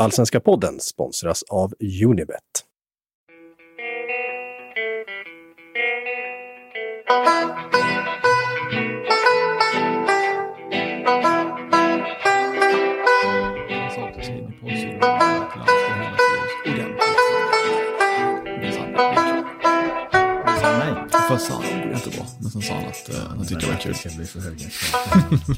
[0.00, 1.74] Allsvenska podden sponsras av
[2.04, 2.42] Unibet.
[21.30, 23.46] Först sa han att det borde inte bra, men sen sa han att eh, han
[23.46, 23.94] tyckte det var kul.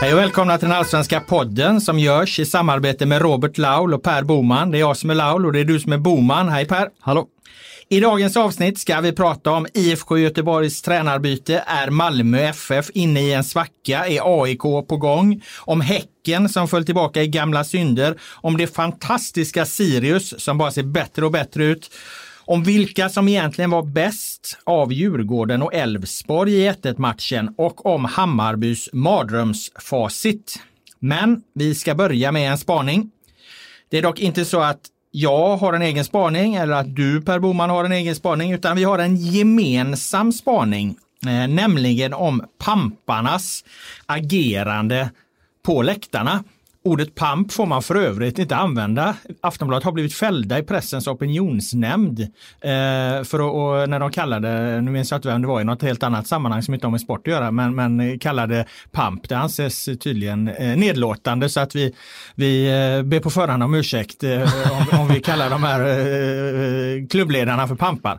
[0.00, 4.02] Hej och välkomna till den allsvenska podden som görs i samarbete med Robert Laul och
[4.02, 4.70] Per Boman.
[4.70, 6.48] Det är jag som är Laul och det är du som är Boman.
[6.48, 6.88] Hej Per!
[7.00, 7.26] Hallå!
[7.88, 11.64] I dagens avsnitt ska vi prata om IFK Göteborgs tränarbyte.
[11.66, 14.06] Är Malmö FF inne i en svacka?
[14.06, 15.42] Är AIK på gång?
[15.58, 18.18] Om Häcken som föll tillbaka i gamla synder.
[18.34, 21.90] Om det fantastiska Sirius som bara ser bättre och bättre ut.
[22.44, 28.04] Om vilka som egentligen var bäst av Djurgården och Elfsborg i 1 matchen och om
[28.04, 30.58] Hammarbys mardrömsfacit.
[30.98, 33.10] Men vi ska börja med en spaning.
[33.90, 37.38] Det är dock inte så att jag har en egen spaning eller att du Per
[37.38, 40.96] Boman har en egen spaning utan vi har en gemensam spaning.
[41.26, 43.64] Eh, nämligen om pamparnas
[44.06, 45.10] agerande
[45.62, 46.44] på läktarna.
[46.84, 49.16] Ordet pamp får man för övrigt inte använda.
[49.40, 54.90] Aftonbladet har blivit fällda i pressens opinionsnämnd eh, för att, och när de kallade, nu
[54.90, 57.00] minns jag inte vem det var i något helt annat sammanhang som inte har med
[57.00, 59.28] sport att göra, men, men kallade pamp.
[59.28, 61.94] Det anses tydligen eh, nedlåtande så att vi,
[62.34, 64.42] vi eh, ber på förhand om ursäkt eh,
[64.72, 68.18] om, om vi kallar de här eh, klubbledarna för pampar.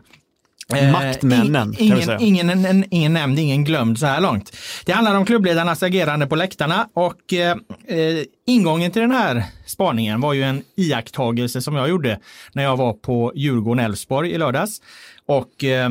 [0.72, 4.56] Eh, Maktmännen, vi ingen, ingen, en, ingen nämnd, ingen glömd så här långt.
[4.84, 7.56] Det handlar om klubbledarnas agerande på läktarna och eh,
[7.86, 12.20] eh, ingången till den här spaningen var ju en iakttagelse som jag gjorde
[12.52, 14.80] när jag var på Djurgården-Elfsborg i lördags.
[15.26, 15.90] Och eh,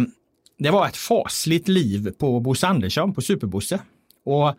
[0.60, 3.80] det var ett fasligt liv på Bosse Andersson, på Superbosse.
[4.26, 4.56] Och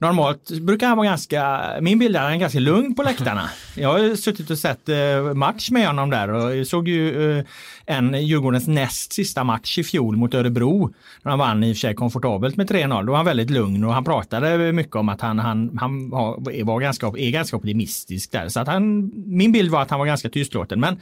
[0.00, 3.50] Normalt brukar han vara ganska, min bild är han är ganska lugn på läktarna.
[3.76, 7.44] Jag har suttit och sett eh, match med honom där och jag såg ju eh,
[7.86, 10.94] en Djurgårdens näst sista match i fjol mot Örebro.
[11.22, 13.06] När han vann i och för sig komfortabelt med 3-0.
[13.06, 16.80] Då var han väldigt lugn och han pratade mycket om att han, han, han var,
[16.80, 18.48] ganska, är ganska optimistisk där.
[18.48, 20.80] Så att han, min bild var att han var ganska tystlåten.
[20.80, 21.00] Men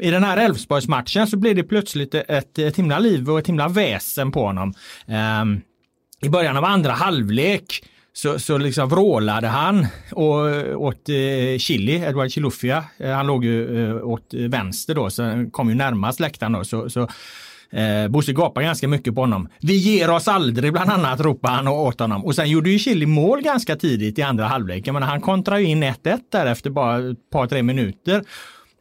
[0.00, 3.68] i den här Elfsborgsmatchen så blev det plötsligt ett, ett himla liv och ett himla
[3.68, 4.74] väsen på honom.
[5.06, 5.60] Ehm,
[6.22, 7.82] I början av andra halvlek
[8.16, 10.40] så, så liksom vrålade han och,
[10.82, 12.84] åt eh, Chili, Edward Chilufya.
[12.98, 16.64] Eh, han låg ju eh, åt vänster då, så han kom ju närmast läktaren då.
[16.64, 17.00] Så, så
[17.70, 19.48] eh, Bosse gapade ganska mycket på honom.
[19.60, 22.24] Vi ger oss aldrig bland annat ropade han åt honom.
[22.24, 24.86] Och sen gjorde ju Chili mål ganska tidigt i andra halvlek.
[24.86, 28.24] Men han kontrade ju in 1-1 där efter bara ett par, tre minuter.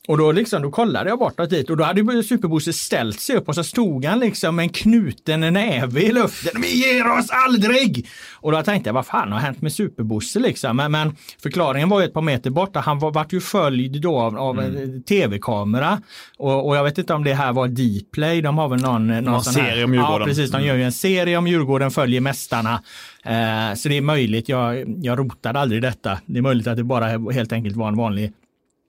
[0.07, 3.47] Och då, liksom, då kollade jag bortåt dit och då hade Superbosse ställt sig upp
[3.47, 6.61] och så stod han liksom med en knuten näve i luften.
[6.61, 8.07] Vi ger oss aldrig!
[8.33, 10.77] Och då tänkte jag, vad fan har hänt med Superbosse liksom?
[10.77, 12.79] Men, men förklaringen var ju ett par meter borta.
[12.79, 16.01] Han var, vart ju följd då av, av en tv-kamera.
[16.37, 18.41] Och, och jag vet inte om det här var Dplay.
[18.41, 20.19] De har väl någon, någon, Någon sån serie här, om Djurgården.
[20.19, 20.51] Ja, precis.
[20.51, 22.81] De gör ju en serie om Djurgården följer mästarna.
[23.25, 24.49] Eh, så det är möjligt.
[24.49, 26.19] Jag, jag rotade aldrig detta.
[26.25, 28.33] Det är möjligt att det bara helt enkelt var en vanlig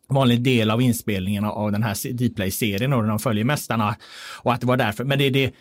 [0.09, 3.97] vanlig del av inspelningen av den här Dplay-serien och de följer mästarna
[4.43, 5.05] och att det var därför.
[5.05, 5.53] Men det, det,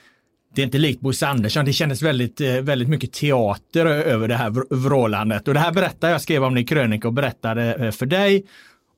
[0.56, 1.66] det är inte likt Bosse Andersson.
[1.66, 6.13] Det kändes väldigt, eh, väldigt mycket teater över det här vrålandet och det här berättade
[6.13, 8.45] jag skrev om det i krönika och berättade eh, för dig.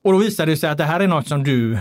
[0.04, 1.78] Och då visade det sig att det här är något som du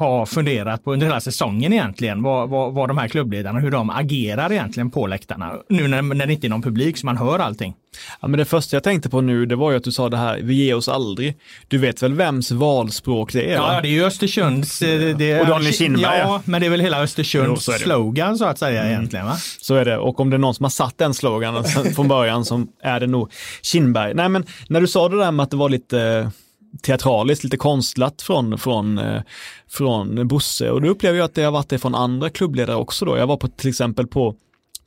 [0.00, 2.22] har funderat på under hela säsongen egentligen.
[2.22, 5.52] Vad, vad, vad de här klubbledarna, hur de agerar egentligen på läktarna.
[5.68, 7.74] Nu när, när det inte är någon publik så man hör allting.
[8.20, 10.16] Ja, men det första jag tänkte på nu, det var ju att du sa det
[10.16, 11.36] här, vi ger oss aldrig.
[11.68, 13.54] Du vet väl vems valspråk det är?
[13.54, 13.80] Ja, va?
[13.80, 14.82] det är ju Östersunds...
[14.82, 17.78] eh, Det, Och Daniel Kindberg, Ja, men det är väl hela Jo, Östersunds så det.
[17.78, 19.36] slogan så att säga egentligen va?
[19.60, 19.98] Så är det.
[19.98, 23.06] Och om det är någon som har satt den sloganen från början som är det
[23.06, 23.32] nog
[23.62, 24.14] Kindberg.
[24.14, 26.30] Nej men när du sa det där med att det var lite
[26.82, 29.22] teatraliskt, lite konstlat från, från, eh,
[29.68, 33.04] från Bosse och då upplever jag att det har varit det från andra klubbledare också
[33.04, 33.18] då.
[33.18, 34.34] Jag var på till exempel på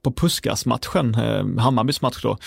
[0.03, 2.37] på Puskas-matchen, eh, Hammarbys match då.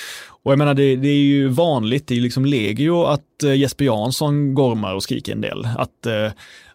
[0.42, 3.54] Och jag menar det, det är ju vanligt, det är ju liksom legio att eh,
[3.54, 5.68] Jesper Jansson gormar och skriker en del.
[5.78, 6.06] Att,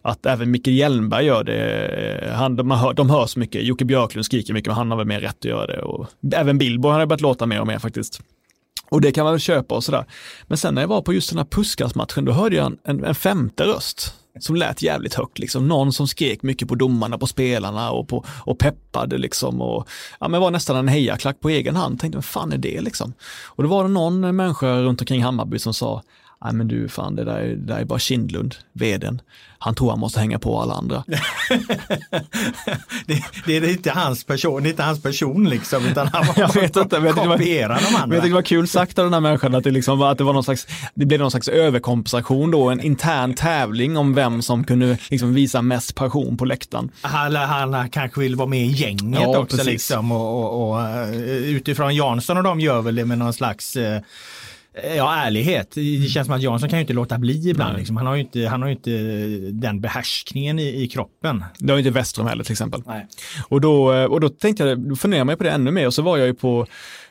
[0.02, 2.34] att även Micke Hjelmberg gör det.
[2.34, 5.20] Han, de, hör, de hörs mycket, Jocke Björklund skriker mycket men han har väl mer
[5.20, 5.82] rätt att göra det.
[5.82, 8.20] Och även Billborn har börjat låta mer och mer faktiskt.
[8.92, 10.04] Och det kan man väl köpa och sådär.
[10.46, 13.04] Men sen när jag var på just den här Puskas-matchen, då hörde jag en, en,
[13.04, 15.38] en femte röst som lät jävligt högt.
[15.38, 15.68] Liksom.
[15.68, 19.60] Någon som skrek mycket på domarna, på spelarna och, på, och peppade liksom.
[19.60, 19.88] Och,
[20.20, 22.00] ja, men var nästan en hejaklack på egen hand.
[22.00, 23.12] Tänkte, vad fan är det liksom?
[23.44, 26.02] Och då var det någon människa runt omkring Hammarby som sa,
[26.44, 29.20] nej men du fan det där, är- det där är bara Kindlund, veden.
[29.58, 31.04] Han tror han måste hänga på alla andra.
[33.06, 36.54] det, det är inte hans person, det är inte hans person liksom, utan han Jag
[36.54, 38.16] vet inte, men jag kopierar de jag andra.
[38.16, 40.24] tyckte det var kul sagt av den här människan att det, liksom var, att det
[40.24, 44.64] var någon slags, det blev någon slags överkompensation då, en intern tävling om vem som
[44.64, 46.90] kunde liksom visa mest passion på läktaren.
[47.00, 47.34] Han,
[47.74, 49.72] han kanske vill vara med i gänget Ja, också precis.
[49.72, 53.76] liksom och, och, och eh, utifrån Jansson och de gör väl det med någon slags
[53.76, 54.00] eh,
[54.96, 55.70] Ja, ärlighet.
[55.74, 57.78] Det känns som att Jansson kan ju inte låta bli ibland.
[57.78, 57.96] Liksom.
[57.96, 58.90] Han, har ju inte, han har inte
[59.50, 61.44] den behärskningen i, i kroppen.
[61.58, 62.82] Det har ju inte Westrum heller till exempel.
[62.86, 63.06] Nej.
[63.48, 66.02] Och då, och då tänkte jag, då funderade jag på det ännu mer och så
[66.02, 66.66] var jag ju på,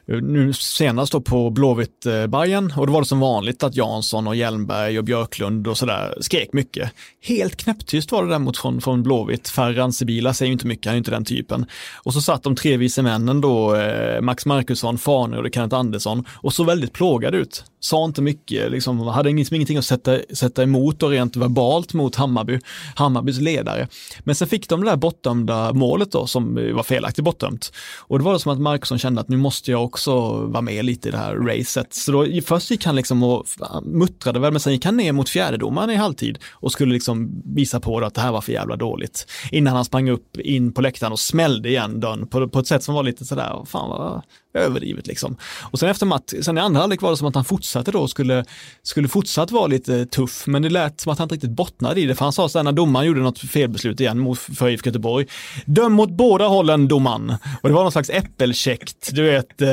[0.08, 4.28] Eh, nu senast då på blåvitt Bayern och då var det som vanligt att Jansson
[4.28, 6.92] och Hjelmberg och Björklund och sådär skrek mycket.
[7.24, 9.50] Helt knäpptyst var det däremot från, från Blåvitt.
[9.50, 11.66] Ferran Sibila säger ju inte mycket, han är ju inte den typen.
[12.04, 16.26] Och så satt de tre vise männen då, eh, Max Markusson, Farner och Kenneth Andersson
[16.32, 17.64] och så väldigt plågade ut.
[17.80, 22.16] Sa inte mycket, liksom, hade liksom ingenting att sätta, sätta emot och rent verbalt mot
[22.16, 22.60] Hammarby,
[22.96, 23.88] Hammarbys ledare.
[24.20, 27.72] Men sen fick de det där bortdömda målet då som var felaktigt bortdömt.
[28.00, 30.86] Och det var det som att Markusson kände att nu måste jag också vara med
[30.86, 31.94] lite i det här racet.
[31.94, 33.48] Så då, först gick han liksom och
[33.84, 37.80] muttrade väl, men sen gick han ner mot fjärdedomaren i halvtid och skulle liksom visa
[37.80, 39.28] på att det här var för jävla dåligt.
[39.52, 42.84] Innan han sprang upp in på läktaren och smällde igen dörren på, på ett sätt
[42.84, 44.22] som var lite sådär, fan vad
[44.54, 45.38] överdrivet liksom.
[45.72, 48.00] Och sen efter match, sen i andra halvlek var det som att han fortsatte då
[48.00, 48.46] och skulle,
[48.84, 52.06] skulle fortsatt vara lite tuff, men det lät som att han inte riktigt bottnade i
[52.06, 55.28] det, för han sa sen när domaren gjorde något felbeslut igen mot, för IFK Göteborg,
[55.66, 57.36] döm mot båda hållen domaren.
[57.62, 59.68] Och det var någon slags äppelkäckt, du vet, eh,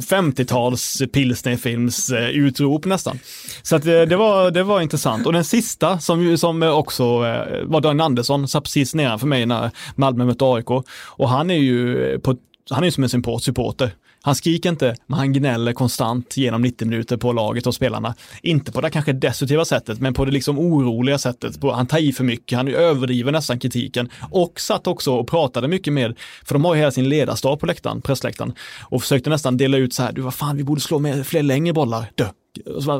[0.00, 3.18] 50-tals pilsnerfilms eh, utrop nästan.
[3.62, 5.26] Så att eh, det var, det var intressant.
[5.26, 9.70] Och den sista som, som också eh, var Daniel Andersson, satt precis nedanför mig när
[9.94, 10.70] Malmö mötte AIK.
[11.06, 12.38] Och han är ju på, ett
[12.70, 13.90] han är ju som en support- supporter.
[14.22, 18.14] Han skriker inte, men han gnäller konstant genom 90 minuter på laget och spelarna.
[18.42, 21.62] Inte på det kanske destruktiva sättet, men på det liksom oroliga sättet.
[21.62, 24.10] Han tar i för mycket, han överdriver nästan kritiken.
[24.30, 27.66] Och satt också och pratade mycket med, för de har ju hela sin ledarstab på
[27.66, 28.52] läktaren, pressläktaren,
[28.82, 31.42] och försökte nästan dela ut så här, du vad fan, vi borde slå med fler
[31.42, 32.10] längre bollar.
[32.14, 32.28] Dö.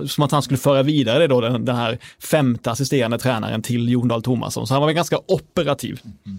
[0.09, 3.89] Som att han skulle föra vidare det då, den, den här femte assisterande tränaren till
[3.89, 4.67] Jon Dahl Tomasson.
[4.67, 6.01] Så han var väl ganska operativ.
[6.27, 6.39] Mm.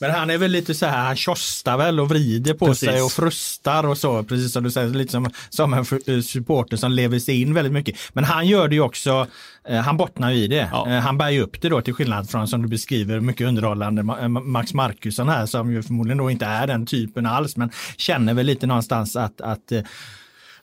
[0.00, 2.88] Men han är väl lite så här, han tjostar väl och vrider på Precis.
[2.88, 6.76] sig och frustar och så, precis som du säger, lite som, som en eh, supporter
[6.76, 7.96] som lever sig in väldigt mycket.
[8.12, 9.26] Men han gör det ju också,
[9.68, 10.68] eh, han bottnar ju i det.
[10.72, 10.88] Ja.
[10.90, 14.02] Eh, han bär ju upp det då till skillnad från som du beskriver mycket underhållande
[14.02, 18.34] Ma- Max Markusson här som ju förmodligen då inte är den typen alls men känner
[18.34, 19.72] väl lite någonstans att, att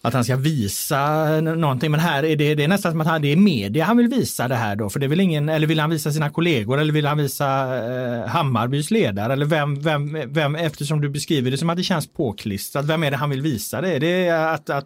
[0.08, 1.92] att han ska visa någonting.
[1.92, 4.08] Men här är det, det är nästan som att han, det är media han vill
[4.08, 4.90] visa det här då.
[4.90, 7.78] För det är väl ingen, eller vill han visa sina kollegor eller vill han visa
[7.78, 9.34] eh, Hammarbys ledare?
[9.34, 13.12] Eller vem, vem, vem, eftersom du beskriver det som att det känns påklistrat, vem är
[13.12, 13.96] det han vill visa det?
[13.96, 14.86] Är det att, att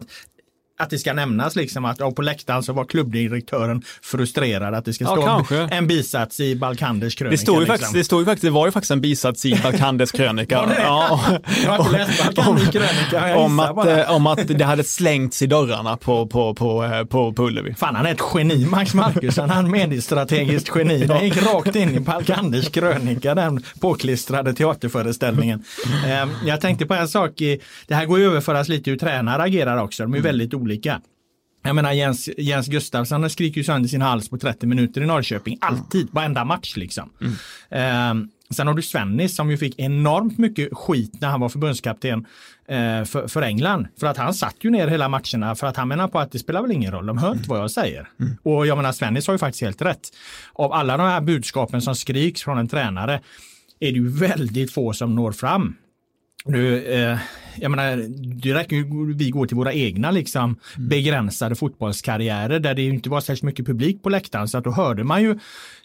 [0.80, 4.92] att det ska nämnas liksom att ja, på läktaren så var klubbdirektören frustrerad att det
[4.92, 5.56] ska Ja, stå kanske.
[5.76, 7.30] en bisats i Balkanders krönika.
[7.36, 7.72] Det, står ju liksom.
[7.76, 10.64] faktiskt, det, står ju faktiskt, det var ju faktiskt en bisats i Balkandes krönika.
[10.78, 11.20] Ja,
[11.64, 14.04] Jag har inte läst Balkanders krönika, jag om, att, bara.
[14.04, 17.74] eh, om att det hade slängts i dörrarna på, på, på, eh, på, på Ullevi.
[17.74, 20.98] Fan han är ett geni Max Markusson, han är mediestrategiskt geni.
[21.06, 25.64] Den gick rakt in i Balkanders krönika, den påklistrade teaterföreställningen.
[26.06, 29.42] Eh, Jag tänkte på en sak, i- det här går ju överföras lite hur tränare
[29.42, 30.69] agerar också, de är väldigt olika.
[31.62, 35.58] Jag menar Jens, Jens Gustafsson skriker ju sönder sin hals på 30 minuter i Norrköping,
[35.60, 37.10] alltid, varenda match liksom.
[37.68, 38.14] Eh,
[38.50, 42.26] sen har du Svennis som ju fick enormt mycket skit när han var förbundskapten
[42.68, 43.86] eh, för, för England.
[44.00, 46.38] För att han satt ju ner hela matcherna för att han menar på att det
[46.38, 48.08] spelar väl ingen roll, de hör inte vad jag säger.
[48.42, 50.08] Och jag menar Svennis har ju faktiskt helt rätt.
[50.52, 53.20] Av alla de här budskapen som skriks från en tränare
[53.80, 55.76] är det ju väldigt få som når fram.
[56.44, 57.18] Nu, eh,
[57.56, 57.96] jag menar,
[58.42, 63.20] det räcker ju vi går till våra egna liksom, begränsade fotbollskarriärer där det inte var
[63.20, 64.48] särskilt mycket publik på läktaren.
[64.48, 65.30] Så att då hörde man ju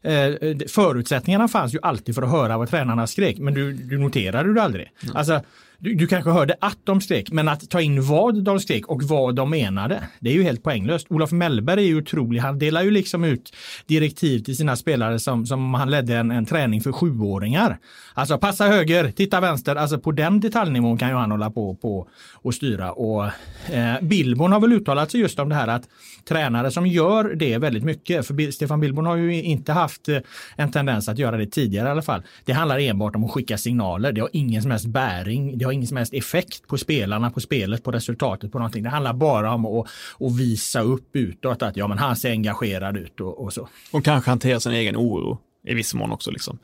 [0.01, 4.53] eh, förutsättningarna fanns ju alltid för att höra vad tränarna skrek men du, du noterade
[4.53, 4.91] det aldrig.
[5.13, 5.41] Alltså,
[5.79, 9.03] du, du kanske hörde att de skrek men att ta in vad de skrek och
[9.03, 11.07] vad de menade det är ju helt poänglöst.
[11.09, 13.55] Olof Mellberg är ju otrolig, han delar ju liksom ut
[13.85, 17.77] direktiv till sina spelare som, som han ledde en, en träning för sjuåringar.
[18.13, 22.07] Alltså passa höger, titta vänster, alltså på den detaljnivån kan ju han hålla på, på
[22.33, 22.91] och styra.
[22.91, 23.25] Och,
[23.71, 25.83] eh, Billborn har väl uttalat sig just om det här att
[26.27, 30.17] tränare som gör det väldigt mycket, för Stefan Billborn har ju inte haft eh,
[30.55, 32.23] en tendens att göra det tidigare i alla fall.
[32.45, 35.71] Det handlar enbart om att skicka signaler, det har ingen som helst bäring, det har
[35.71, 38.83] ingen som helst effekt på spelarna, på spelet, på resultatet, på någonting.
[38.83, 39.87] Det handlar bara om att,
[40.19, 43.69] att visa upp utåt att ja men han ser engagerad ut och, och så.
[43.91, 46.31] Och kanske hantera sin egen oro i viss mån också.
[46.31, 46.59] Liksom.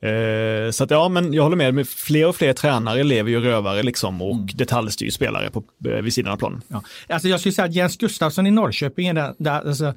[0.00, 3.40] Eh, så att ja, men jag håller med, med fler och fler tränare lever ju
[3.40, 4.46] rövare liksom och mm.
[4.54, 6.62] detaljstyr spelare på, eh, vid sidan av planen.
[6.68, 6.82] Ja.
[7.08, 9.94] Alltså jag skulle säga att Jens Gustafsson i Norrköping är där, där alltså,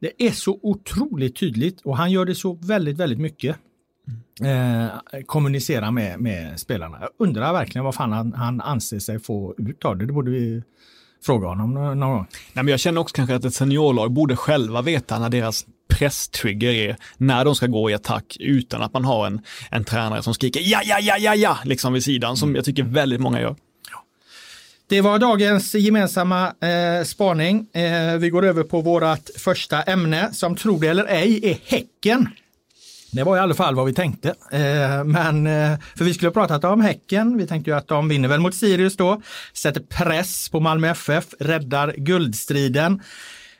[0.00, 3.56] det är så otroligt tydligt och han gör det så väldigt, väldigt mycket.
[4.40, 6.98] Eh, kommunicera med, med spelarna.
[7.00, 10.06] Jag undrar verkligen vad fan han, han anser sig få ut av det.
[10.06, 10.62] Det borde vi
[11.24, 12.26] fråga honom någon gång.
[12.52, 16.72] Nej, men jag känner också kanske att ett seniorlag borde själva veta när deras presstrigger
[16.72, 20.34] är när de ska gå i attack utan att man har en, en tränare som
[20.34, 23.56] skriker ja, ja, ja, ja, ja, liksom vid sidan som jag tycker väldigt många gör.
[24.88, 27.66] Det var dagens gemensamma eh, spaning.
[27.72, 32.28] Eh, vi går över på vårt första ämne som tro det eller ej är Häcken.
[33.14, 34.28] Det var i alla fall vad vi tänkte.
[34.50, 37.38] Eh, men, eh, för vi skulle ha pratat om Häcken.
[37.38, 39.22] Vi tänkte ju att de vinner väl mot Sirius då.
[39.52, 42.92] Sätter press på Malmö FF, räddar guldstriden.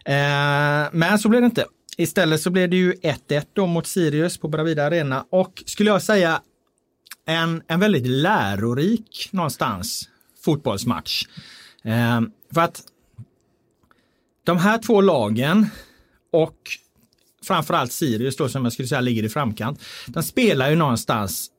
[0.05, 1.65] Eh, men så blev det inte.
[1.97, 6.03] Istället så blev det ju 1-1 då mot Sirius på Bravida Arena och skulle jag
[6.03, 6.41] säga
[7.27, 10.09] en, en väldigt lärorik någonstans
[10.45, 11.25] fotbollsmatch.
[12.55, 12.83] För att
[14.45, 15.67] de här två lagen
[16.33, 16.59] och
[17.45, 19.83] framförallt Sirius då som jag skulle säga ligger i framkant.
[20.07, 21.51] Den spelar ju någonstans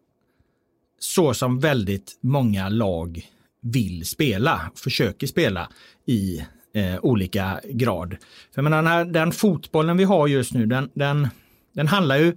[1.00, 3.30] så som väldigt många lag
[3.62, 5.70] vill spela, försöker spela
[6.06, 8.18] i eh, olika grad.
[8.56, 11.28] För menar, den, här, den fotbollen vi har just nu, den, den,
[11.74, 12.36] den handlar ju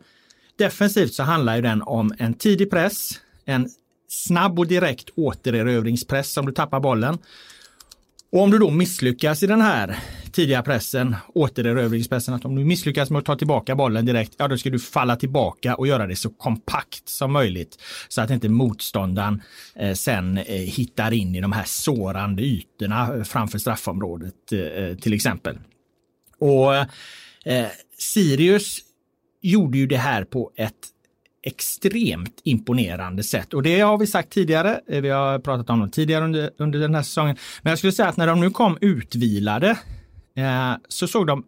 [0.58, 3.68] defensivt så handlar ju den om en tidig press, en
[4.08, 7.18] snabb och direkt återerövringspress om du tappar bollen.
[8.32, 9.98] Och om du då misslyckas i den här
[10.32, 14.58] tidiga pressen, återerövringspressen, att om du misslyckas med att ta tillbaka bollen direkt, ja då
[14.58, 19.42] ska du falla tillbaka och göra det så kompakt som möjligt så att inte motståndaren
[19.76, 24.96] eh, sen eh, hittar in i de här sårande ytorna eh, framför straffområdet eh, eh,
[24.96, 25.58] till exempel.
[26.40, 27.66] Och eh,
[27.98, 28.78] Sirius
[29.42, 30.74] gjorde ju det här på ett
[31.42, 33.54] extremt imponerande sätt.
[33.54, 34.80] Och det har vi sagt tidigare.
[34.88, 37.36] Eh, vi har pratat om det tidigare under, under den här säsongen.
[37.62, 39.78] Men jag skulle säga att när de nu kom utvilade
[40.88, 41.44] så såg de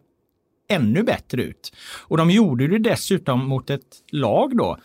[0.69, 1.73] ännu bättre ut.
[2.01, 4.77] Och de gjorde det dessutom mot ett lag då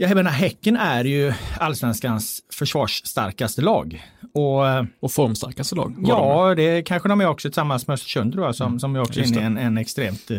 [0.00, 4.04] jag menar, Häcken är ju allsvenskans försvarsstarkaste lag.
[4.34, 4.62] Och,
[5.00, 5.94] och formstarkaste lag?
[6.06, 8.96] Ja, de det kanske de är också tillsammans med Östersund tror jag, som, mm, som
[8.96, 10.30] är också inne i en, en extremt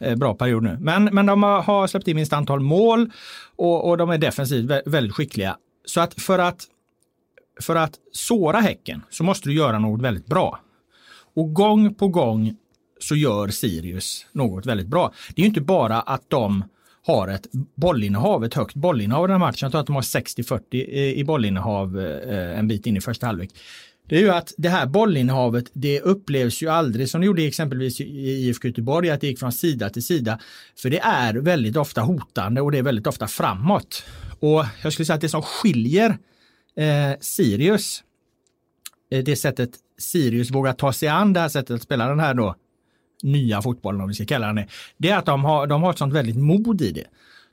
[0.00, 0.76] eh, bra period nu.
[0.80, 3.10] Men, men de har släppt in minst antal mål
[3.56, 5.56] och, och de är defensivt väldigt skickliga.
[5.84, 6.64] Så att för att
[7.60, 10.60] för att såra Häcken så måste du göra något väldigt bra.
[11.34, 12.54] Och gång på gång
[13.00, 15.12] så gör Sirius något väldigt bra.
[15.34, 16.64] Det är ju inte bara att de
[17.06, 19.58] har ett bollinnehav, ett högt bollinnehav i den här matchen.
[19.60, 20.74] Jag tror att de har 60-40
[21.14, 23.50] i bollinnehav eh, en bit in i första halvlek.
[24.08, 28.00] Det är ju att det här bollinnehavet, det upplevs ju aldrig som det gjorde exempelvis
[28.00, 30.38] i IFK Göteborg, att det gick från sida till sida.
[30.76, 34.04] För det är väldigt ofta hotande och det är väldigt ofta framåt.
[34.40, 36.18] Och jag skulle säga att det som skiljer
[36.76, 38.02] eh, Sirius,
[39.10, 42.34] Eh, det sättet Sirius vågar ta sig an det här sättet att spela den här
[42.34, 42.54] då
[43.22, 45.90] nya fotbollen, om vi ska kalla den det, det är att de har, de har
[45.90, 47.04] ett sånt väldigt mod i det.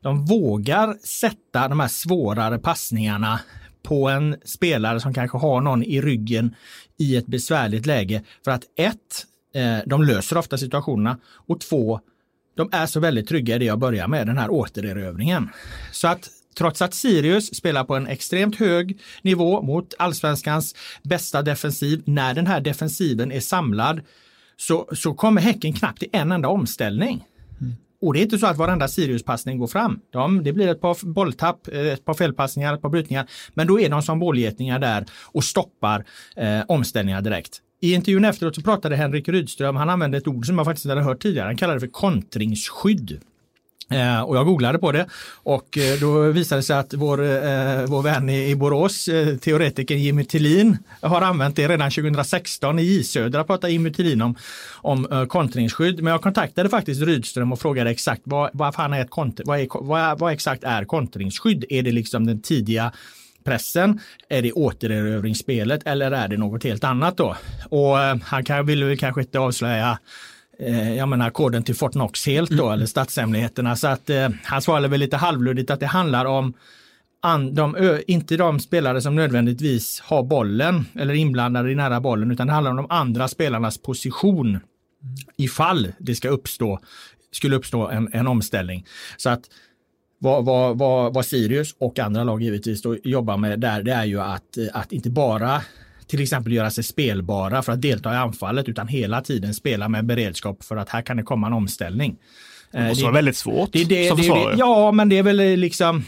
[0.02, 3.40] De vågar sätta de här svårare passningarna
[3.84, 6.56] på en spelare som kanske har någon i ryggen
[6.98, 8.24] i ett besvärligt läge.
[8.44, 12.00] För att ett, eh, de löser ofta situationerna och två,
[12.56, 15.50] de är så väldigt trygga i det jag börjar med, den här återerövringen.
[15.92, 22.02] Så att trots att Sirius spelar på en extremt hög nivå mot allsvenskans bästa defensiv,
[22.06, 24.02] när den här defensiven är samlad
[24.58, 27.24] så, så kommer Häcken knappt i en enda omställning.
[27.62, 27.74] Mm.
[28.02, 30.00] Och det är inte så att varenda Sirius-passning går fram.
[30.12, 33.28] De, det blir ett par bolltapp, eh, ett par felpassningar, ett par brytningar.
[33.54, 37.62] Men då är de som bålgetingar där och stoppar eh, omställningar direkt.
[37.82, 40.92] I intervjun efteråt så pratade Henrik Rydström, han använde ett ord som jag faktiskt inte
[40.92, 43.20] hade hört tidigare, han kallade det för kontringsskydd.
[43.90, 45.06] Eh, och jag googlade på det
[45.44, 49.38] och eh, då visade det sig att vår, eh, vår vän i, i Borås, eh,
[49.38, 54.36] teoretikern Jimmy Tillin, har använt det redan 2016 i J Södra pratade Jimmy Tillin om,
[54.76, 56.04] om eh, kontringsskydd.
[56.04, 59.60] Men jag kontaktade faktiskt Rydström och frågade exakt vad, vad, fan är ett kont vad,
[59.60, 61.66] är, vad, vad exakt är kontringsskydd?
[61.70, 62.92] Är det liksom den tidiga
[63.44, 64.00] pressen?
[64.30, 67.36] Är det återerövringsspelet eller är det något helt annat då?
[67.70, 69.98] Och eh, han kan, vill väl kanske inte avslöja
[70.60, 72.74] eh, jag menar koden till Fortnox helt då, mm.
[72.74, 73.76] eller statshemligheterna.
[73.76, 76.54] Så att eh, han svarade väl lite halvluddigt att det handlar om
[77.22, 82.48] an, de, inte de spelare som nödvändigtvis har bollen eller inblandade i nära bollen, utan
[82.48, 84.62] det handlar om de andra spelarnas position mm.
[85.38, 86.80] ifall det ska uppstå,
[87.32, 88.86] skulle uppstå en, en omställning.
[89.18, 89.42] Så att
[90.20, 94.06] vad, vad, vad, vad Sirius och andra lag givetvis då jobbar med där, det är
[94.06, 95.62] ju att, att inte bara
[96.08, 100.06] till exempel göra sig spelbara för att delta i anfallet utan hela tiden spela med
[100.06, 102.16] beredskap för att här kan det komma en omställning.
[102.72, 104.56] Det måste vara väldigt svårt det, det, som det, försvarare.
[104.58, 106.06] Ja, men det är väl liksom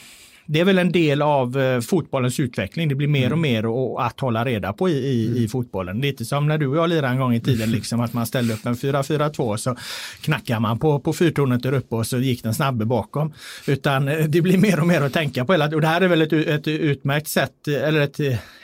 [0.49, 2.87] det är väl en del av eh, fotbollens utveckling.
[2.87, 6.01] Det blir mer och mer och, att hålla reda på i, i, i fotbollen.
[6.01, 8.53] Lite som när du och jag lirade en gång i tiden, liksom att man ställde
[8.53, 9.75] upp en 4-4-2 så
[10.21, 13.33] knackar man på, på fyrtornet där uppe och så gick den snabbe bakom.
[13.67, 15.53] Utan eh, det blir mer och mer att tänka på.
[15.53, 18.19] Och det här är väl ett, ett utmärkt sätt, eller ett,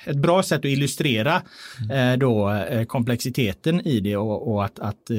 [0.06, 1.42] ett bra sätt att illustrera
[1.92, 5.12] eh, då, eh, komplexiteten i det och, och att, att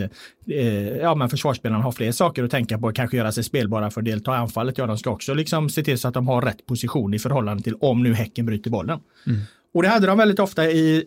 [1.00, 4.04] ja, men försvarsspelarna har fler saker att tänka på, kanske göra sig spelbara för att
[4.04, 4.78] delta i anfallet.
[4.78, 7.62] Ja, de ska också liksom se till så att de har rätt position i förhållande
[7.62, 9.00] till om nu Häcken bryter bollen.
[9.26, 9.40] Mm.
[9.75, 11.04] Och det hade de väldigt ofta i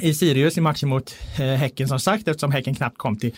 [0.00, 3.30] i Sirius i matchen mot eh, Häcken som sagt eftersom Häcken knappt kom till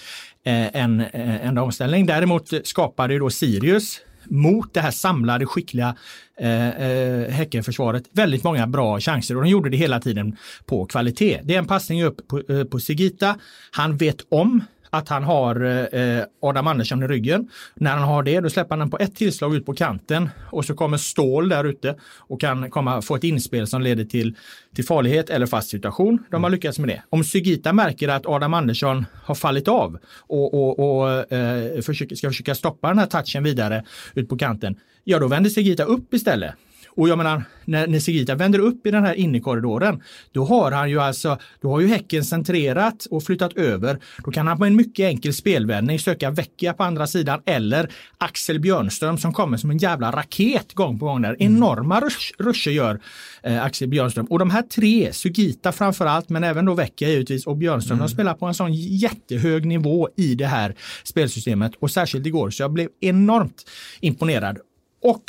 [0.44, 2.06] eh, en eh, enda omställning.
[2.06, 4.00] Däremot skapade ju då Sirius
[4.30, 5.96] mot det här samlade skickliga
[6.38, 10.36] eh, eh, Häckenförsvaret väldigt många bra chanser och de gjorde det hela tiden
[10.66, 11.40] på kvalitet.
[11.44, 13.36] Det är en passning upp på, eh, på Sigita.
[13.70, 14.60] Han vet om
[14.94, 17.48] att han har eh, Adam Andersson i ryggen.
[17.74, 20.64] När han har det, då släpper han den på ett tillslag ut på kanten och
[20.64, 24.36] så kommer Stål där ute och kan komma, få ett inspel som leder till,
[24.74, 26.24] till farlighet eller fast situation.
[26.30, 27.02] De har lyckats med det.
[27.10, 32.28] Om Sygita märker att Adam Andersson har fallit av och, och, och eh, försöker, ska
[32.28, 33.84] försöka stoppa den här touchen vidare
[34.14, 36.54] ut på kanten, ja då vänder Sygita upp istället
[36.96, 40.90] och jag menar, när, när Sigita vänder upp i den här innekorridoren, då har han
[40.90, 43.98] ju alltså, då har ju Häcken centrerat och flyttat över.
[44.24, 48.60] Då kan han på en mycket enkel spelvändning söka Vecchia på andra sidan eller Axel
[48.60, 51.36] Björnström som kommer som en jävla raket gång på gång där.
[51.40, 51.56] Mm.
[51.56, 53.00] Enorma rush, ruscher gör
[53.42, 54.26] eh, Axel Björnström.
[54.26, 58.06] Och de här tre, Sugita framförallt, men även då Vecchia givetvis och Björnström, mm.
[58.06, 60.74] de spelar på en sån jättehög nivå i det här
[61.04, 62.50] spelsystemet och särskilt igår.
[62.50, 63.70] Så jag blev enormt
[64.00, 64.58] imponerad.
[65.02, 65.24] Och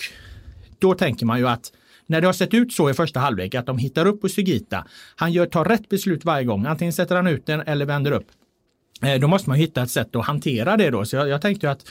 [0.80, 1.72] då tänker man ju att
[2.08, 4.86] när det har sett ut så i första halvlek att de hittar upp på Sugita,
[5.16, 8.28] han gör, tar rätt beslut varje gång, antingen sätter han ut den eller vänder upp.
[9.02, 11.06] Eh, då måste man hitta ett sätt att hantera det då.
[11.06, 11.90] Så jag, jag tänkte att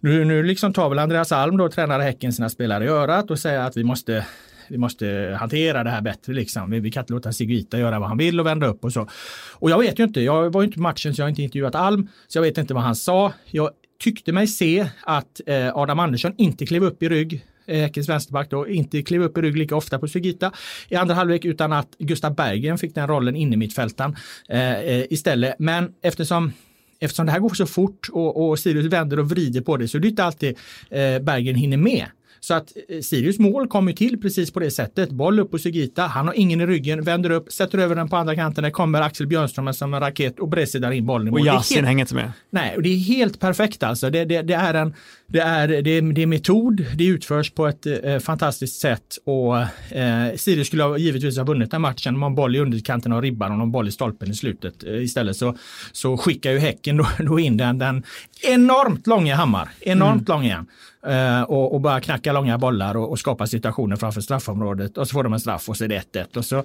[0.00, 3.38] nu, nu liksom tar väl Andreas Alm då, tränare Häcken, sina spelare i örat och
[3.38, 4.26] säger att vi måste
[4.68, 6.70] vi måste hantera det här bättre liksom.
[6.70, 9.08] Vi, vi kan inte låta Sigita göra vad han vill och vända upp och så.
[9.52, 11.42] Och jag vet ju inte, jag var ju inte på matchen så jag har inte
[11.42, 13.32] intervjuat Alm, så jag vet inte vad han sa.
[13.44, 13.70] Jag
[14.02, 18.68] tyckte mig se att eh, Adam Andersson inte klev upp i rygg Häckens vänsterback då,
[18.68, 20.52] inte klev upp i rygg lika ofta på Sugita
[20.88, 24.16] i andra halvlek utan att Gustav Berggren fick den rollen inne i mittfältan
[24.48, 25.54] eh, eh, istället.
[25.58, 26.52] Men eftersom
[27.00, 29.96] Eftersom det här går så fort och, och Sirius vänder och vrider på det så
[29.96, 30.56] är det inte alltid
[30.90, 32.06] eh, Bergen hinner med.
[32.40, 35.10] Så att eh, Sirius mål kommer till precis på det sättet.
[35.10, 38.16] Boll upp på Sugita, han har ingen i ryggen, vänder upp, sätter över den på
[38.16, 38.64] andra kanten.
[38.64, 41.40] Där kommer Axel Björnström som en raket och breddar in bollen i mål.
[41.40, 42.32] Och Yasin hänger inte med.
[42.50, 44.10] Nej, och det är helt perfekt alltså.
[44.10, 44.94] Det, det, det är en
[45.28, 49.58] det är, det, är, det är metod, det utförs på ett eh, fantastiskt sätt och
[49.96, 53.22] eh, Sirius skulle ha, givetvis ha vunnit den matchen om man boll i underkanten av
[53.22, 54.84] ribban och någon boll i stolpen i slutet.
[54.84, 55.56] Eh, istället så,
[55.92, 58.02] så skickar ju Häcken då, då in den, den
[58.42, 60.40] enormt långa hammar, enormt mm.
[60.40, 60.66] långa
[61.06, 65.12] eh, och, och bara knacka långa bollar och, och skapa situationer framför straffområdet och så
[65.12, 66.64] får de en straff och så är det 1-1 och så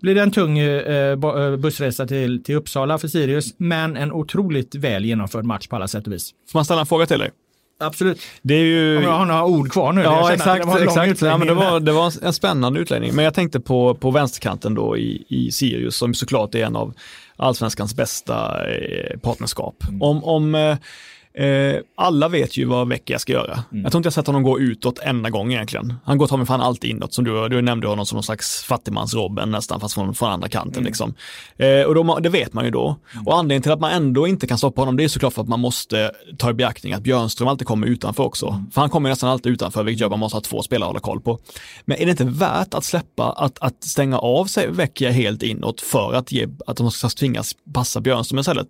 [0.00, 4.74] blir det en tung eh, eh, bussresa till, till Uppsala för Sirius, men en otroligt
[4.74, 6.30] väl genomförd match på alla sätt och vis.
[6.52, 7.30] Får man ställa en fråga till dig?
[7.78, 8.20] Absolut.
[8.42, 8.96] Det är ju...
[8.96, 10.02] Om jag har några ord kvar nu.
[10.02, 10.66] Ja, exakt.
[10.76, 11.22] Det exakt.
[11.22, 13.14] Ja, men det, var, det var en spännande utläggning.
[13.14, 16.94] Men jag tänkte på, på vänsterkanten då i, i Sirius som såklart är en av
[17.36, 19.84] allsvenskans bästa eh, partnerskap.
[19.88, 20.02] Mm.
[20.02, 20.76] Om, om
[21.38, 23.64] eh, alla vet ju vad Vecchia ska göra.
[23.72, 23.82] Mm.
[23.82, 25.94] Jag tror inte jag sett honom gå utåt enda gång egentligen.
[26.04, 28.64] Han går ta mig fan alltid inåt, som du, du nämnde honom som någon slags
[28.64, 30.82] fattigmans-Robben nästan, fast från, från andra kanten.
[30.82, 30.86] Mm.
[30.86, 31.14] Liksom.
[31.56, 32.96] Eh, och då, det vet man ju då.
[33.12, 33.26] Mm.
[33.26, 35.48] Och anledningen till att man ändå inte kan stoppa honom, det är såklart för att
[35.48, 38.46] man måste ta i beaktning att Björnström alltid kommer utanför också.
[38.46, 38.70] Mm.
[38.70, 40.90] För han kommer nästan alltid utanför, vilket gör att man måste ha två spelare att
[40.90, 41.38] hålla koll på.
[41.84, 45.80] Men är det inte värt att släppa, att, att stänga av sig Vecchia helt inåt
[45.80, 48.68] för att, ge, att de ska tvingas passa Björnström istället?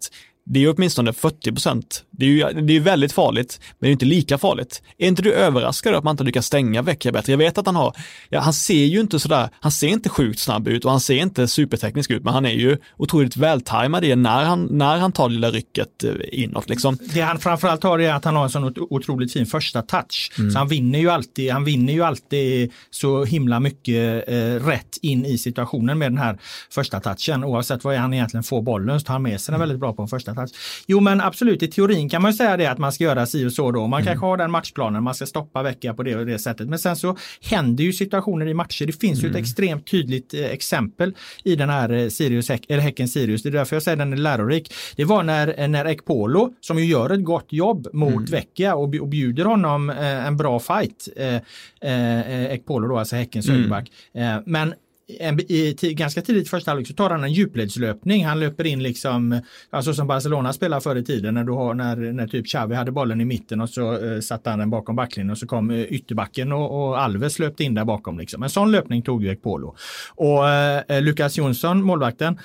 [0.49, 2.05] Det är åtminstone 40 procent.
[2.11, 4.83] Det är ju det är väldigt farligt, men det är inte lika farligt.
[4.99, 7.33] Är inte du överraskad att man inte lyckas stänga Vecchia bättre?
[7.33, 7.97] Jag vet att han har,
[8.29, 11.15] ja, han ser ju inte sådär, han ser inte sjukt snabb ut och han ser
[11.17, 15.29] inte superteknisk ut, men han är ju otroligt vältajmad i när han, när han tar
[15.29, 16.69] det lilla rycket eh, inåt.
[16.69, 16.99] Liksom.
[17.15, 20.33] Det han framförallt har är att han har en sån otroligt fin första touch.
[20.39, 20.51] Mm.
[20.51, 24.35] Så han vinner ju alltid, han vinner ju alltid så himla mycket eh,
[24.67, 26.39] rätt in i situationen med den här
[26.71, 27.45] första touchen.
[27.45, 30.03] Oavsett vad han egentligen får bollen så tar han med sig den väldigt bra på
[30.03, 30.51] en första touch.
[30.87, 33.53] Jo men absolut, i teorin kan man säga det att man ska göra si och
[33.53, 33.87] så då.
[33.87, 34.07] Man mm.
[34.07, 36.69] kanske har den matchplanen, man ska stoppa vecka på det och det sättet.
[36.69, 38.87] Men sen så händer ju situationer i matcher.
[38.87, 39.25] Det finns mm.
[39.25, 39.43] ju ett mm.
[39.43, 43.43] extremt tydligt eh, exempel i den här eh, Sirius, eller Häcken Sirius.
[43.43, 44.73] Det är därför jag säger den är lärorik.
[44.97, 48.25] Det var när, eh, när Ekpolo, som ju gör ett gott jobb mot mm.
[48.25, 51.09] Vecchia och, och bjuder honom en bra fight.
[51.17, 51.37] Eh,
[51.81, 53.57] eh, Ekpolo då, alltså Häckens mm.
[53.57, 53.91] högerback.
[54.15, 54.75] Eh, men
[55.09, 58.25] en, i, ganska tidigt i första halvlek så tar han en djupledslöpning.
[58.25, 59.41] Han löper in liksom,
[59.71, 62.93] alltså som Barcelona spelar förr i tiden när du har när, när typ Xavi hade
[62.93, 65.83] bollen i mitten och så eh, satte han den bakom backlinjen och så kom eh,
[65.83, 68.19] ytterbacken och, och Alves löpte in där bakom.
[68.19, 68.43] Liksom.
[68.43, 69.77] En sån löpning tog ju Ekpolo.
[70.15, 72.39] Och eh, Lukas Jonsson, målvakten,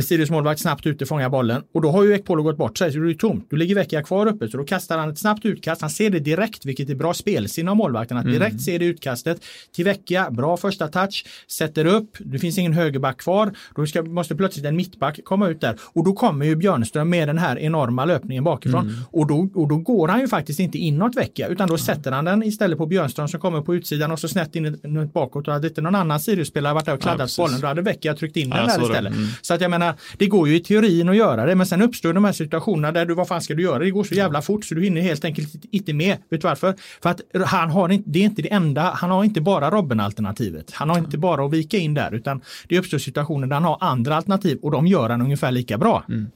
[0.00, 2.98] Sirius målvakt snabbt ute fångar bollen och då har ju Ekpolo gått bort sig så
[2.98, 3.46] det är tomt.
[3.50, 5.80] Då ligger Vecchia kvar uppe så då kastar han ett snabbt utkast.
[5.80, 8.58] Han ser det direkt vilket är bra spelsinne av målvakten att direkt mm.
[8.58, 10.30] se det utkastet till Vecchia.
[10.30, 12.16] Bra första touch, sätter upp.
[12.18, 13.52] Det finns ingen högerback kvar.
[13.76, 17.28] Då ska, måste plötsligt en mittback komma ut där och då kommer ju Björnström med
[17.28, 19.00] den här enorma löpningen bakifrån mm.
[19.10, 21.78] och, då, och då går han ju faktiskt inte inåt Vecchia utan då mm.
[21.78, 25.48] sätter han den istället på Björnström som kommer på utsidan och så snett in bakåt
[25.48, 28.14] och hade inte någon annan Sirius-spelare varit där och kladdat ja, bollen då hade Vecchia
[28.14, 29.12] tryckt in den där istället.
[29.12, 29.28] Mm.
[29.42, 29.81] Så att jag menar,
[30.16, 33.06] det går ju i teorin att göra det men sen uppstår de här situationerna där
[33.06, 33.78] du vad fan ska du göra?
[33.78, 36.16] Det går så jävla fort så du hinner helt enkelt inte med.
[36.28, 36.74] Vet du varför?
[37.02, 40.72] För att han har inte, det är inte det enda, han har inte bara Robben-alternativet.
[40.72, 43.78] Han har inte bara att vika in där utan det uppstår situationer där han har
[43.80, 46.04] andra alternativ och de gör han ungefär lika bra.
[46.08, 46.30] Mm.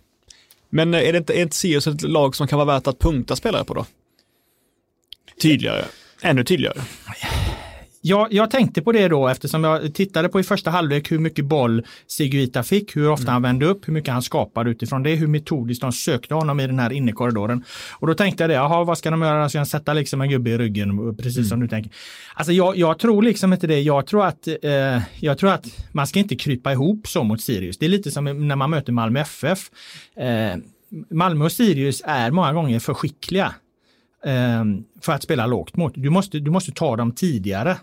[0.71, 3.37] Men är det inte, är inte Sirius ett lag som kan vara värt att punkta
[3.37, 3.87] spelare på då?
[5.43, 5.85] Tydligare,
[6.23, 6.81] ännu tydligare.
[8.09, 11.45] Jag, jag tänkte på det då eftersom jag tittade på i första halvlek hur mycket
[11.45, 13.33] boll Siguita fick, hur ofta mm.
[13.33, 16.67] han vände upp, hur mycket han skapade utifrån det, hur metodiskt de sökte honom i
[16.67, 17.65] den här innekorridoren.
[17.93, 19.49] Och då tänkte jag det, jaha vad ska de göra?
[19.49, 21.49] Ska jag sätta liksom en gubbe i ryggen, precis mm.
[21.49, 21.93] som du tänker.
[22.35, 23.81] Alltså jag, jag, tror liksom inte det.
[23.81, 27.79] Jag tror, att, eh, jag tror att man ska inte krypa ihop så mot Sirius.
[27.79, 29.71] Det är lite som när man möter Malmö FF.
[30.17, 30.57] Eh,
[31.11, 33.55] Malmö och Sirius är många gånger för skickliga
[34.25, 34.65] eh,
[35.01, 35.93] för att spela lågt mot.
[35.97, 37.77] Du måste, du måste ta dem tidigare.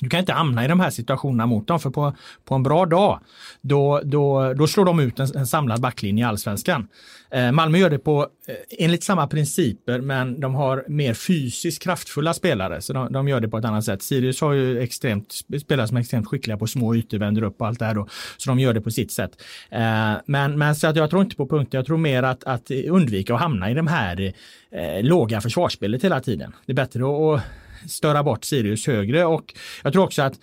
[0.00, 2.86] Du kan inte hamna i de här situationerna mot dem för på, på en bra
[2.86, 3.20] dag
[3.60, 6.88] då, då, då slår de ut en, en samlad backlinje i allsvenskan.
[7.30, 12.34] Eh, Malmö gör det på eh, enligt samma principer men de har mer fysiskt kraftfulla
[12.34, 14.02] spelare så de, de, gör det på ett annat sätt.
[14.02, 17.66] Sirius har ju extremt, spelare som är extremt skickliga på små ytor, vänder upp och
[17.66, 18.08] allt det här då.
[18.36, 19.42] Så de gör det på sitt sätt.
[19.70, 22.70] Eh, men, men så att jag tror inte på punkter, jag tror mer att, att
[22.70, 24.32] undvika att hamna i de här
[24.70, 26.52] eh, låga försvarsspelet hela tiden.
[26.66, 27.40] Det är bättre att
[27.86, 29.24] störa bort Sirius högre.
[29.24, 30.34] Och jag tror också att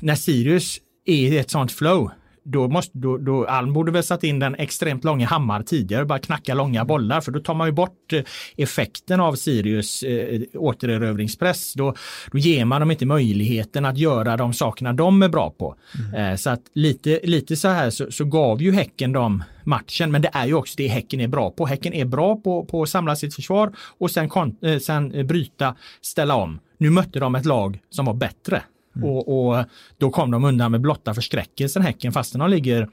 [0.00, 2.10] när Sirius är i ett sånt flow
[2.44, 6.18] då måste, då, då, Alm borde väl satt in den extremt långa hammar tidigare, bara
[6.18, 8.22] knacka långa bollar, för då tar man ju bort eh,
[8.56, 11.74] effekten av Sirius eh, återerövringspress.
[11.74, 11.94] Då,
[12.32, 15.76] då ger man dem inte möjligheten att göra de sakerna de är bra på.
[15.98, 16.32] Mm.
[16.32, 20.22] Eh, så att lite, lite så här så, så gav ju Häcken dem matchen, men
[20.22, 21.66] det är ju också det Häcken är bra på.
[21.66, 25.74] Häcken är bra på, på att samla sitt försvar och sen, kon, eh, sen bryta,
[26.00, 26.60] ställa om.
[26.78, 28.62] Nu mötte de ett lag som var bättre.
[28.96, 29.08] Mm.
[29.08, 29.64] Och, och,
[29.98, 32.88] då kom de undan med blotta förskräckelsen Häcken fastän de ligger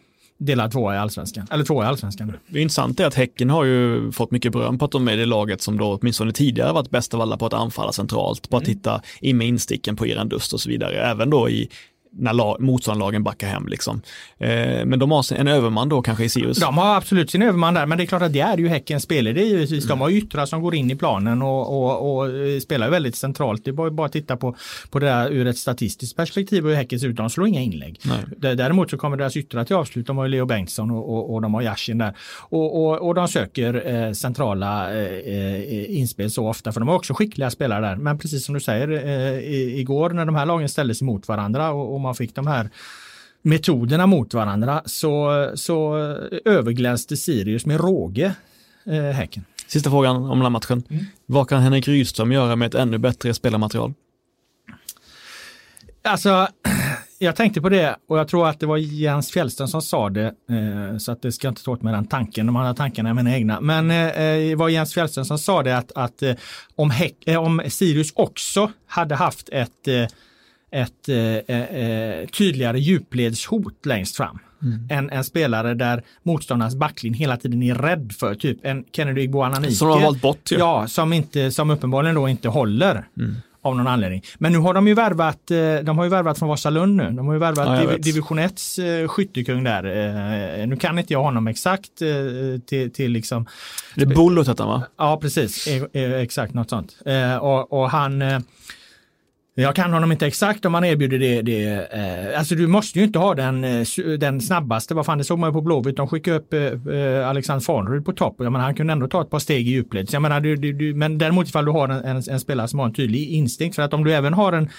[0.46, 1.48] delad tvåa i allsvenskan.
[1.52, 2.34] Eller tvåa i allsvenskan.
[2.48, 5.26] Det intressanta är att Häcken har ju fått mycket beröm på att de är det
[5.26, 8.64] laget som då åtminstone tidigare varit bäst av alla på att anfalla centralt, på att
[8.64, 8.78] mm.
[8.78, 11.12] hitta in med insticken på Irandust och så vidare.
[11.12, 11.70] Även då i
[12.14, 13.68] när motståndarlagen backar hem.
[13.68, 14.02] Liksom.
[14.38, 16.58] Eh, men de har en överman då kanske i Sirius?
[16.58, 19.04] De har absolut sin överman där, men det är klart att det är ju Häckens
[19.04, 19.84] spelare givetvis.
[19.84, 20.02] De mm.
[20.02, 23.66] har yttrar som går in i planen och, och, och spelar väldigt centralt.
[23.66, 24.56] Det är bara att titta på,
[24.90, 27.16] på det där ur ett statistiskt perspektiv hur Häcken ser ut.
[27.16, 28.00] De slår inga inlägg.
[28.04, 28.56] Nej.
[28.56, 30.08] Däremot så kommer deras yttrar till avslut.
[30.08, 32.14] De har Leo Bengtsson och, och, och de har Yashin där.
[32.50, 36.96] Och, och, och de söker eh, centrala eh, eh, inspel så ofta, för de har
[36.96, 37.96] också skickliga spelare där.
[37.96, 42.01] Men precis som du säger, eh, igår när de här lagen ställdes emot varandra och,
[42.02, 42.70] och man fick de här
[43.42, 45.96] metoderna mot varandra så, så
[46.46, 48.36] överglänste Sirius med råge
[48.86, 49.46] eh, Häcken.
[49.68, 50.84] Sista frågan om den här matchen.
[50.90, 51.06] Mm.
[51.26, 53.94] Vad kan Henrik Rydström göra med ett ännu bättre spelarmaterial?
[56.04, 56.48] Alltså,
[57.20, 60.26] jag tänkte på det och jag tror att det var Jens Fjällström som sa det,
[60.26, 63.14] eh, så att det ska inte ta åt mig den tanken, de andra tankarna är
[63.14, 63.62] mina egna.
[63.62, 64.14] Men eh,
[64.50, 66.34] det var Jens Fjällström som sa det att, att eh,
[66.76, 70.08] om, Häck, eh, om Sirius också hade haft ett eh,
[70.72, 74.40] ett eh, eh, tydligare djupledshot längst fram.
[74.64, 74.88] Mm.
[74.90, 79.74] En, en, spelare där motståndarnas backlinje hela tiden är rädd för, typ en Kennedy Igboananike.
[79.74, 80.52] Som de har valt bort.
[80.52, 83.08] Ja, ja som, inte, som uppenbarligen då inte håller.
[83.18, 83.36] Mm.
[83.64, 84.24] Av någon anledning.
[84.38, 87.12] Men nu har de ju värvat, eh, de har ju värvat från Vasalund nu.
[87.12, 90.66] De har ju värvat ja, div, division 1 eh, skyttekung där.
[90.66, 91.92] Nu kan inte jag honom exakt
[92.66, 93.46] till, till liksom.
[93.96, 94.84] Det är Bolot hette han va?
[94.98, 96.98] Ja precis, exakt något sånt.
[97.42, 98.44] Och, och han
[99.56, 101.42] jag kan honom inte exakt om han erbjuder det.
[101.42, 103.86] det eh, alltså du måste ju inte ha den, eh,
[104.20, 104.94] den snabbaste.
[104.94, 105.98] Vad fan, det såg man ju på Blåvitt.
[105.98, 108.36] De skickade upp eh, eh Alexander Farnerud på topp.
[108.38, 110.10] Jag menar, han kunde ändå ta ett par steg i djupled.
[110.12, 112.80] jag menar, du, du, du, men däremot ifall du har en, en, en, spelare som
[112.80, 113.76] har en tydlig instinkt.
[113.76, 114.70] För att om du även har en,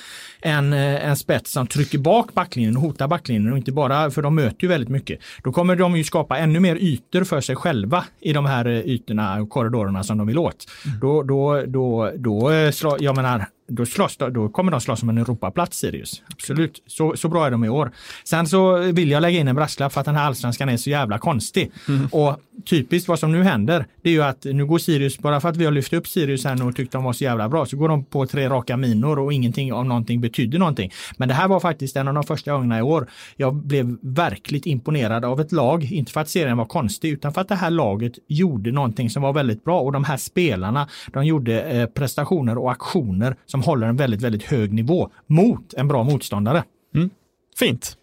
[0.41, 4.23] en, eh, en spets som trycker bak backlinjen och hotar backlinjen och inte bara, för
[4.23, 5.21] de möter ju väldigt mycket.
[5.45, 9.43] Då kommer de ju skapa ännu mer ytor för sig själva i de här ytorna
[9.43, 10.67] och korridorerna som de vill åt.
[10.87, 11.01] Mm.
[11.01, 12.53] Då, då, då, då,
[12.99, 16.23] jag menar, då, slåss, då kommer de slåss om en Europaplats Sirius.
[16.33, 17.93] Absolut, så, så bra är de i år.
[18.25, 20.91] Sen så vill jag lägga in en brasklapp för att den här allsvenskan är så
[20.91, 21.71] jävla konstig.
[21.89, 22.07] Mm.
[22.13, 25.49] Och typiskt vad som nu händer, det är ju att nu går Sirius, bara för
[25.49, 27.67] att vi har lyft upp Sirius här nu och tyckt de var så jävla bra,
[27.67, 30.93] så går de på tre raka minor och ingenting av någonting betyder någonting.
[31.17, 34.67] Men det här var faktiskt en av de första gångerna i år jag blev verkligt
[34.67, 37.71] imponerad av ett lag, inte för att serien var konstig, utan för att det här
[37.71, 42.59] laget gjorde någonting som var väldigt bra och de här spelarna, de gjorde eh, prestationer
[42.59, 46.65] och aktioner som håller en väldigt, väldigt hög nivå mot en bra motståndare.
[46.95, 47.11] Mm.
[47.59, 47.97] Fint.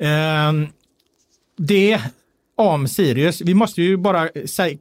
[0.00, 0.52] Eh,
[1.56, 2.00] det
[2.58, 3.40] om Sirius.
[3.40, 4.28] Vi måste ju bara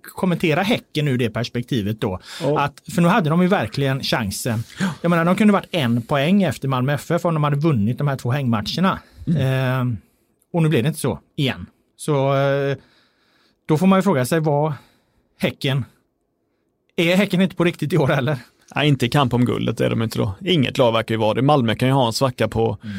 [0.01, 2.19] kommentera Häcken ur det perspektivet då.
[2.43, 2.63] Oh.
[2.63, 4.63] Att, för nu hade de ju verkligen chansen.
[5.01, 8.07] Jag menar, de kunde varit en poäng efter Malmö FF om de hade vunnit de
[8.07, 8.99] här två hängmatcherna.
[9.27, 9.41] Mm.
[9.41, 9.97] Eh,
[10.53, 11.65] och nu blev det inte så igen.
[11.97, 12.77] Så eh,
[13.65, 14.73] då får man ju fråga sig vad
[15.39, 15.85] Häcken,
[16.95, 18.37] är Häcken inte på riktigt i år heller?
[18.77, 20.35] Nej, inte i kamp om guldet är de inte då.
[20.45, 21.41] Inget lag verkar ju vara det.
[21.41, 22.97] Malmö kan ju ha en svacka på mm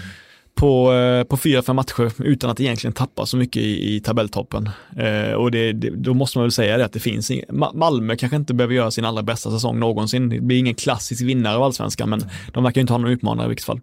[0.58, 4.70] på, eh, på fyra, fem matcher utan att egentligen tappa så mycket i, i tabelltoppen.
[4.96, 7.42] Eh, och det, det, då måste man väl säga det att det finns ing,
[7.74, 10.28] Malmö kanske inte behöver göra sin allra bästa säsong någonsin.
[10.28, 13.48] Det blir ingen klassisk vinnare av allsvenskan, men de verkar inte ha någon utmanare i
[13.48, 13.80] vilket fall.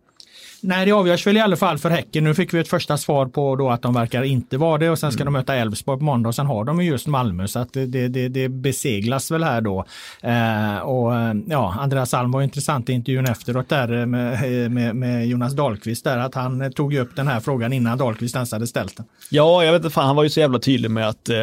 [0.62, 2.24] Nej, det avgörs väl i alla fall för Häcken.
[2.24, 5.00] Nu fick vi ett första svar på då att de verkar inte vara det och
[5.00, 5.34] sen ska mm.
[5.34, 8.08] de möta Elfsborg på måndag och sen har de ju just Malmö så att det,
[8.08, 9.86] det, det beseglas väl här då.
[10.22, 15.28] Eh, och eh, ja, Andreas Alm var intressant i intervjun efteråt där med, med, med,
[15.28, 18.98] Jonas Dahlqvist där att han tog upp den här frågan innan Dahlqvist ens hade ställt
[18.98, 19.06] den.
[19.30, 21.38] Ja, jag vet inte, fan, han var ju så jävla tydlig med att eh,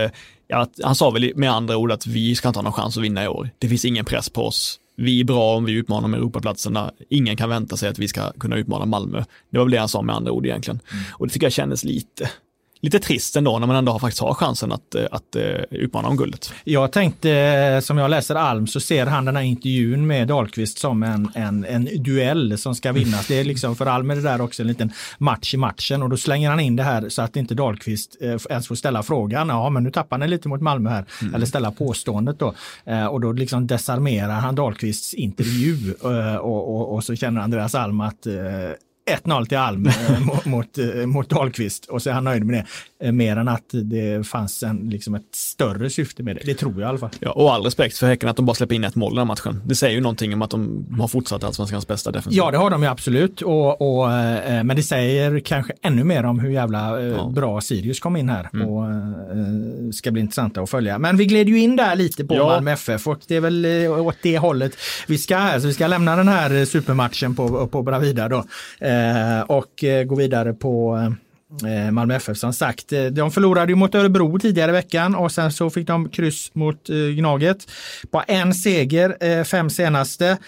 [0.49, 3.03] Ja, han sa väl med andra ord att vi ska inte ha någon chans att
[3.03, 3.51] vinna i år.
[3.59, 6.93] Det finns ingen press på oss vi är bra om vi utmanar med Europaplatserna.
[7.09, 9.25] Ingen kan vänta sig att vi ska kunna utmana Malmö.
[9.51, 10.81] Det var väl det han sa med andra ord egentligen.
[10.93, 11.05] Mm.
[11.13, 12.31] Och det tycker jag kändes lite,
[12.83, 15.43] lite trist ändå när man ändå har, faktiskt har chansen att, eh, att, att eh,
[15.71, 16.53] utmana om guldet.
[16.65, 20.79] Jag tänkte, eh, som jag läser Alm, så ser han den här intervjun med Dahlqvist
[20.79, 23.27] som en, en, en duell som ska vinnas.
[23.27, 26.11] Det är liksom för Alm är det där också en liten match i matchen och
[26.11, 28.17] då slänger han in det här så att inte Dahlqvist
[28.51, 29.49] ens får ställa frågan.
[29.49, 31.05] Ja, men nu tappar ni lite mot Malmö här.
[31.23, 31.35] Mm.
[31.35, 32.55] Eller ställa påståendet då.
[33.11, 38.27] Och då liksom desarmerar han Dahlqvists intervju och, och, och så känner Andreas Alm att
[39.11, 42.55] 1-0 till Alm eh, mot, mot, eh, mot Dahlqvist och så är han nöjd med
[43.01, 43.07] det.
[43.07, 46.43] Eh, mer än att det fanns en, liksom ett större syfte med det.
[46.45, 47.11] Det tror jag i alla fall.
[47.21, 49.27] Ja, och all respekt för Häcken att de bara släpper in ett mål i den
[49.27, 49.63] matchen.
[49.67, 52.39] Det säger ju någonting om att de har fortsatt allsvenskans bästa defensiv.
[52.39, 53.43] Ja, det har de ju absolut.
[53.43, 54.09] Och, och,
[54.65, 57.31] men det säger kanske ännu mer om hur jävla ja.
[57.35, 58.49] bra Sirius kom in här.
[58.53, 58.69] Mm.
[58.69, 58.85] Och
[59.95, 60.99] ska bli intressanta att följa.
[60.99, 62.47] Men vi gled ju in där lite på ja.
[62.47, 64.73] Malmö FF och det är väl åt det hållet
[65.07, 65.37] vi ska.
[65.37, 68.45] Alltså vi ska lämna den här supermatchen på, på Bravida då
[68.93, 70.97] Eh, och eh, gå vidare på
[71.67, 72.93] eh, Malmö FF som sagt.
[73.13, 76.89] De förlorade ju mot Örebro tidigare i veckan och sen så fick de kryss mot
[77.17, 77.71] Gnaget.
[78.13, 80.39] Bara en seger, fem senaste.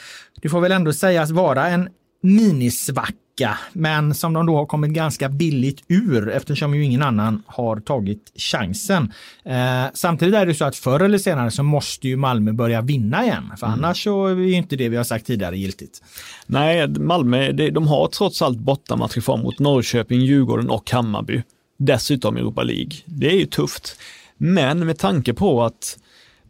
[0.43, 1.89] Det får väl ändå sägas vara en
[2.23, 7.43] minisvacka vecka, men som de då har kommit ganska billigt ur eftersom ju ingen annan
[7.47, 9.13] har tagit chansen.
[9.45, 13.25] Eh, samtidigt är det så att förr eller senare så måste ju Malmö börja vinna
[13.25, 13.79] igen, för mm.
[13.79, 16.03] annars så är inte det vi har sagt tidigare giltigt.
[16.47, 21.43] Nej, Malmö, de har trots allt bortamatcher kvar mot Norrköping, Djurgården och Hammarby.
[21.79, 22.93] Dessutom Europa League.
[23.05, 23.97] Det är ju tufft.
[24.37, 25.99] Men med tanke på att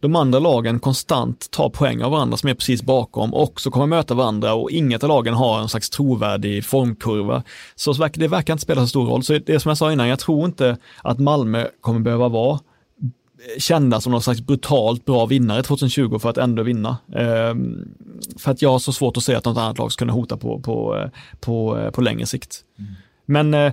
[0.04, 3.86] de andra lagen konstant tar poäng av varandra som är precis bakom och också kommer
[3.86, 7.42] möta varandra och inget av lagen har en slags trovärdig formkurva.
[7.74, 9.22] Så det verkar inte spela så stor roll.
[9.22, 12.58] Så det som jag sa innan, jag tror inte att Malmö kommer behöva vara
[13.58, 16.96] kända som någon slags brutalt bra vinnare 2020 för att ändå vinna.
[17.16, 17.88] Ehm,
[18.38, 20.36] för att jag har så svårt att se att något annat lag ska kunna hota
[20.36, 22.60] på, på, på, på längre sikt.
[22.78, 22.92] Mm.
[23.26, 23.72] Men eh,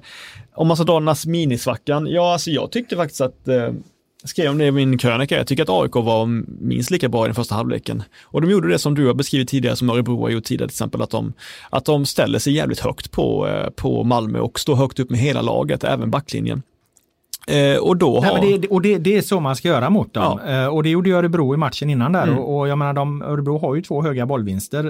[0.55, 3.71] om man ska dra den här minisvackan, ja alltså jag tyckte faktiskt att eh,
[4.23, 5.38] skrev om det i min krönika.
[5.38, 6.25] Jag tycker att AIK var
[6.65, 8.03] minst lika bra i den första halvleken.
[8.23, 10.73] Och de gjorde det som du har beskrivit tidigare, som Örebro har gjort tidigare till
[10.73, 11.34] exempel, att de,
[11.69, 15.19] att de ställer sig jävligt högt på, eh, på Malmö och står högt upp med
[15.19, 16.62] hela laget, även backlinjen.
[17.47, 18.41] Eh, och då har...
[18.41, 20.39] Nej, det, och det, det, är så man ska göra mot dem.
[20.45, 20.63] Ja.
[20.63, 22.23] Eh, och det gjorde Örebro i matchen innan där.
[22.23, 22.38] Mm.
[22.38, 24.84] Och, och, jag menar, de, Örebro har ju två höga bollvinster.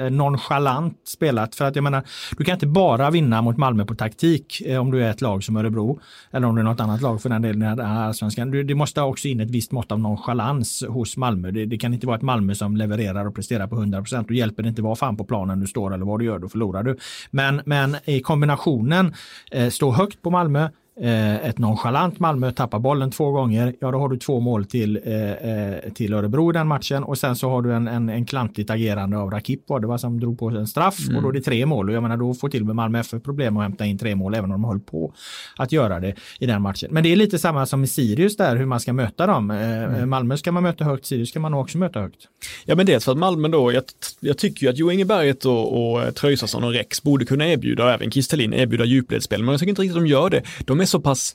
[0.00, 1.54] Eh, nonchalant spelat.
[1.54, 2.02] För att jag menar,
[2.38, 5.44] du kan inte bara vinna mot Malmö på taktik eh, om du är ett lag
[5.44, 6.00] som Örebro.
[6.30, 8.50] Eller om du är något annat lag för den delen i allsvenskan.
[8.50, 11.50] Du, det måste också in ett visst mått av nonchalans hos Malmö.
[11.50, 14.28] Det, det, kan inte vara ett Malmö som levererar och presterar på 100 procent.
[14.28, 16.48] Då hjälper det inte vad fan på planen du står eller vad du gör, då
[16.48, 16.96] förlorar du.
[17.30, 19.14] Men, men i kombinationen,
[19.50, 23.98] eh, stå högt på Malmö, eh, ett nonchalant Malmö tappar bollen två gånger, ja då
[23.98, 27.50] har du två mål till, eh, eh, till Örebro i den matchen och sen så
[27.50, 30.48] har du en, en, en klantigt agerande av Rakip var det var som drog på
[30.48, 31.16] en straff mm.
[31.16, 33.22] och då är det tre mål och jag menar då får till med Malmö FF
[33.22, 35.12] problem att hämta in tre mål även om de höll på
[35.56, 36.88] att göra det i den matchen.
[36.92, 39.50] Men det är lite samma som i Sirius där hur man ska möta dem.
[39.50, 40.10] Eh, mm.
[40.10, 42.28] Malmö ska man möta högt, Sirius ska man också möta högt.
[42.64, 43.84] Ja men dels för att Malmö då, jag,
[44.20, 47.84] jag tycker ju att Jo Inge Berget och, och Tröjsason och Rex borde kunna erbjuda,
[47.84, 50.42] och även Kristelin erbjuda djupledsspel, men jag tycker inte riktigt att de gör det.
[50.64, 51.34] De är så pass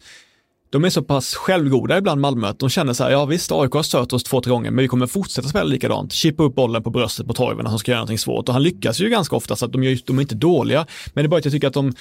[0.71, 3.73] de är så pass självgoda ibland Malmö att de känner så här, ja visst AIK
[3.73, 6.13] har stört oss två, tre gånger, men vi kommer fortsätta spela likadant.
[6.13, 8.99] Chippa upp bollen på bröstet på torven han ska göra någonting svårt och han lyckas
[8.99, 10.85] ju ganska ofta så att de, gör, de är inte dåliga.
[11.13, 11.93] Men det är bara att jag tycker att de,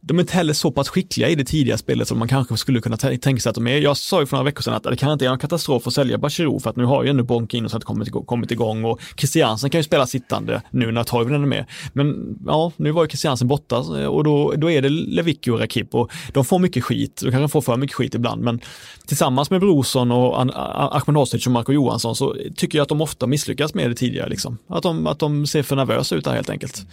[0.00, 2.80] de är inte heller så pass skickliga i det tidiga spelet som man kanske skulle
[2.80, 3.78] kunna tänka sig att de är.
[3.78, 5.94] Jag sa ju för några veckor sedan att det kan inte är en katastrof att
[5.94, 9.70] sälja Bachirou för att nu har ju ändå Bonkin och kommit, kommit igång och Christiansen
[9.70, 11.64] kan ju spela sittande nu när Toivonen är med.
[11.92, 15.60] Men ja, nu var ju Christiansen borta eh, och då, då är det Lewicki och
[15.60, 18.60] Rakip och de får mycket skit, de kanske får för mycket skit ibland, men
[19.06, 23.26] tillsammans med Brorsson och Ahmed Hosic och Marco Johansson så tycker jag att de ofta
[23.26, 24.58] misslyckas med det tidigare liksom.
[24.68, 26.86] Att de, att de ser för nervösa ut där helt enkelt.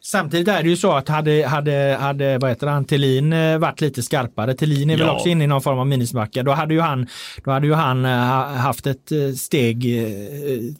[0.00, 3.80] Samtidigt är det ju så att hade, hade, hade vad heter han, Thelin eh, varit
[3.80, 5.04] lite skarpare, Thelin är ja.
[5.04, 7.06] väl också inne i någon form av minusbacka, då hade ju han,
[7.44, 10.08] då hade ju han eh, haft ett eh, steg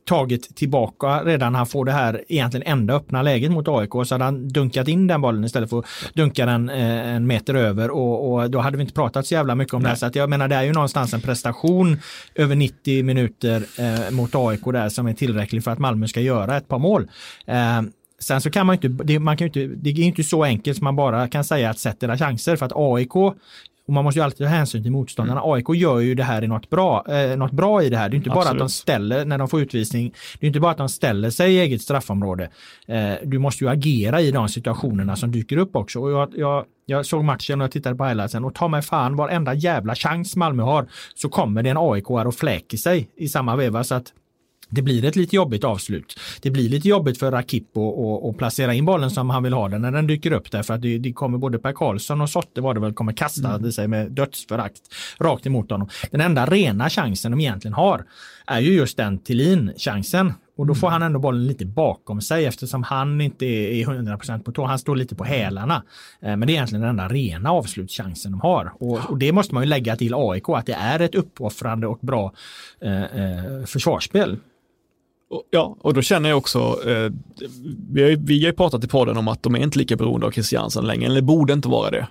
[0.05, 4.25] taget tillbaka redan han får det här egentligen enda öppna läget mot AIK så hade
[4.25, 8.51] han dunkat in den bollen istället för att dunka den en meter över och, och
[8.51, 9.93] då hade vi inte pratat så jävla mycket om Nej.
[9.93, 9.99] det.
[9.99, 12.01] Så att jag menar det är ju någonstans en prestation
[12.35, 16.57] över 90 minuter eh, mot AIK där som är tillräcklig för att Malmö ska göra
[16.57, 17.09] ett par mål.
[17.47, 17.83] Eh,
[18.19, 20.85] Sen så kan man inte, det, man kan inte, det är inte så enkelt som
[20.85, 23.17] man bara kan säga att sätt era chanser för att AIK
[23.89, 25.41] och man måste ju alltid ta hänsyn till motståndarna.
[25.41, 25.53] Mm.
[25.53, 28.09] AIK gör ju det här i något bra, eh, något bra i det här.
[28.09, 28.47] Det är inte Absolut.
[28.47, 31.31] bara att de ställer, när de får utvisning, det är inte bara att de ställer
[31.31, 32.51] sig i eget straffområde.
[32.87, 36.01] Eh, du måste ju agera i de situationerna som dyker upp också.
[36.01, 39.17] Och jag, jag, jag såg matchen och jag tittade på highlightsen och ta mig fan
[39.17, 43.57] varenda jävla chans Malmö har så kommer det en AIK och fläker sig i samma
[43.57, 43.85] veva.
[43.85, 44.13] Så att
[44.71, 46.21] det blir ett lite jobbigt avslut.
[46.43, 47.77] Det blir lite jobbigt för Rakip
[48.31, 50.75] att placera in bollen som han vill ha den när den dyker upp där för
[50.75, 53.73] att det, det kommer både Per Karlsson och Sotte var det väl kommer kasta mm.
[53.73, 54.81] sig med dödsförakt
[55.19, 55.89] rakt emot honom.
[56.11, 58.05] Den enda rena chansen de egentligen har
[58.47, 60.93] är ju just den Tillin-chansen och då får mm.
[60.93, 64.65] han ändå bollen lite bakom sig eftersom han inte är 100% på tå.
[64.65, 65.83] Han står lite på hälarna.
[66.23, 68.73] Eh, men det är egentligen den enda rena avslutschansen de har.
[68.81, 71.99] Och, och det måste man ju lägga till AIK att det är ett uppoffrande och
[72.01, 72.33] bra
[72.81, 74.37] eh, eh försvarsspel.
[75.51, 77.13] Ja, och då känner jag också, eh,
[77.91, 80.27] vi, har, vi har ju pratat i podden om att de är inte lika beroende
[80.27, 82.09] av Christiansen längre, eller borde inte vara det.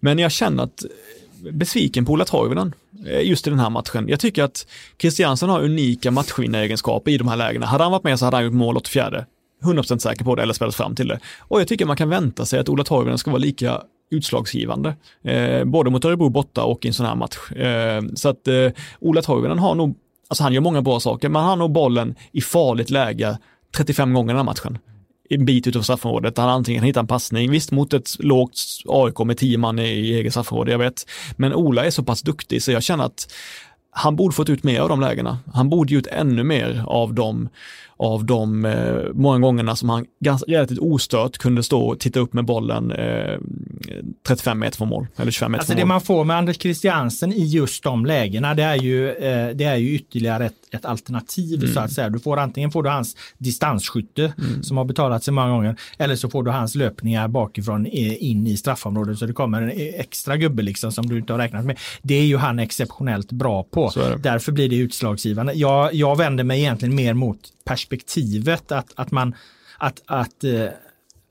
[0.00, 2.74] Men jag känner att eh, besviken på Ola Toivonen
[3.06, 4.08] eh, just i den här matchen.
[4.08, 4.66] Jag tycker att
[4.98, 7.66] Christiansen har unika matchvinnaregenskaper i de här lägena.
[7.66, 9.24] Hade han varit med så hade han gjort mål 84.
[9.62, 11.20] 100% säker på det eller spelat fram till det.
[11.38, 14.94] Och jag tycker man kan vänta sig att Ola Toivonen ska vara lika utslagsgivande.
[15.22, 17.52] Eh, både mot Örebro borta och i en sån här match.
[17.52, 18.68] Eh, så att eh,
[19.00, 19.96] Ola Toivonen har nog
[20.30, 23.38] Alltså han gör många bra saker, men han har bollen i farligt läge
[23.76, 24.78] 35 gånger den här matchen.
[25.30, 29.38] En bit utanför straffområdet, han antingen hittar en passning, visst mot ett lågt AIK med
[29.38, 31.06] 10 man i, i eget straffområde, jag vet.
[31.36, 33.32] Men Ola är så pass duktig så jag känner att
[33.90, 35.38] han borde fått ut mer av de lägena.
[35.54, 37.48] Han borde gjort ännu mer av de,
[38.00, 42.32] av de eh, många gångerna som han ganska relativt ostört kunde stå och titta upp
[42.32, 43.38] med bollen eh,
[44.26, 45.88] 35 meter från mål eller 25 meter alltså från det mål.
[45.88, 49.76] man får med Anders Christiansen i just de lägena det är ju, eh, det är
[49.76, 51.74] ju ytterligare ett, ett alternativ mm.
[51.74, 52.08] så att säga.
[52.08, 54.62] Du får antingen får du hans distansskytte mm.
[54.62, 58.46] som har betalat sig många gånger eller så får du hans löpningar bakifrån eh, in
[58.46, 61.78] i straffområdet så det kommer en extra gubbe liksom som du inte har räknat med.
[62.02, 63.92] Det är ju han exceptionellt bra på.
[64.18, 65.52] Därför blir det utslagsgivande.
[65.52, 67.38] Jag, jag vänder mig egentligen mer mot
[67.70, 69.34] perspektivet att, att man
[69.78, 70.66] att, att, eh,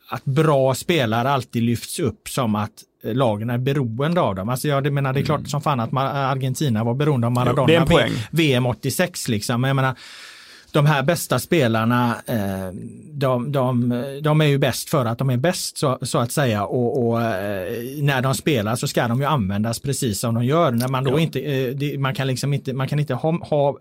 [0.10, 2.72] att bra spelare alltid lyfts upp som att
[3.04, 4.50] eh, lagen är beroende av dem.
[4.50, 5.50] Alltså jag menar det är klart mm.
[5.50, 7.86] som fan att Argentina var beroende av Maradona.
[7.90, 8.00] Jo,
[8.32, 9.64] VM 86 liksom.
[9.64, 9.96] Jag menar,
[10.72, 12.74] de här bästa spelarna, eh,
[13.12, 13.90] de, de,
[14.24, 17.22] de, är ju bäst för att de är bäst så, så att säga och, och,
[17.22, 17.68] eh,
[18.02, 20.72] när de spelar så ska de ju användas precis som de gör.
[20.72, 21.20] När man då ja.
[21.20, 23.78] inte, eh, man kan liksom inte, man kan inte ha, ha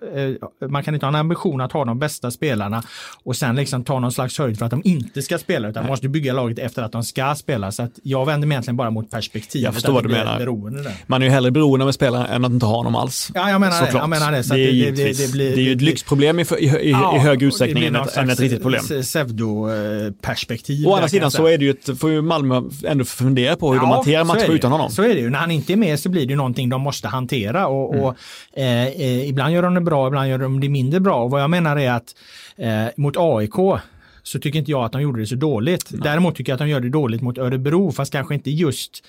[0.69, 2.83] man kan inte ha en ambition att ha de bästa spelarna
[3.23, 5.91] och sen liksom ta någon slags höjd för att de inte ska spela utan man
[5.91, 7.73] måste bygga laget efter att de ska spela.
[7.73, 9.65] Så att jag vänder mig egentligen bara mot perspektivet.
[9.65, 10.93] Jag förstår vad du menar.
[11.07, 13.31] Man är ju hellre beroende av en spelare än att inte ha honom alls.
[13.35, 14.45] Ja, jag menar, det, jag menar det.
[14.45, 16.45] Så det, är det, det, det, blir, det är ju ett lyxproblem i,
[16.81, 18.83] i, ja, i hög utsträckning än ett, än ett riktigt problem.
[19.03, 20.87] Pseudo-perspektiv.
[20.87, 23.77] Å andra sidan så är det ju ett, får ju Malmö ändå fundera på hur
[23.77, 24.91] ja, de hanterar matcher utan honom.
[24.91, 25.31] Så är det ju.
[25.31, 28.05] När han inte är med så blir det ju någonting de måste hantera och, mm.
[28.05, 28.17] och
[28.53, 31.25] eh, eh, ibland gör de det bra, ibland gör de det mindre bra.
[31.25, 32.15] Och vad jag menar är att
[32.57, 33.81] eh, mot AIK
[34.23, 35.89] så tycker inte jag att de gjorde det så dåligt.
[35.91, 36.01] Nej.
[36.05, 39.05] Däremot tycker jag att de gör det dåligt mot Örebro, fast kanske inte just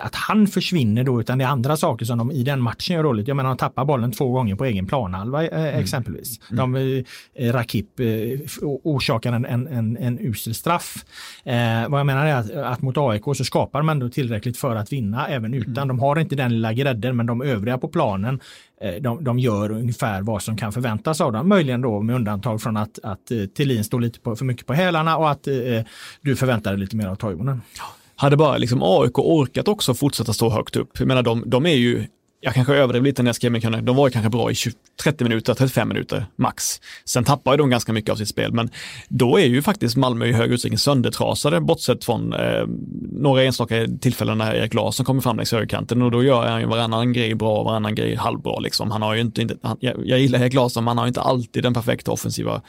[0.00, 3.02] att han försvinner då utan det är andra saker som de i den matchen gör
[3.02, 3.28] dåligt.
[3.28, 5.80] Jag menar de tappar bollen två gånger på egen planhalva mm.
[5.80, 6.40] exempelvis.
[6.50, 6.76] De,
[7.34, 8.06] eh, Rakip eh,
[8.62, 11.04] orsakar en, en, en, en usel straff.
[11.44, 14.76] Eh, vad jag menar är att, att mot AIK så skapar de ändå tillräckligt för
[14.76, 15.76] att vinna även utan.
[15.76, 15.88] Mm.
[15.88, 18.40] De har inte den lilla grädden men de övriga på planen
[19.00, 21.48] de, de gör ungefär vad som kan förväntas av dem.
[21.48, 25.16] Möjligen då med undantag från att, att Thelin står lite på, för mycket på hälarna
[25.16, 25.54] och att eh,
[26.20, 27.60] du förväntar dig lite mer av Toivonen.
[28.22, 30.98] Hade bara liksom AIK orkat också fortsätta stå högt upp.
[30.98, 32.06] Jag menar, de, de är ju
[32.44, 35.24] jag kanske överdrev lite när jag skrev min De var kanske bra i 20, 30
[35.24, 36.80] minuter, 35 minuter max.
[37.04, 38.70] Sen tappar de ganska mycket av sitt spel, men
[39.08, 42.66] då är ju faktiskt Malmö i hög utsträckning söndertrasade, bortsett från eh,
[43.12, 46.66] några enstaka tillfällen när Erik Larsson kommer fram längs högerkanten och då gör han ju
[46.66, 48.58] varannan grej bra och varannan grej halvbra.
[48.58, 48.90] Liksom.
[48.90, 51.20] Han har ju inte, inte han, jag, jag gillar Erik Larsson, men han har inte
[51.20, 52.62] alltid den perfekta offensiva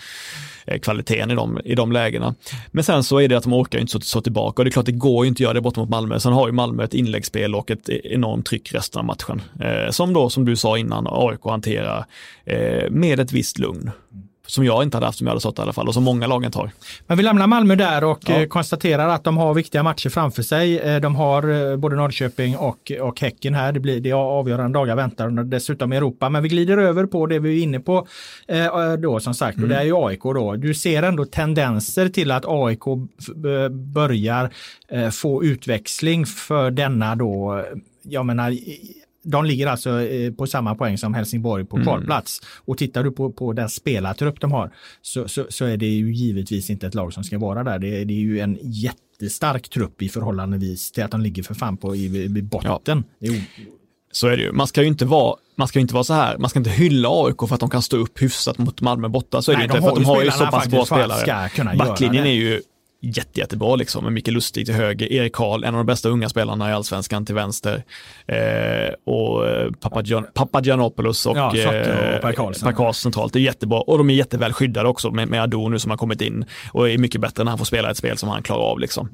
[0.65, 2.35] Eh, kvaliteten i de, i de lägena.
[2.71, 4.71] Men sen så är det att de orkar inte så, så tillbaka och det är
[4.71, 6.19] klart det går ju inte att göra det borta mot Malmö.
[6.19, 9.41] Sen har ju Malmö ett inläggsspel och ett e- enormt tryck resten av matchen.
[9.61, 12.05] Eh, som då, som du sa innan, AIK hanterar
[12.45, 13.91] eh, med ett visst lugn
[14.47, 16.27] som jag inte hade haft som jag hade stått i alla fall och som många
[16.27, 16.71] lagen tar.
[17.07, 18.41] Men vi lämnar Malmö där och ja.
[18.41, 20.79] Eh, konstaterar att de har viktiga matcher framför sig.
[20.79, 23.71] Eh, de har eh, både Norrköping och, och Häcken här.
[23.71, 26.29] Det blir det avgörande dagar väntar och dessutom Europa.
[26.29, 28.07] Men vi glider över på det vi är inne på
[28.99, 29.63] då som sagt mm.
[29.63, 30.55] och det är ju AIK då.
[30.55, 32.79] Du ser ändå tendenser till att AIK
[33.71, 34.49] börjar
[35.11, 37.63] få utväxling för denna då
[38.03, 38.57] jag menar
[39.23, 41.85] de ligger alltså eh, på samma poäng som Helsingborg på mm.
[41.85, 42.41] kvalplats.
[42.41, 42.49] Mm.
[42.65, 44.71] Och tittar du på, på den spelartrupp de har
[45.01, 47.79] så, så, så, är det ju givetvis inte ett lag som ska vara där.
[47.79, 51.77] Det, det är ju en jättestark trupp i förhållandevis till att de ligger för fan
[51.77, 53.03] på i, i botten.
[53.19, 53.33] Ja.
[54.11, 54.51] Så är det ju.
[54.51, 57.09] Man ska ju inte vara, man ska inte vara så här, man ska inte hylla
[57.11, 59.41] AIK för att de kan stå upp hyfsat mot Malmö borta.
[59.41, 61.75] Så är Nej, det inte, de för att de har ju så pass bra spelare.
[61.77, 62.61] Backlinjen är ju
[63.03, 66.29] jätte, jättebra liksom med Micke Lustig till höger, Erik Karl, en av de bästa unga
[66.29, 67.83] spelarna i allsvenskan till vänster
[68.27, 72.21] eh, och eh, Papagian Papagiannopoulos och, ja, eh, och
[72.63, 73.33] Per Karlsson centralt.
[73.33, 75.97] Det är jättebra och de är jätteväl skyddade också med, med Ado nu som har
[75.97, 78.61] kommit in och är mycket bättre när han får spela ett spel som han klarar
[78.61, 79.09] av liksom.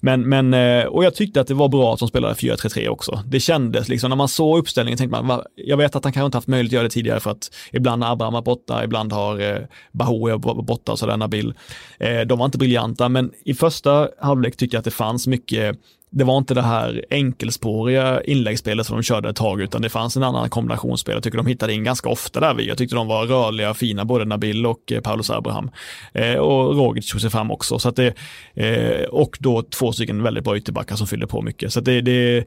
[0.00, 3.22] Men, men eh, och jag tyckte att det var bra att de spelade 4-3-3 också.
[3.26, 6.36] Det kändes liksom när man såg uppställningen tänkte man, jag vet att han kanske inte
[6.36, 9.58] haft möjlighet att göra det tidigare för att ibland har Abraham borta, ibland har eh,
[9.92, 11.54] Bahoui borta och sådär Nabil.
[11.98, 15.78] Eh, de var inte briljanta men i första halvlek tycker jag att det fanns mycket
[16.14, 20.16] det var inte det här enkelspåriga inläggsspelet som de körde ett tag, utan det fanns
[20.16, 21.14] en annan kombinationsspel.
[21.14, 22.60] Jag tycker de hittade in ganska ofta där.
[22.60, 25.70] Jag tyckte de var rörliga och fina, både Nabil och eh, Paulus Abraham.
[26.12, 27.78] Eh, och Rogic tog sig fram också.
[27.78, 28.14] Så att det,
[28.54, 31.72] eh, och då två stycken väldigt bra ytterbackar som fyllde på mycket.
[31.72, 32.44] Så att det, det,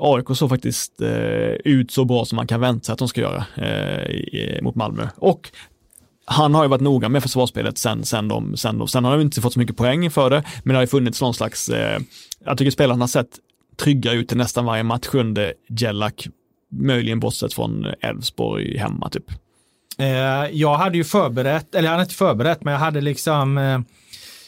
[0.00, 3.20] AIK såg faktiskt eh, ut så bra som man kan vänta sig att de ska
[3.20, 5.08] göra eh, mot Malmö.
[5.16, 5.50] Och
[6.32, 9.20] han har ju varit noga med försvarsspelet sen, sen, de, sen, de, sen har han
[9.20, 12.00] inte fått så mycket poäng för det, men det har ju funnits någon slags, eh,
[12.44, 13.38] jag tycker spelarna har sett
[13.76, 16.26] trygga ut i nästan varje match under Jellak,
[16.72, 19.24] möjligen bortsett från Elfsborg hemma typ.
[19.98, 20.06] Eh,
[20.52, 23.80] jag hade ju förberett, eller jag hade inte förberett, men jag hade liksom eh,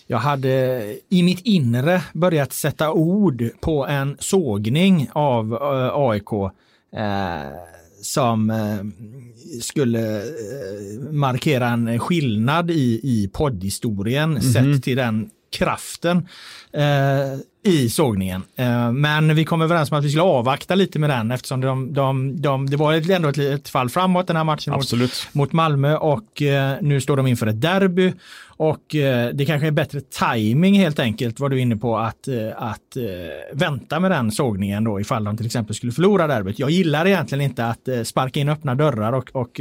[0.06, 6.32] jag hade i mitt inre börjat sätta ord på en sågning av eh, AIK
[6.96, 8.80] eh, som eh,
[9.60, 14.72] skulle eh, markera en skillnad i, i poddhistorien mm -hmm.
[14.72, 16.28] sett till den kraften
[16.72, 18.42] eh, i sågningen.
[18.56, 21.92] Eh, men vi kom överens om att vi skulle avvakta lite med den eftersom de,
[21.92, 24.92] de, de, det var ändå ett, ett fall framåt den här matchen mot,
[25.32, 28.12] mot, Malmö och eh, nu står de inför ett derby
[28.46, 32.48] och eh, det kanske är bättre timing helt enkelt, var du inne på, att, eh,
[32.56, 33.02] att eh,
[33.52, 36.58] vänta med den sågningen då ifall de till exempel skulle förlora derbyt.
[36.58, 39.60] Jag gillar egentligen inte att sparka in öppna dörrar och, och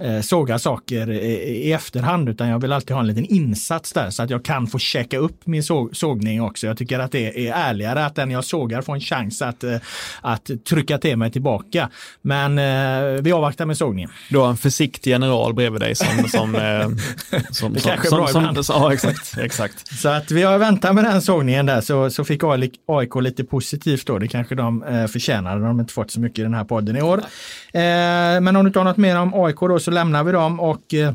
[0.00, 4.22] eh, såga saker i, efterhand utan jag vill alltid ha en liten insats där så
[4.22, 6.66] att jag kan få checka upp min såg, sågning också.
[6.66, 9.76] Jag tycker att det är ärligare att den jag sågar får en chans att, eh,
[10.20, 11.90] att trycka till mig tillbaka.
[12.22, 14.10] Men eh, vi avvaktar med sågningen.
[14.30, 16.28] Du har en försiktig general bredvid dig som...
[16.28, 16.88] som, eh,
[17.50, 18.58] som det som, kanske är bra som, ibland.
[18.68, 19.98] ja, exakt, exakt.
[19.98, 22.42] Så att vi har väntat med den sågningen där så, så fick
[22.86, 24.18] AIK lite positivt då.
[24.18, 25.56] Det kanske de eh, förtjänade.
[25.56, 27.18] De har inte fått så mycket i den här podden i år.
[27.18, 30.94] Eh, men om du tar något mer om AIK då så lämnar vi dem och
[30.94, 31.12] eh,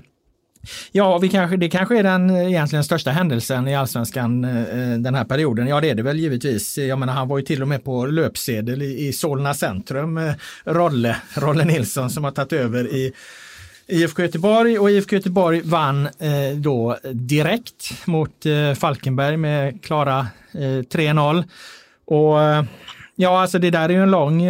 [0.91, 5.15] Ja, vi kanske, det kanske är den eh, egentligen största händelsen i allsvenskan eh, den
[5.15, 5.67] här perioden.
[5.67, 6.77] Ja, det är det väl givetvis.
[6.77, 11.15] Jag menar, han var ju till och med på löpsedel i, i Solna centrum, Rolle,
[11.33, 13.13] Rolle Nilsson som har tagit över i
[13.89, 20.59] IFK Göteborg och IFK Göteborg vann eh, då direkt mot eh, Falkenberg med klara eh,
[20.59, 21.43] 3-0.
[22.05, 22.37] Och
[23.15, 24.41] ja, alltså det där är ju en lång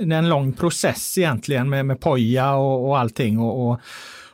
[0.00, 3.38] en lång process egentligen med, med poja och, och allting.
[3.38, 3.80] Och, och,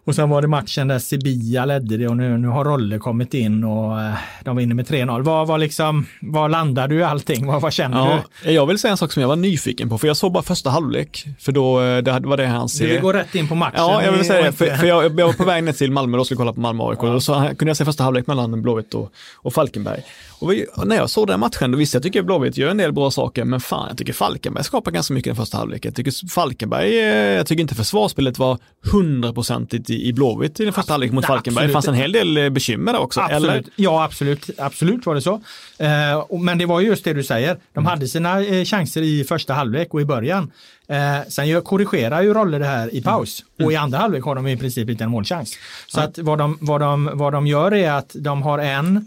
[0.04, 3.34] Och sen var det matchen där Sevilla ledde det och nu, nu har Rolle kommit
[3.34, 4.12] in och eh,
[4.44, 5.22] de vinner med 3-0.
[5.22, 7.46] Vad, vad, liksom, vad landar du i allting?
[7.46, 8.50] Vad, vad känner Ja, du?
[8.52, 10.70] jag vill säga en sak som jag var nyfiken på, för jag såg bara första
[10.70, 12.86] halvlek, för då eh, det var det han Du ser.
[12.86, 13.74] vill gå rätt in på matchen?
[13.76, 16.18] Ja, jag vill säga det, för, för jag, jag var på väg ner till Malmö
[16.18, 18.94] och skulle kolla på Malmö AIK, och så kunde jag se första halvlek mellan Blåvitt
[18.94, 20.00] och, och Falkenberg.
[20.40, 22.76] Och vi, när jag såg den matchen, då visste jag, jag tycker Blåvitt gör en
[22.76, 25.84] del bra saker, men fan, jag tycker Falkenberg skapar ganska mycket i den första halvlek.
[25.84, 28.58] Jag tycker Falkenberg, eh, jag tycker inte försvarsspelet var
[28.92, 31.66] hundraprocentigt i, i Blåvitt i den första halvlek mot Falkenberg.
[31.66, 33.50] Det fanns en hel del eh, bekymmer där också, Absolut.
[33.50, 33.64] eller?
[33.76, 34.50] Ja, absolut.
[34.58, 35.40] Absolut var det så.
[35.78, 37.56] Eh, men det var ju just det du säger.
[37.72, 40.52] De hade sina chanser i första halvlek och i början.
[40.88, 43.44] Eh, sen gör, korrigerar ju roller det här i paus.
[43.62, 45.58] Och i andra halvlek har de i princip inte en målchans.
[45.86, 49.06] Så att vad de, vad, de, vad de gör är att de har en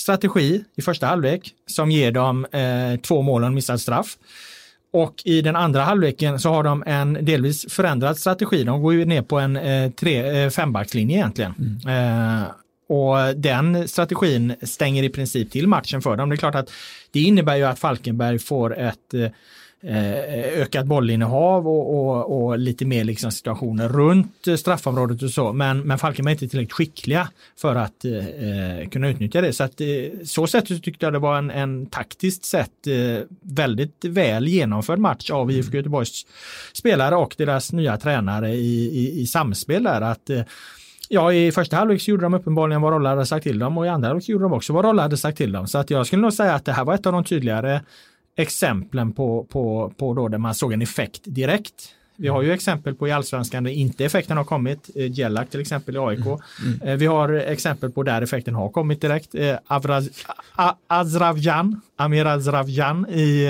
[0.00, 4.16] strategi i första halvlek som ger dem eh, två mål och en missad straff.
[4.92, 8.64] Och i den andra halvleken så har de en delvis förändrad strategi.
[8.64, 11.80] De går ju ner på en eh, tre, eh, fembackslinje egentligen.
[11.88, 12.42] Eh,
[12.88, 16.28] och den strategin stänger i princip till matchen för dem.
[16.28, 16.70] Det är klart att
[17.10, 19.26] det innebär ju att Falkenberg får ett eh,
[19.82, 25.52] ökat bollinnehav och, och, och lite mer liksom situationer runt eh, straffområdet och så.
[25.52, 29.52] Men, men Falkenberg är inte tillräckligt skickliga för att eh, kunna utnyttja det.
[29.52, 29.86] Så att eh,
[30.24, 34.98] så sätt så tyckte jag det var en, en taktiskt sett eh, väldigt väl genomförd
[34.98, 36.26] match av IFK Göteborgs
[36.72, 40.00] spelare och deras nya tränare i, i, i samspel där.
[40.00, 40.42] Att, eh,
[41.12, 43.86] Ja, i första halvlek så gjorde de uppenbarligen vad Rolle hade sagt till dem och
[43.86, 45.66] i andra halvlek gjorde de också vad Rolle hade sagt till dem.
[45.66, 47.80] Så att jag skulle nog säga att det här var ett av de tydligare
[48.36, 51.94] exemplen på, på, på då där man såg en effekt direkt.
[52.20, 54.90] Vi har ju exempel på i allsvenskan där inte effekten har kommit.
[54.96, 56.26] Eh, Jellak till exempel i AIK.
[56.84, 59.34] Eh, Vi har exempel på där effekten har kommit direkt.
[59.34, 60.08] Eh, Avraz,
[60.56, 63.46] A- Azravjan, Amir Azravjan i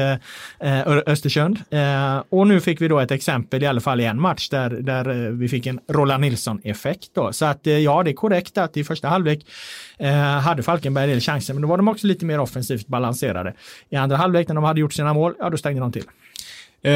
[0.61, 1.59] eh, Östersund.
[1.71, 4.71] Eh, och nu fick vi då ett exempel i alla fall i en match där,
[4.71, 7.11] där eh, vi fick en Roland Nilsson-effekt.
[7.15, 7.33] Då.
[7.33, 9.47] Så att eh, ja, det är korrekt att i första halvlek
[9.99, 13.55] eh, hade Falkenberg en del chanser, men då var de också lite mer offensivt balanserade.
[13.91, 16.05] I andra halvlek när de hade gjort sina mål, ja då stängde de till.
[16.83, 16.93] Eh,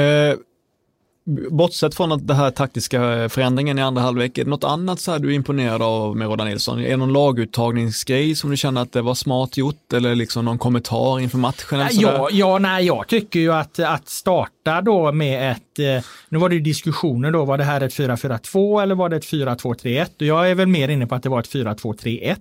[1.50, 5.12] bortsett från att det här taktiska förändringen i andra halvlek, är det något annat så
[5.12, 6.80] här du är imponerad av med Rodan Nilsson?
[6.80, 10.58] Är det någon laguttagningsgrej som du känner att det var smart gjort eller liksom någon
[10.58, 11.80] kommentar inför matchen?
[11.80, 12.02] Eller?
[12.02, 16.48] Ja, ja, nej, jag tycker ju att, att starta då med ett, eh, nu var
[16.48, 20.08] det ju diskussioner då, var det här ett 4-4-2 eller var det ett 4-2-3-1?
[20.16, 22.36] Och jag är väl mer inne på att det var ett 4-2-3-1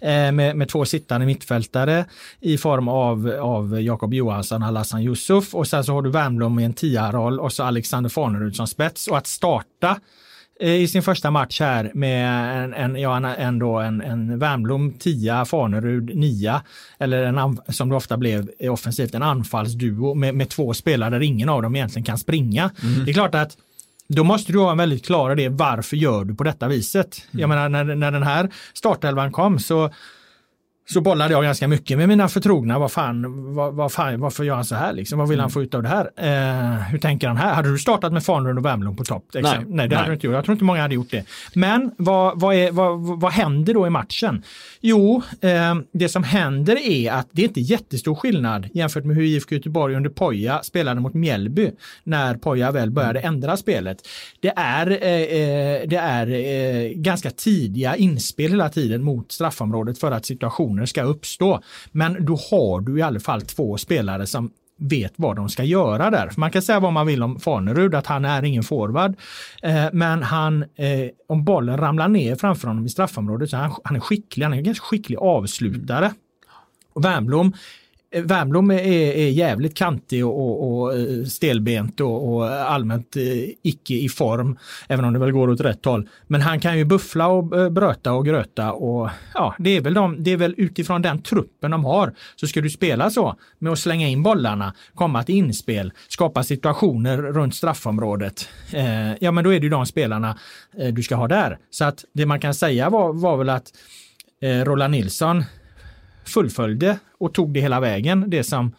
[0.00, 2.04] eh, med, med två sittande mittfältare
[2.40, 6.58] i form av, av Jakob Johansson och Hassan Yusuf och sen så har du Wernbloom
[6.58, 10.00] i en tia-roll och så Alexander Farnerud som spets och att starta
[10.60, 15.44] eh, i sin första match här med en, en, ja, en, en, en Wernbloom 10,
[15.44, 16.60] Fanerud 9
[16.98, 21.22] eller en, som det ofta blev eh, offensivt, en anfallsduo med, med två spelare där
[21.22, 22.70] ingen av dem egentligen kan springa.
[23.04, 23.56] Det är klart att
[24.08, 27.22] då måste du ha en väldigt klar idé, varför gör du på detta viset?
[27.30, 29.90] Jag menar när, när den här startelvan kom så
[30.88, 32.78] så bollade jag ganska mycket med mina förtrogna.
[32.78, 34.92] Vad fan, vad, vad fan, varför gör han så här?
[34.92, 35.18] Liksom?
[35.18, 36.10] Vad vill han få ut av det här?
[36.16, 37.54] Eh, hur tänker han här?
[37.54, 39.24] Hade du startat med Farnerud och Wernbloom på topp?
[39.34, 39.42] Nej.
[39.42, 40.06] Nej, det hade Nej.
[40.06, 40.34] du inte gjort.
[40.34, 41.24] Jag tror inte många hade gjort det.
[41.54, 44.42] Men vad, vad, är, vad, vad händer då i matchen?
[44.80, 49.22] Jo, eh, det som händer är att det är inte jättestor skillnad jämfört med hur
[49.22, 51.70] IFK Göteborg under Poja spelade mot Mjällby
[52.04, 53.98] när Poja väl började ändra spelet.
[54.40, 60.12] Det är, eh, eh, det är eh, ganska tidiga inspel hela tiden mot straffområdet för
[60.12, 60.24] att
[60.76, 61.60] situationer ska uppstå.
[61.92, 66.10] Men då har du i alla fall två spelare som vet vad de ska göra
[66.10, 66.28] där.
[66.28, 69.16] För man kan säga vad man vill om Farnerud, att han är ingen forward.
[69.62, 73.96] Eh, men han, eh, om bollen ramlar ner framför honom i straffområdet så han, han
[73.96, 76.12] är skicklig, han är en ganska skicklig avslutare.
[76.94, 77.52] Och Wernbloom
[78.10, 83.22] eh, Wernbloom är, är jävligt kantig och, och, och eh, stelbent och, och allmänt eh,
[83.62, 86.08] icke i form, även om det väl går åt rätt håll.
[86.26, 89.94] Men han kan ju buffla och eh, bröta och gröta och ja, det är väl,
[89.94, 92.14] de, det är väl utifrån den truppen de har.
[92.36, 97.16] Så ska du spela så med att slänga in bollarna, komma till inspel, skapa situationer
[97.18, 98.48] runt straffområdet.
[98.72, 100.38] Eh, ja, men då är det ju de spelarna
[100.78, 101.58] eh, du ska ha där.
[101.70, 103.72] Så att det man kan säga var, var väl att
[104.42, 105.44] eh, Roland Nilsson
[106.28, 108.24] fullföljde och tog det hela vägen.
[108.30, 108.72] Det som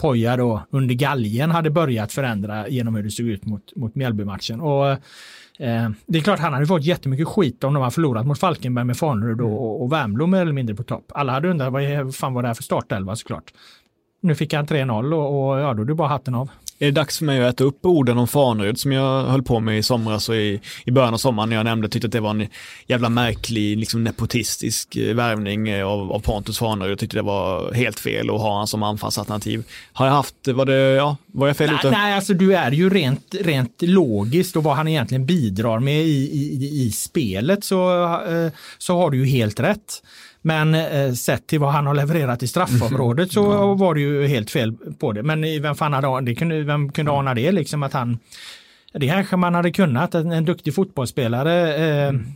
[0.00, 4.60] Poja då under galgen hade börjat förändra genom hur det såg ut mot, mot Mjällby-matchen.
[4.60, 4.90] Och,
[5.58, 8.84] eh, det är klart han hade fått jättemycket skit om de hade förlorat mot Falkenberg
[8.84, 11.12] med Farnerud och, och, och Wernbloom mer eller mindre på topp.
[11.14, 13.52] Alla hade undrat vad fan var det här för startelva såklart.
[14.20, 16.50] Nu fick han 3-0 och, och ja, då är det bara hatten av.
[16.78, 19.60] är det dags för mig att äta upp orden om Fanerud som jag höll på
[19.60, 22.20] med i somras och i, i början av sommaren när jag nämnde, tyckte att det
[22.20, 22.46] var en
[22.86, 26.90] jävla märklig, liksom nepotistisk eh, värvning eh, av, av Pontus Fanerud.
[26.90, 29.64] Jag tyckte det var helt fel att ha han som anfallsalternativ.
[29.92, 31.90] Har jag haft, var det, ja, var jag fel nej, ute?
[31.90, 36.30] Nej, alltså du är ju rent, rent logiskt och vad han egentligen bidrar med i,
[36.32, 40.02] i, i spelet så, eh, så har du ju helt rätt.
[40.48, 43.74] Men eh, sett till vad han har levererat i straffområdet så ja.
[43.74, 45.22] var det ju helt fel på det.
[45.22, 48.18] Men vem fan hade, det kunde, vem kunde ana det liksom att han
[48.92, 52.26] det kanske man hade kunnat, en, en duktig fotbollsspelare eh, mm.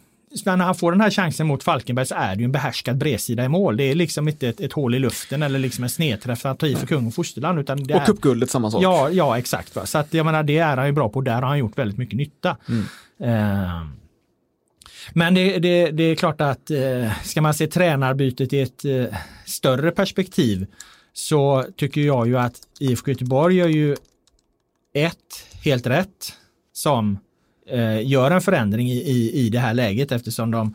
[0.45, 3.45] när han får den här chansen mot Falkenberg så är det ju en behärskad bredsida
[3.45, 3.77] i mål.
[3.77, 6.67] Det är liksom inte ett, ett hål i luften eller liksom en snedträff att ta
[6.67, 7.59] i för kung och fosterland.
[7.59, 8.83] Utan det och cupguldet samma sak.
[8.83, 9.77] Ja, ja exakt.
[9.77, 9.87] Va?
[9.87, 11.21] Så att jag menar det är han ju bra på.
[11.21, 12.57] Där har han gjort väldigt mycket nytta.
[12.69, 12.85] Mm.
[13.21, 14.02] Eh,
[15.13, 19.05] men det, det, det, är klart att eh, ska man se tränarbytet i ett eh,
[19.45, 20.67] större perspektiv
[21.13, 23.97] så tycker jag ju att IFK Göteborg gör ju
[24.95, 26.33] ett helt rätt
[26.73, 27.19] som
[27.69, 30.75] eh, gör en förändring i, i, i det här läget eftersom de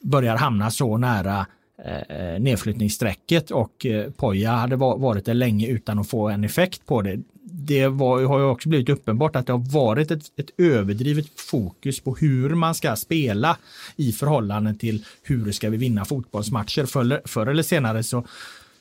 [0.00, 1.46] börjar hamna så nära
[1.84, 7.02] eh, nedflyttningsstrecket och eh, Poja hade varit det länge utan att få en effekt på
[7.02, 7.20] det
[7.66, 12.00] det var, har ju också blivit uppenbart att det har varit ett, ett överdrivet fokus
[12.00, 13.56] på hur man ska spela
[13.96, 16.86] i förhållande till hur ska vi vinna fotbollsmatcher.
[16.86, 18.26] Förr, förr eller senare så,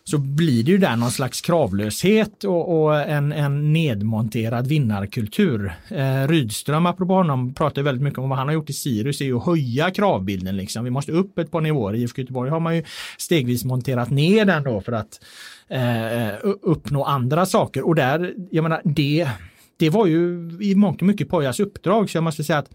[0.09, 5.73] så blir det ju där någon slags kravlöshet och, och en, en nedmonterad vinnarkultur.
[5.89, 9.25] Eh, Rydström, apropå honom, pratar väldigt mycket om vad han har gjort i Sirius, är
[9.25, 10.57] ju att höja kravbilden.
[10.57, 10.83] Liksom.
[10.83, 11.95] Vi måste upp ett par nivåer.
[11.95, 12.83] I IFK Göteborg har man ju
[13.17, 15.19] stegvis monterat ner den då för att
[15.67, 17.87] eh, uppnå andra saker.
[17.87, 19.29] Och där, jag menar, det,
[19.77, 22.09] det var ju i mångt och mycket Pojas uppdrag.
[22.09, 22.69] Så jag måste säga att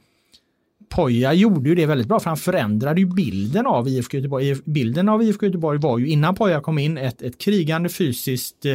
[0.95, 4.57] Poja gjorde ju det väldigt bra för han förändrade ju bilden av IFK Göteborg.
[4.65, 8.67] Bilden av IFK Göteborg var ju innan Poja kom in ett, ett krigande fysiskt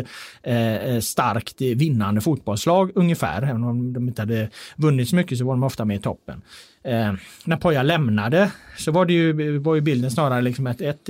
[0.43, 3.41] eh, eh starkt eh, vinnande fotbollslag ungefär.
[3.41, 6.41] Även om de inte hade vunnit så mycket så var de ofta med i toppen.
[6.83, 7.13] Eh,
[7.45, 11.09] när Poja lämnade så var, det ju, var ju bilden snarare liksom ett, ett,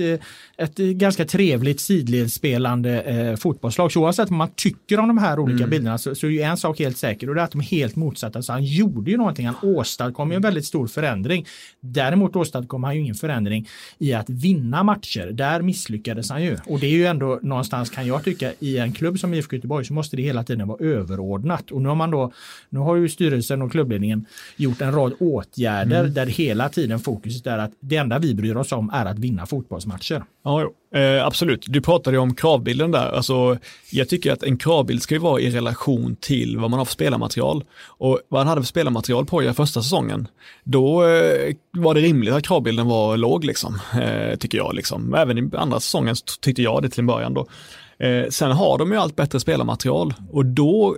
[0.58, 3.92] ett ganska trevligt sidledsspelande eh, fotbollslag.
[3.92, 5.70] Så oavsett vad man tycker om de här olika mm.
[5.70, 7.64] bilderna så, så är ju en sak helt säker och det är att de är
[7.64, 8.42] helt motsatta.
[8.42, 11.46] Så han gjorde ju någonting, han åstadkom ju en väldigt stor förändring.
[11.80, 13.68] Däremot åstadkom han ju ingen förändring
[13.98, 15.30] i att vinna matcher.
[15.32, 16.56] Där misslyckades han ju.
[16.66, 19.84] Och det är ju ändå någonstans kan jag tycka i en klubb som IFK Göteborg
[19.84, 21.70] så måste det hela tiden vara överordnat.
[21.70, 22.32] Och nu har man då,
[22.68, 26.14] nu har ju styrelsen och klubbledningen gjort en rad åtgärder mm.
[26.14, 29.46] där hela tiden fokuset är att det enda vi bryr oss om är att vinna
[29.46, 30.24] fotbollsmatcher.
[30.44, 31.64] Ja, eh, absolut.
[31.68, 33.12] Du pratade om kravbilden där.
[33.12, 33.58] Alltså,
[33.90, 36.92] jag tycker att en kravbild ska ju vara i relation till vad man har för
[36.92, 37.64] spelarmaterial.
[37.86, 40.28] Och vad han hade för spelarmaterial på i första säsongen,
[40.64, 44.74] då eh, var det rimligt att kravbilden var låg, liksom, eh, tycker jag.
[44.74, 45.14] Liksom.
[45.14, 47.34] Även i andra säsongen tyckte jag det till en början.
[47.34, 47.46] Då.
[48.00, 50.96] Eh, sen har de ju allt bättre spelarmaterial och då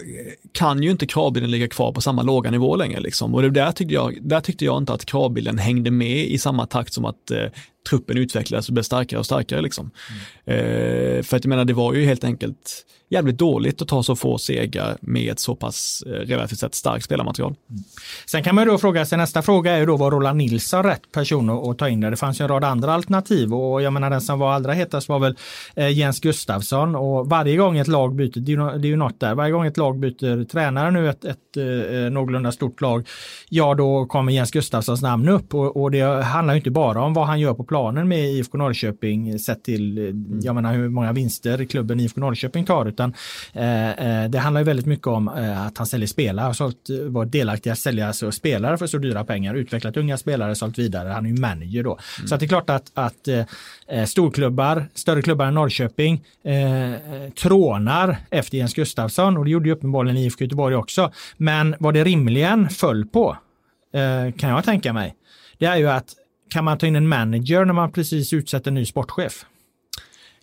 [0.52, 3.00] kan ju inte kravbilden ligga kvar på samma låga nivå längre.
[3.00, 3.34] Liksom.
[3.34, 6.66] Och det där, tyckte jag, där tyckte jag inte att kravbilden hängde med i samma
[6.66, 7.46] takt som att eh,
[7.88, 9.62] truppen utvecklades och blev starkare och starkare.
[9.62, 9.90] Liksom.
[10.46, 10.58] Mm.
[10.58, 14.16] Eh, för att jag menar, det var ju helt enkelt jävligt dåligt att ta så
[14.16, 17.54] få segrar med ett så pass eh, relativt sett starkt spelarmaterial.
[17.70, 17.82] Mm.
[18.26, 21.12] Sen kan man då fråga sig, nästa fråga är ju då var Roland Nilsson rätt
[21.12, 22.10] person att, ta in där?
[22.10, 25.08] Det fanns ju en rad andra alternativ och jag menar den som var allra hetast
[25.08, 25.36] var väl
[25.76, 28.96] eh, Jens Gustafsson och varje gång ett lag byter, det är, ju, det är ju
[28.96, 33.08] något där, varje gång ett lag byter tränare nu, ett, ett eh, någorlunda stort lag,
[33.48, 37.14] ja då kommer Jens Gustafssons namn upp och, och det handlar ju inte bara om
[37.14, 40.40] vad han gör på planen med IFK Norrköping sett till, mm.
[40.42, 43.14] jag menar hur många vinster klubben IFK Norrköping tar, utan
[43.52, 47.32] eh, eh, det handlar väldigt mycket om eh, att han säljer spelare, har sålt, varit
[47.32, 51.26] delaktig att sälja alltså, spelare för så dyra pengar, utvecklat unga spelare, sålt vidare, han
[51.26, 51.98] är ju manager då.
[52.18, 52.28] Mm.
[52.28, 58.58] Så det är klart att, att eh, storklubbar, större klubbar än Norrköping, eh, trånar efter
[58.58, 61.12] Jens Gustafsson och det gjorde ju uppenbarligen IFK Göteborg också.
[61.36, 63.36] Men vad det rimligen föll på,
[63.94, 65.14] eh, kan jag tänka mig,
[65.58, 66.14] det är ju att
[66.52, 69.46] kan man ta in en manager när man precis utsett en ny sportchef?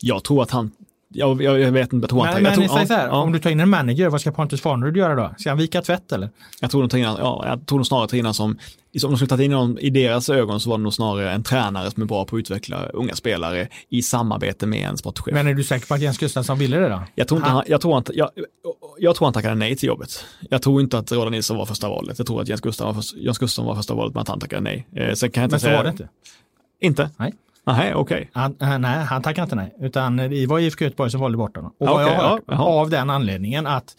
[0.01, 0.71] Jag tror att han
[1.13, 2.73] jag, jag, jag, vet inte, jag tror men, inte.
[2.75, 3.21] Men, så här, ja.
[3.21, 5.33] Om du tar in en manager, vad ska Pontus Farnerud göra då?
[5.37, 6.29] Ska han vika tvätt eller?
[6.61, 8.57] Jag tror de tar in, ja, jag tror de snarare tar in som, om
[8.93, 11.91] de skulle tagit in någon i deras ögon så var det nog snarare en tränare
[11.91, 15.33] som är bra på att utveckla unga spelare i samarbete med en sportchef.
[15.33, 17.03] Men är du säker på att Jens Gustafsson ville det då?
[17.15, 18.29] Jag tror inte han, jag tror inte, jag,
[18.99, 20.25] jag tror han tackade nej till jobbet.
[20.49, 22.17] Jag tror inte att Roland Nilsson var första valet.
[22.17, 24.61] Jag tror att Jens Gustafsson var, Jens Gustafsson var första valet men att han tackade
[24.61, 24.87] nej.
[24.95, 26.09] Eh, sen kan jag inte men så säga, var det inte?
[26.81, 27.09] Inte?
[27.17, 27.33] Nej.
[27.77, 28.29] Nej, okej.
[28.35, 28.55] Okay.
[28.59, 31.73] Han, nej, han tackade inte nej, utan det var IFK Göteborg som valde bort honom.
[31.79, 33.95] Och okay, jag hört, ja, av den anledningen att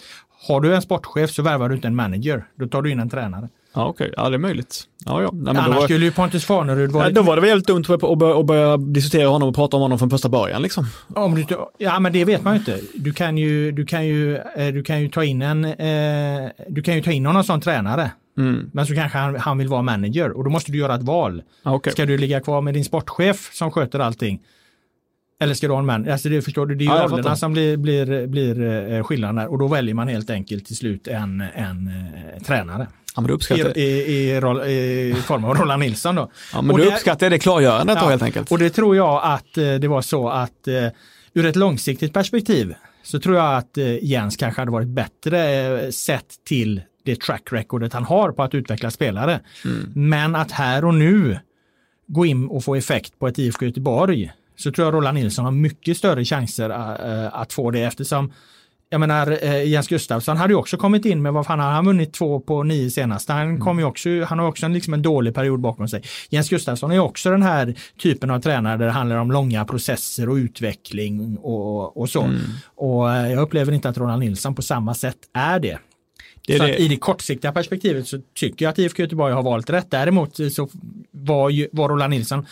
[0.49, 3.11] har du en sportchef så värvar du inte en manager, då tar du in en
[3.11, 3.49] tränare.
[3.75, 4.13] Ja, okej.
[4.17, 4.85] Ja, det är möjligt.
[5.05, 5.31] Ja, ja.
[5.33, 7.15] Nej, Annars var, skulle ju Pontus Farnerud ja, varit...
[7.15, 9.99] då var det väl helt dumt att börja, börja diskutera honom och prata om honom
[9.99, 10.87] från första början liksom.
[11.15, 11.47] Om du,
[11.79, 12.81] ja men det vet man ju inte.
[12.95, 16.83] Du kan ju, du kan ju, eh, du kan ju ta in en, eh, du
[16.83, 18.11] kan ju ta in någon sån tränare.
[18.41, 18.71] Mm.
[18.73, 21.43] Men så kanske han, han vill vara manager och då måste du göra ett val.
[21.63, 21.93] Ja, okej.
[21.93, 24.41] Ska du ligga kvar med din sportchef som sköter allting?
[25.43, 26.09] Eller ska du ha en man?
[26.11, 28.63] Alltså det förstår du, det är ju Ja, rollerna som blir, blir, blir
[28.93, 31.87] eh, skillnaden där och då väljer man helt enkelt till slut en, en
[32.37, 32.87] eh, tränare.
[33.17, 36.31] Ja, men då I, uppskattar, i, i, roll, I form av Roland Nilsson då.
[36.53, 38.53] ja, men och då det- uppskattar det klargörandet då Ja, helt enkelt.
[38.53, 40.69] Och det tror jag att eh, det var så att
[41.35, 46.83] ur ett långsiktigt perspektiv så tror jag att Jens kanske hade varit bättre sett till
[47.03, 49.41] det track recordet han har på att utveckla spelare.
[49.65, 49.93] Mm.
[49.95, 51.39] Men att här och nu
[52.07, 55.53] gå in och få effekt på ett IFK Göteborg så tror jag Roland Nilsson har
[55.53, 58.33] mycket större chanser eh, att få det eftersom
[58.93, 61.87] jag menar, eh, Jens Gustafsson hade ju också kommit in med, vad fan har han
[61.87, 63.29] vunnit två på nio senast?
[63.29, 66.03] Han, kom ju också, han har också en, liksom en dålig period bakom sig.
[66.31, 70.29] Jens Gustafsson är också den här typen av tränare där det handlar om långa processer
[70.29, 72.23] och utveckling och, och så.
[72.23, 72.41] Mm.
[72.65, 75.79] Och jag upplever inte att Roland Nilsson på samma sätt är det.
[76.53, 76.77] Det så det.
[76.77, 79.91] I det kortsiktiga perspektivet så tycker jag att IFK Göteborg har valt rätt.
[79.91, 80.69] Däremot så
[81.11, 82.47] var, ju, var Roland Nilsson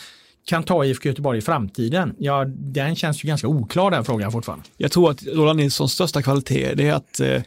[0.45, 4.65] kan ta IFK Göteborg i framtiden, ja den känns ju ganska oklar den frågan fortfarande.
[4.77, 7.41] Jag tror att Roland Nilssons största kvalitet det är att eh,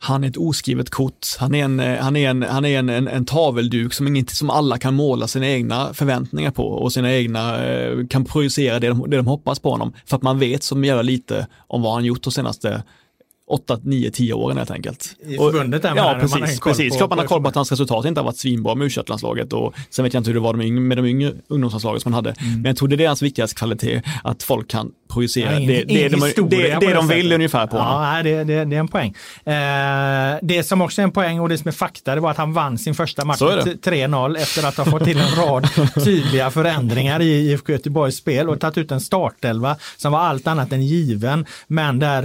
[0.00, 1.26] han är ett oskrivet kort.
[1.38, 4.30] Han är en, eh, han är en, han är en, en, en tavelduk som, inget,
[4.30, 8.88] som alla kan måla sina egna förväntningar på och sina egna, eh, kan projicera det
[8.88, 9.92] de, det de hoppas på honom.
[10.06, 12.82] För att man vet så jävla lite om vad han gjort de senaste
[13.48, 15.16] 8, 9, 10 åren helt enkelt.
[15.28, 16.28] I förbundet där, Ja, du?
[16.28, 16.60] Man precis.
[16.60, 16.96] precis.
[16.96, 19.00] Klart man har koll på att hans resultat inte har varit svinbra med u
[19.52, 22.40] och sen vet jag inte hur det var med de yngre ungdomslandslagen som han hade.
[22.40, 22.54] Mm.
[22.54, 25.84] Men jag tror det är hans viktigaste kvalitet, att folk kan projicera Ja, ingen- det,
[25.84, 27.32] det, de, det, det det de vill sättet.
[27.34, 27.92] ungefär på honom.
[28.02, 29.14] Ja, nej, det, det, det är en poäng.
[29.44, 32.36] Eh, det som också är en poäng och det som är fakta det var att
[32.36, 33.64] han vann sin första match Så är det.
[33.64, 35.68] med t- 3-0 efter att ha fått till en rad
[36.04, 40.72] tydliga förändringar i IFK Göteborgs spel och tagit ut en startelva som var allt annat
[40.72, 41.46] än given.
[41.66, 42.22] Men där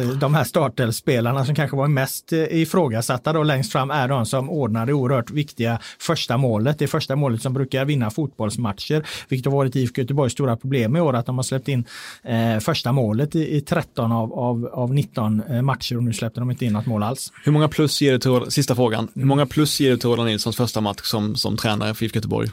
[0.00, 4.26] eh, de här startelvspelarna som kanske var mest eh, ifrågasatta då längst fram är de
[4.26, 6.78] som ordnade oerhört viktiga första målet.
[6.78, 11.00] Det första målet som brukar vinna fotbollsmatcher, vilket har varit IFK Göteborgs stora problem i
[11.00, 11.84] år, att de har släppt in
[12.24, 16.40] eh, första målet i, i 13 av, av, av 19 eh, matcher och nu släppte
[16.40, 17.32] de inte in något mål alls.
[17.44, 20.28] Hur många plus ger du till, sista frågan, hur många plus ger du till Roland
[20.28, 22.48] Nilssons första match som, som tränare för IFK Göteborg?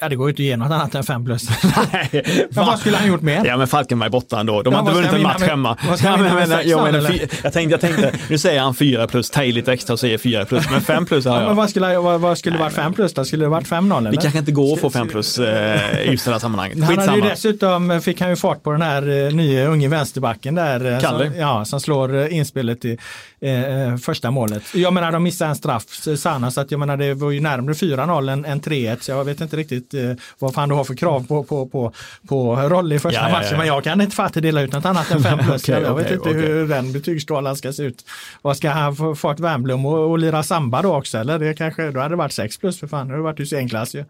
[0.00, 1.48] Ja, det går ju inte att ge något annat än 5 plus.
[1.92, 3.44] Nej, vad skulle han gjort mer?
[3.44, 4.62] Ja men Falkenberg borta ändå.
[4.62, 5.76] De Ja, har inte vunnit en han match hemma.
[5.80, 7.10] med- vad ska han Ja, vinna men- med, men- jo, 6-0 men eller?
[7.10, 10.00] fy- jag, tänkte, jag tänkte, nu säger han fyra plus, ta i lite extra och
[10.00, 11.54] säger fyra plus, men fem plus har Ja, men jag.
[11.54, 13.24] vad skulle, vad, vad skulle varit 5 plus då?
[13.24, 14.10] Skulle det varit 5-0 eller?
[14.10, 16.78] Det kanske inte går att få fem plus eh, i just det här sammanhanget.
[16.78, 17.30] Han hade ju Skitsamma.
[17.30, 20.92] dessutom, fick han ju fart på den här eh, nya unge vänsterbacken där.
[20.94, 21.30] eh, Kalle.
[21.30, 22.98] Som, ja, som slår eh, inspelet i
[23.40, 24.62] eh, första målet.
[24.74, 25.84] Jag menar de missade en straff,
[26.16, 28.96] Sanna, så att jag menar det var ju närmare 4-0 än, än 3-1.
[29.00, 31.92] Så jag vet inte riktigt eh, vad fan du har för krav på, på, på,
[32.28, 33.38] på roll i första Ja, ja, ja.
[33.38, 33.58] matchen.
[33.58, 35.62] Men jag kan inte fatta dela ut något annat än 5 plus.
[35.62, 36.42] Okej, jag vet okej, inte okej.
[36.42, 38.04] hur den betygsskalan ska se ut.
[38.42, 41.18] Vad ska han få fart Wernbloom och, och lira samba då också?
[41.18, 43.06] Eller det kanske, då hade det varit 6 plus för fan.
[43.06, 44.04] Det hade varit Hysén-klass ju.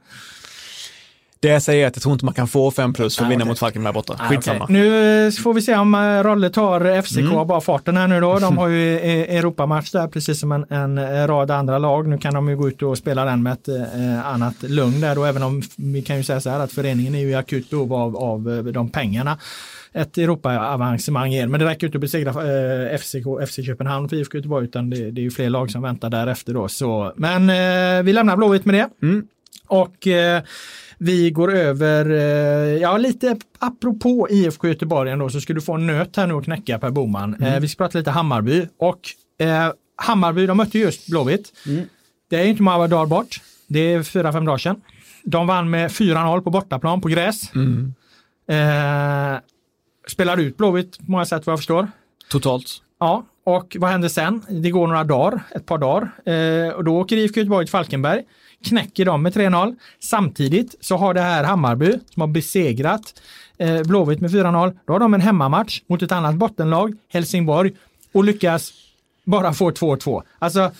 [1.41, 3.28] Det jag säger är att jag tror inte man kan få fem plus för att
[3.28, 3.51] Nej, vinna okej.
[3.51, 4.16] mot Falkenberg borta.
[4.18, 4.64] Ah, Skitsamma.
[4.64, 4.72] okej.
[4.76, 7.47] Nu eh, får vi se om eh, Rolle tar FCK Mm.
[7.47, 8.39] bara farten här nu då.
[8.39, 12.09] De har ju eh, Europamatch där precis som en, en eh, rad andra lag.
[12.09, 15.14] Nu kan de ju gå ut och spela den med ett eh, annat lugn där
[15.14, 15.24] då.
[15.24, 17.93] Även om vi kan ju säga så här att föreningen är ju i akut behov
[17.95, 19.39] av, av eh, de pengarna
[19.93, 21.47] ett Europa-avancemang ger.
[21.47, 25.11] Men det räcker inte att besegra eh, FCK, FC Köpenhamn för IFK Göteborg utan det,
[25.11, 26.68] det är ju fler lag som väntar därefter då.
[26.68, 28.89] Så, men eh, vi lämnar Blåvitt med det.
[29.07, 29.26] Mm.
[29.66, 30.43] Och eh,
[30.99, 35.86] vi går över, eh, ja lite apropå IFK Göteborg ändå så ska du få en
[35.86, 37.42] nöt här nu att knäcka Per Boman.
[37.42, 39.01] Eh, vi ska prata lite Hammarby och
[39.38, 41.53] eh, Hammarby de mötte just Blåvitt.
[42.30, 43.40] Det är inte många dagar bort.
[43.66, 44.80] Det är fyra, fem dagar sedan.
[45.24, 47.55] De vann med 4-0 på bortaplan på gräs.
[47.55, 47.94] Mm.
[48.49, 49.40] Eh,
[50.09, 51.88] spelar ut Blåvitt på många sätt vad jag förstår.
[52.30, 52.66] Totalt.
[53.01, 54.42] Ja, och vad händer sen?
[54.49, 56.32] Det går några dagar, ett par dagar.
[56.32, 58.22] Eh, och då åker IFK Göteborg till Falkenberg,
[58.65, 59.77] knäcker dem med 3-0.
[60.01, 63.23] Samtidigt så har det här Hammarby som har besegrat
[63.59, 64.79] eh, Blåvitt med 4-0.
[64.87, 67.73] Då har de en hemmamatch mot ett annat bottenlag, Helsingborg,
[68.13, 68.73] och lyckas
[69.25, 70.23] bara få 2-2.
[70.39, 70.71] Alltså,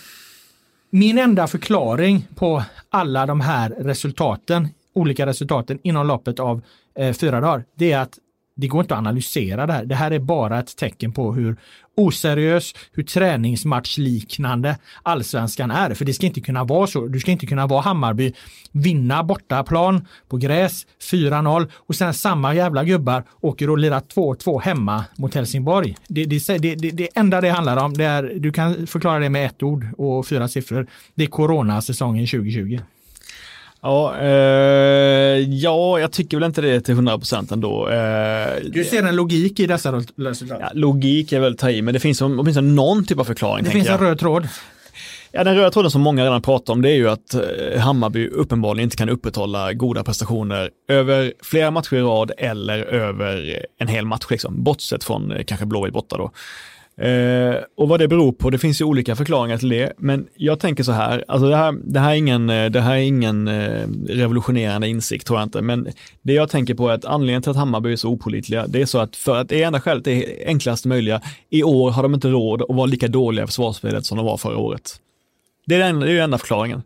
[0.89, 6.61] min enda förklaring på alla de här resultaten, olika resultaten inom loppet av
[6.95, 8.19] eh, fyra dagar, det är att
[8.59, 9.85] det går inte att analysera det här.
[9.85, 11.57] Det här är bara ett tecken på hur
[11.95, 15.93] oseriös, hur träningsmatchliknande allsvenskan är.
[15.93, 17.07] För det ska inte kunna vara så.
[17.07, 18.33] Du ska inte kunna vara Hammarby,
[18.71, 25.05] vinna bortaplan på gräs, 4-0 och sen samma jävla gubbar åker och lirar 2-2 hemma
[25.15, 25.97] mot Helsingborg.
[26.07, 29.29] Det, det, det, det, det enda det handlar om, det är, du kan förklara det
[29.29, 30.87] med ett ord och fyra siffror.
[31.15, 32.79] Det är coronasäsongen 2020.
[33.81, 37.89] Ja, eh, ja, jag tycker väl inte det till 100 procent ändå.
[37.89, 40.57] Eh, du ser en logik i dessa resultat?
[40.61, 43.65] Ja, logik är väl ta i, men det finns åtminstone någon typ av förklaring.
[43.65, 44.01] Det finns en jag.
[44.01, 44.47] röd tråd.
[45.31, 48.27] Ja, den röda tråden som många redan pratar om det är ju att eh, Hammarby
[48.27, 54.05] uppenbarligen inte kan upprätthålla goda prestationer över flera matcher i rad eller över en hel
[54.05, 56.31] match, liksom, bortsett från eh, kanske Blåvitt borta då.
[56.99, 60.59] Eh, och vad det beror på, det finns ju olika förklaringar till det, men jag
[60.59, 63.47] tänker så här, alltså det här, det här är ingen, eh, det här är ingen
[63.47, 65.87] eh, revolutionerande insikt tror jag inte, men
[66.21, 68.85] det jag tänker på är att anledningen till att Hammarby är så opolitliga, det är
[68.85, 72.27] så att för att det enda skälet är enklast möjliga, i år har de inte
[72.27, 74.99] råd att vara lika dåliga i försvarsspelet som de var förra året.
[75.65, 76.83] Det är den, det är den enda förklaringen.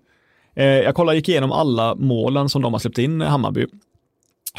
[0.55, 3.66] Eh, jag kollade, gick igenom alla målen som de har släppt in, Hammarby,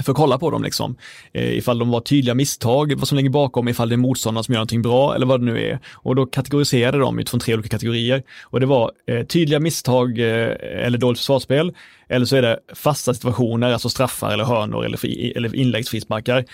[0.03, 0.97] för att kolla på dem liksom.
[1.33, 4.55] Eh, ifall de var tydliga misstag, vad som ligger bakom, ifall det är motståndaren som
[4.55, 5.79] gör någonting bra eller vad det nu är.
[5.93, 8.23] Och då kategoriserade de utifrån tre olika kategorier.
[8.43, 11.73] Och det var eh, tydliga misstag eh, eller dåligt försvarsspel.
[12.09, 16.45] Eller så är det fasta situationer, alltså straffar eller hörnor eller, eller inläggsfrisparkar.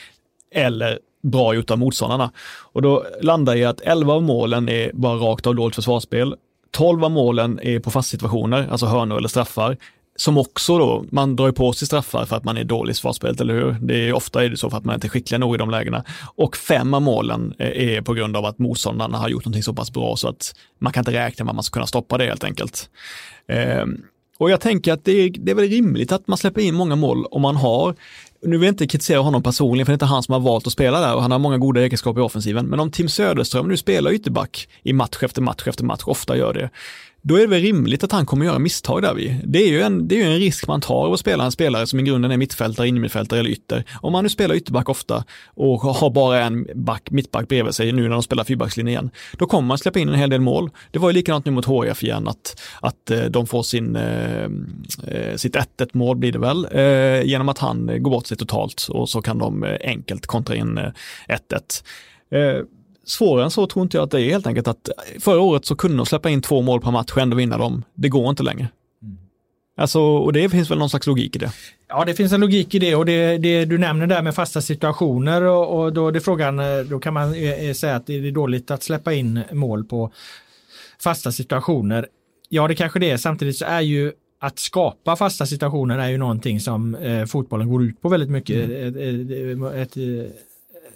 [0.55, 2.31] Eller bra gjort av motståndarna.
[2.73, 6.35] Och då landar jag i att 11 av målen är bara rakt av dåligt försvarsspel.
[6.71, 9.77] 12 av målen är på fasta situationer, alltså hörnor eller straffar
[10.21, 12.95] som också då, man drar ju på sig straffar för att man är dålig i
[12.95, 13.77] svarsspelet, eller hur?
[13.81, 15.71] Det är ofta är det så för att man inte är skicklig nog i de
[15.71, 16.05] lägena.
[16.35, 19.75] Och fem av målen eh, är på grund av att motståndarna har gjort någonting så
[19.75, 22.25] pass bra så att man kan inte räkna med att man ska kunna stoppa det
[22.25, 22.91] helt enkelt.
[23.49, 24.03] Ehm,
[24.39, 26.97] och jag tänker att det är, det är väl rimligt att man släpper in många
[26.97, 27.95] mål om man har
[28.43, 30.67] nu vill jag inte kritisera honom personligen, för det är inte han som har valt
[30.67, 32.67] att spela där och han har många goda egenskaper i offensiven.
[32.67, 36.55] Men om Tim Söderström nu spelar ytterback i match efter match efter match, ofta gör
[36.55, 36.71] det,
[37.23, 39.41] då är det väl rimligt att han kommer göra misstag där vi.
[39.45, 41.87] Det är ju en, det är en risk man tar av att spela en spelare
[41.87, 43.85] som i grunden är mittfältare, innermittfältare eller ytter.
[44.01, 48.03] Om man nu spelar ytterback ofta och har bara en back, mittback bredvid sig nu
[48.03, 50.71] när de spelar fyrbackslinjen igen, då kommer man släppa in en hel del mål.
[50.91, 54.45] Det var ju likadant nu mot HIF igen, att, att eh, de får sin, eh,
[55.07, 58.87] eh sitt 1-1 mål blir det väl, eh, genom att han går bort sig totalt
[58.91, 60.79] och så kan de eh, enkelt kontra in
[61.29, 61.85] 1-1.
[62.33, 62.65] Eh,
[63.05, 64.89] svårare än så tror inte jag att det är helt enkelt att
[65.21, 67.85] förra året så kunde de släppa in två mål per match och ändå vinna dem.
[67.95, 68.69] Det går inte längre.
[69.03, 69.19] Mm.
[69.77, 71.53] Alltså, och det finns väl någon slags logik i det.
[71.89, 74.61] Ja, det finns en logik i det och det, det du nämner där med fasta
[74.61, 78.15] situationer och, och då är det frågan, eh, då kan man eh, säga att det
[78.15, 80.13] är dåligt att släppa in mål på
[81.03, 82.07] fasta situationer.
[82.49, 83.17] Ja, det kanske det är.
[83.17, 87.83] Samtidigt så är ju att skapa fasta situationer är ju någonting som eh, fotbollen går
[87.83, 88.65] ut på väldigt mycket.
[88.65, 88.89] Mm.
[88.89, 88.97] Ett,
[89.77, 90.33] ett, ett,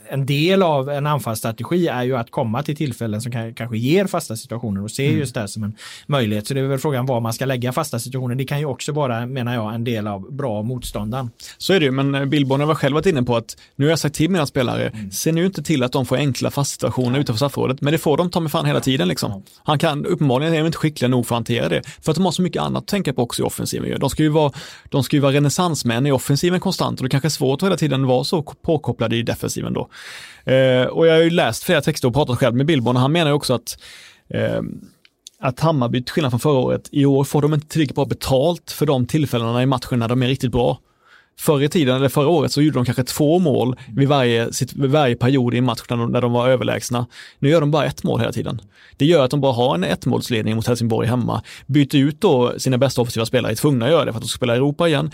[0.09, 4.37] en del av en anfallsstrategi är ju att komma till tillfällen som kanske ger fasta
[4.37, 5.19] situationer och se mm.
[5.19, 5.77] just det som en
[6.07, 6.47] möjlighet.
[6.47, 8.35] Så det är väl frågan var man ska lägga fasta situationer.
[8.35, 11.31] Det kan ju också vara, menar jag, en del av bra motståndaren.
[11.59, 13.91] Så är det ju, men eh, Billborn har själv varit inne på att nu har
[13.91, 15.11] jag sagt till mina spelare, mm.
[15.11, 17.21] se nu inte till att de får enkla fasta situationer ja.
[17.21, 19.31] utanför straffområdet, men det får de ta med fan hela tiden liksom.
[19.31, 19.43] Ja.
[19.63, 22.25] Han kan, uppenbarligen är de inte skickliga nog för att hantera det, för att de
[22.25, 24.01] har så mycket annat att tänka på också i offensiven.
[24.01, 24.53] De ska ju vara,
[24.89, 27.77] de ska ju vara renässansmän i offensiven konstant och det kanske är svårt att hela
[27.77, 29.89] tiden vara så påkopplade i defensiven då.
[30.45, 33.13] Eh, och jag har ju läst flera texter och pratat själv med Billborn och han
[33.13, 33.79] menar ju också att
[34.29, 34.63] eh,
[35.41, 38.71] att Hammarby, till skillnad från förra året, i år får de inte tillräckligt bra betalt
[38.71, 40.79] för de tillfällena i matchen när de är riktigt bra.
[41.37, 44.91] Förr i tiden, eller förra året, så gjorde de kanske två mål vid varje, vid
[44.91, 47.07] varje period i en match när de, när de var överlägsna.
[47.39, 48.61] Nu gör de bara ett mål hela tiden.
[48.97, 51.43] Det gör att de bara har en ettmålsledning mot Helsingborg hemma.
[51.67, 54.29] Byter ut då sina bästa offensiva spelare, är tvungna att göra det för att de
[54.29, 55.11] ska spela i Europa igen.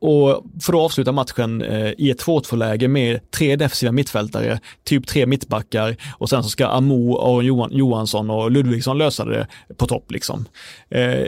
[0.00, 5.26] Och får då avsluta matchen eh, i ett 2-2-läge med tre defensiva mittfältare, typ tre
[5.26, 9.46] mittbackar och sen så ska Amo, Aron Johan, Johansson och Ludvigsson lösa det
[9.76, 10.44] på topp liksom.
[10.90, 11.26] Eh,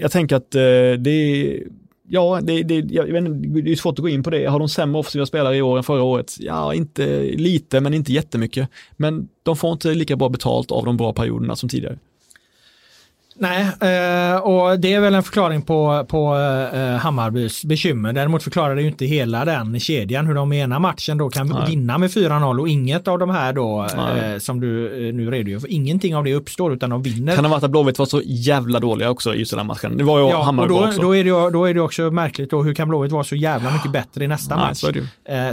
[0.00, 0.60] jag tänker att eh,
[0.98, 1.62] det är
[2.08, 4.46] ja, det, det, jag vet inte, det är svårt att gå in på det.
[4.46, 6.36] Har de sämre offensiva spelare i år än förra året?
[6.38, 8.68] Ja, inte lite, men inte jättemycket.
[8.96, 11.98] Men de får inte lika bra betalt av de bra perioderna som tidigare.
[13.40, 16.34] Nej, eh, och det är väl en förklaring på, på
[16.74, 18.12] eh, Hammarbys bekymmer.
[18.12, 21.48] Däremot förklarar det ju inte hela den kedjan hur de i ena matchen då kan
[21.48, 21.70] Nej.
[21.70, 24.68] vinna med 4-0 och inget av de här då eh, som du
[25.12, 27.34] nu redogör för, ingenting av det uppstår utan de vinner.
[27.34, 29.96] Kan det vara att Blåvitt var så jävla dåliga också i just den här matchen?
[29.96, 31.00] Det var ju ja, Hammarby och då, också.
[31.00, 33.72] Då är, det, då är det också märkligt då, hur kan Blåvitt vara så jävla
[33.72, 34.78] mycket bättre i nästa Nej, match?
[34.78, 34.92] Så,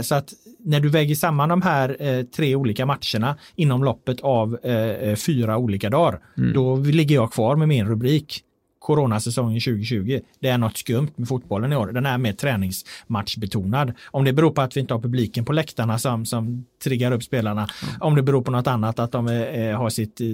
[0.02, 0.32] så att
[0.66, 5.16] när du väger samman de här eh, tre olika matcherna inom loppet av eh, eh
[5.16, 6.52] fyra olika dagar, mm.
[6.52, 8.42] då ligger jag kvar med min rubrik
[8.86, 10.20] coronasäsongen 2020.
[10.40, 11.86] Det är något skumt med fotbollen i år.
[11.86, 13.92] Den är mer träningsmatchbetonad.
[14.04, 17.22] Om det beror på att vi inte har publiken på läktarna som, som triggar upp
[17.22, 17.68] spelarna.
[17.82, 17.94] Mm.
[18.00, 20.26] Om det beror på något annat, att de eh, har sitt eh,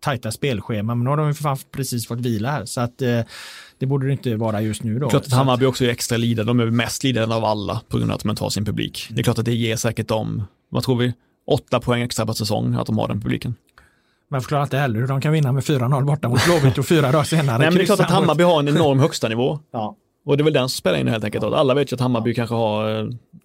[0.00, 0.94] tajta spelschema.
[0.94, 2.64] Men nu har de för fan precis fått vila här.
[2.64, 3.20] Så att eh,
[3.78, 5.08] det borde det inte vara just nu då.
[5.08, 6.50] Klart att Hammarby också är extra lidande.
[6.50, 9.08] De är mest lidande av alla på grund av att de inte har sin publik.
[9.10, 11.12] Det är klart att det ger säkert dem, vad tror vi,
[11.46, 13.54] åtta poäng extra per säsong att de har den publiken.
[14.30, 17.12] Men förklarar inte heller hur de kan vinna med 4-0 borta mot Blåvitt och fyra
[17.12, 17.58] dagar senare.
[17.58, 19.58] Nej, men det är klart att Hammarby har en enorm högsta nivå.
[19.72, 19.96] ja.
[20.28, 21.44] Och det är väl den som spelar in helt enkelt.
[21.44, 22.88] Alla vet ju att Hammarby kanske har,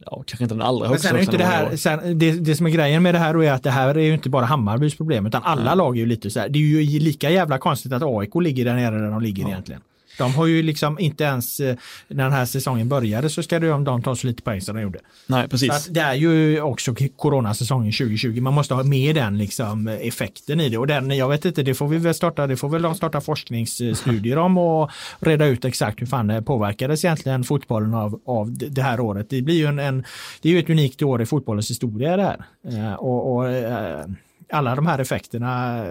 [0.05, 1.13] ja, kanske inte den allra högsta.
[1.13, 3.43] Men sen är inte det, här, sen, det, det som är grejen med det här
[3.43, 5.77] är att det här är ju inte bara Hammarbys problem utan alla mm.
[5.77, 6.49] lag är ju lite så här.
[6.49, 9.49] Det är ju lika jävla konstigt att AIK ligger där nere där de ligger ja.
[9.49, 9.81] egentligen.
[10.17, 11.75] De har ju liksom inte ens, eh,
[12.07, 14.81] när den här säsongen började så ska de, de ta så lite poäng som de
[14.81, 14.99] gjorde.
[15.27, 15.85] Nej, precis.
[15.85, 18.41] det är ju också coronasäsongen 2020.
[18.41, 20.77] Man måste ha med den liksom effekten i det.
[20.77, 23.21] Och den, jag vet inte, det får vi väl starta, det får väl de starta
[23.21, 28.81] forskningsstudier om och reda ut exakt hur fan det påverkades egentligen fotbollen av, av det
[28.81, 29.29] här året.
[29.29, 30.03] Det blir ju en, en
[30.41, 32.45] det är ju ett unikt år i fotbollens historia det här.
[32.67, 34.05] Eh, och, och eh,
[34.51, 35.83] alla de här effekterna,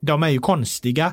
[0.00, 1.06] de är ju konstiga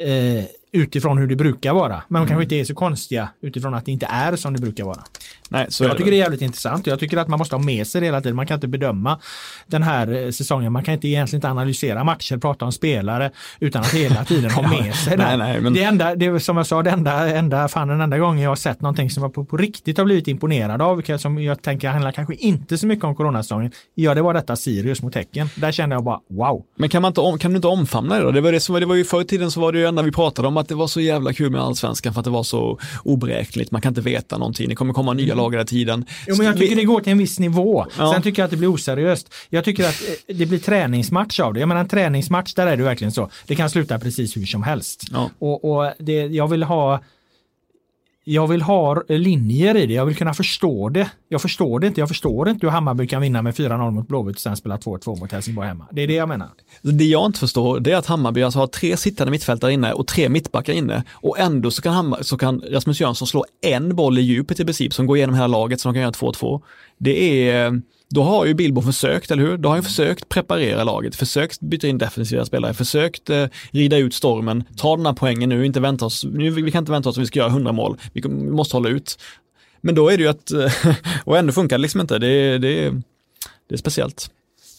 [0.00, 2.02] eh, utifrån hur det brukar vara.
[2.08, 2.28] Men de mm.
[2.28, 5.04] kanske inte är så konstiga utifrån att det inte är som det brukar vara.
[5.48, 6.86] Nej, så jag tycker det är jävligt intressant.
[6.86, 8.36] Jag tycker att man måste ha med sig det hela tiden.
[8.36, 9.18] Man kan inte bedöma
[9.66, 10.72] den här eh, säsongen.
[10.72, 13.30] Man kan inte egentligen inte analysera matcher, prata om spelare
[13.60, 15.22] utan att hela tiden ha med sig det.
[15.22, 15.74] nej, nej, men...
[15.74, 18.56] Det enda, det, som jag sa, det enda, enda, fan den enda gången jag har
[18.56, 22.12] sett någonting som jag på, på riktigt har blivit imponerad av, som jag tänker handlar
[22.12, 25.48] kanske inte så mycket om coronasäsongen, ja det var detta Sirius mot Häcken.
[25.54, 26.62] Där kände jag bara wow.
[26.76, 28.30] Men kan, man inte om, kan du inte omfamna det då?
[28.30, 30.02] Det var, det, som, det var ju förr i tiden så var det ju enda
[30.02, 32.42] vi pratade om att det var så jävla kul med allsvenskan för att det var
[32.42, 33.70] så oberäkneligt.
[33.70, 34.68] Man kan inte veta någonting.
[34.68, 35.44] Det kommer komma nya mm.
[35.44, 36.04] lag hela tiden.
[36.26, 37.86] Jo, men jag tycker det går till en viss nivå.
[37.98, 38.12] Ja.
[38.12, 39.34] Sen tycker jag att det blir oseriöst.
[39.48, 41.60] Jag tycker att eh, det blir träningsmatch av det.
[41.60, 43.30] Jag menar en träningsmatch, där är det verkligen så.
[43.46, 45.04] Det kan sluta precis hur som helst.
[45.10, 45.30] Ja.
[45.38, 47.00] Och, och det, jag vill ha
[48.24, 51.10] jag vill ha linjer i det, jag vill kunna förstå det.
[51.28, 54.36] Jag förstår det inte, jag förstår inte hur Hammarby kan vinna med 4-0 mot Blåvitt
[54.36, 55.86] och sen spela 2-2 mot Helsingborg hemma.
[55.90, 56.48] Det är det jag menar.
[56.82, 60.06] Det jag inte förstår det är att Hammarby alltså har tre sittande mittfältare inne och
[60.06, 64.18] tre mittbackar inne och ändå så kan, Hammar, så kan Rasmus Jönsson slå en boll
[64.18, 66.62] i djupet i princip som går igenom hela laget så de kan göra 2-2.
[66.98, 69.56] Det är då har ju Bilbo försökt, eller hur?
[69.56, 74.14] Då har han försökt preparera laget, försökt byta in defensiva spelare, försökt eh, rida ut
[74.14, 77.16] stormen, ta den här poängen nu, inte vänta oss, nu, vi kan inte vänta oss
[77.18, 79.18] att vi ska göra 100 mål, vi måste hålla ut.
[79.80, 80.72] Men då är det ju att, eh,
[81.24, 82.90] och ändå funkar det liksom inte, det, det,
[83.68, 84.30] det är speciellt.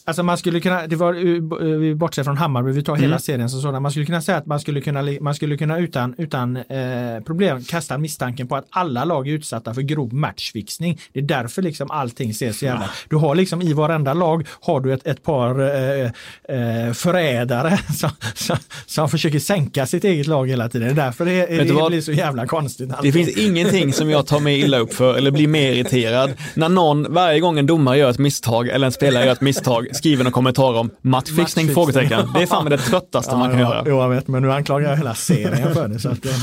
[0.09, 3.19] Alltså man skulle kunna, det var, eh, vi bortser från Hammarby, vi tar hela mm.
[3.19, 3.81] serien som sådan.
[3.81, 7.63] Man skulle kunna säga att man skulle kunna, man skulle kunna utan, utan eh, problem
[7.63, 10.99] kasta misstanken på att alla lag är utsatta för grov matchfixning.
[11.13, 12.89] Det är därför liksom allting ser så jävla...
[13.09, 18.09] Du har liksom i varenda lag har du ett, ett par eh, eh, förrädare som,
[18.33, 20.87] som, som, försöker sänka sitt eget lag hela tiden.
[20.87, 22.91] Det är därför det, det, det blir så jävla konstigt.
[22.93, 23.13] Alltid.
[23.13, 26.33] Det finns ingenting som jag tar mig illa upp för eller blir mer irriterad.
[26.53, 29.87] När någon, varje gång en domare gör ett misstag eller en spelare gör ett misstag
[29.99, 31.73] skriver någon kommentar om matchfixning?
[31.73, 32.27] Frågetecken.
[32.33, 33.83] Det är fan det tröttaste man kan göra.
[33.85, 36.33] Jo, jag vet, men nu anklagar jag hela serien för det så att den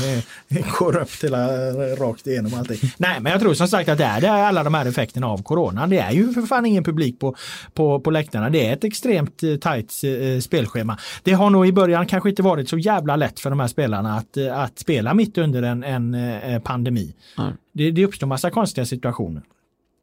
[0.47, 1.47] är korrupt hela,
[1.95, 2.91] rakt igenom allting.
[2.97, 5.27] Nej, men jag tror som sagt att det är, det är alla de här effekterna
[5.27, 5.87] av corona.
[5.87, 7.35] Det är ju för fan ingen publik på,
[7.73, 8.49] på, på läktarna.
[8.49, 10.97] Det är ett extremt eh, tajt eh, spelschema.
[11.23, 14.17] Det har nog i början kanske inte varit så jävla lätt för de här spelarna
[14.17, 17.13] att, eh, att spela mitt under en, en pandemi.
[17.37, 17.53] Mm.
[17.73, 19.43] Det, det uppstår massa konstiga situationer.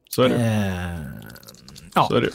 [0.09, 0.35] Så är det.
[0.35, 0.99] Eh,
[1.95, 2.07] ja.
[2.09, 2.29] Så är det.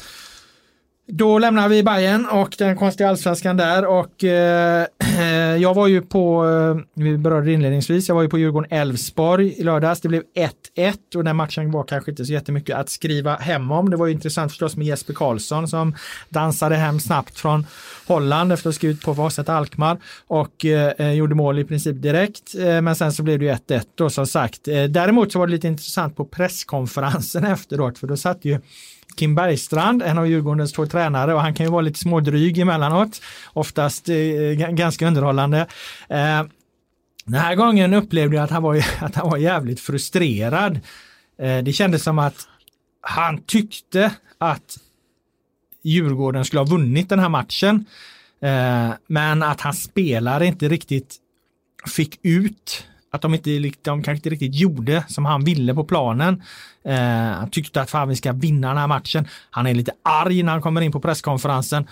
[1.12, 4.86] Då lämnar vi Bayern och den konstiga allsvenskan där och eh,
[5.58, 9.62] jag var ju på, eh, vi berörde det inledningsvis, jag var ju på Djurgården-Elfsborg i
[9.62, 10.00] lördags.
[10.00, 10.22] Det blev
[10.76, 13.90] 1-1 och den matchen var kanske inte så jättemycket att skriva hem om.
[13.90, 15.94] Det var ju intressant förstås med Jesper Karlsson som
[16.28, 17.66] dansade hem snabbt från
[18.06, 22.02] Holland efter att ha skrivit på Vaset Alkmaar och eh, eh, gjorde mål i princip
[22.02, 22.54] direkt.
[22.58, 24.68] Eh, men sen så blev det ju 1-1 då som sagt.
[24.68, 28.60] Eh, däremot så var det lite intressant på presskonferensen efteråt för då satt ju
[29.16, 33.22] Kim Bergstrand, en av Djurgårdens två tränare och han kan ju vara lite smådryg emellanåt,
[33.52, 34.16] oftast eh,
[34.70, 35.66] ganska underhållande.
[36.08, 36.42] Eh,
[37.24, 40.80] den här gången upplevde jag att han var, att han var jävligt frustrerad.
[41.38, 42.48] Eh, det kändes som att
[43.00, 44.78] han tyckte att
[45.82, 47.84] Djurgården skulle ha vunnit den här matchen.
[48.42, 51.16] Eh, men att hans spelare inte riktigt
[51.86, 53.50] fick ut att de inte
[53.82, 56.42] de kanske inte riktigt gjorde som han ville på planen.
[56.84, 56.94] Eh,
[57.38, 59.28] han tyckte att fan vi ska vinna den här matchen.
[59.50, 61.86] Han är lite arg när han kommer in på presskonferensen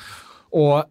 [0.50, 0.84] och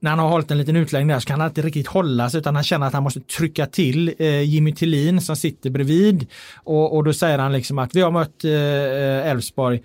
[0.00, 2.40] när han har hållit en liten utläggning där så kan han inte riktigt hålla sig
[2.40, 6.26] utan han känner att han måste trycka till eh, Jimmy Tillin som sitter bredvid.
[6.56, 9.82] Och, och då säger han liksom att vi har mött eh, Elfsborg eh,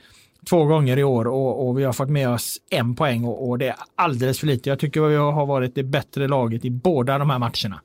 [0.49, 3.57] två gånger i år och, och, vi har fått med oss en poäng och, och,
[3.57, 4.69] det är alldeles för lite.
[4.69, 7.81] Jag tycker vi har varit det bättre laget i båda de här matcherna.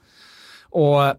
[0.63, 1.15] Och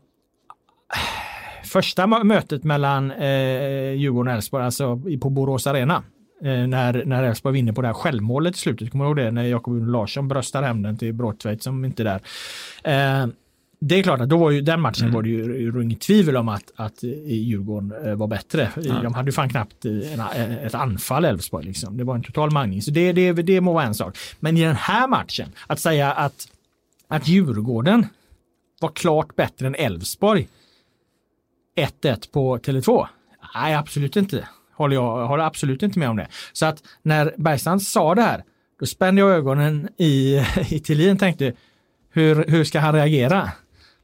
[1.63, 6.03] första mötet mellan eh, Djurgården och Elfsborg, alltså på Borås Arena,
[6.41, 8.91] eh, när, när Elfsborg vinner på det här självmålet i slutet.
[8.91, 9.31] Kommer du ihåg det?
[9.31, 12.21] När Jakob Larsson bröstar hem den till Bråtveit som inte är där.
[13.23, 13.27] Eh,
[13.83, 15.13] det är klart att då var ju den matchen mm.
[15.13, 18.69] var det ju inget tvivel om att, att Djurgården eh, var bättre.
[18.75, 18.93] Ja.
[19.03, 20.19] De hade ju fan knappt en,
[20.51, 21.97] ett anfall Elfsborg liksom.
[21.97, 22.81] Det var en total mangling.
[22.81, 24.17] Så det, det, det må vara en sak.
[24.39, 26.47] Men i den här matchen, att säga att,
[27.07, 28.05] att Djurgården
[28.81, 30.47] var klart bättre än Elfsborg
[31.75, 33.07] 1-1 på Tele2?
[33.55, 34.47] Nej, absolut inte.
[34.73, 36.27] Håller jag håller absolut inte med om det.
[36.53, 38.43] Så att när Bergstrand sa det här,
[38.79, 41.53] då spände jag ögonen i, i Thelin tänkte,
[42.11, 43.51] hur, hur ska han reagera?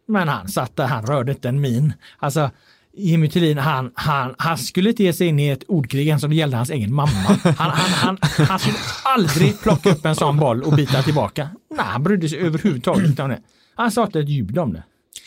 [0.08, 1.94] Men han satt där, han rörde inte en min.
[2.18, 2.50] Alltså,
[2.98, 6.30] Jimmy Tillin, han, han, han skulle inte ge sig in i ett ordkrig ens om
[6.30, 7.12] det gällde hans egen mamma.
[7.44, 11.50] Han, han, han, han skulle aldrig plocka upp en sån boll och bita tillbaka.
[11.70, 13.40] Nej, han brydde sig överhuvudtaget inte om det.
[13.76, 14.84] Han sa inte ett ljud om det.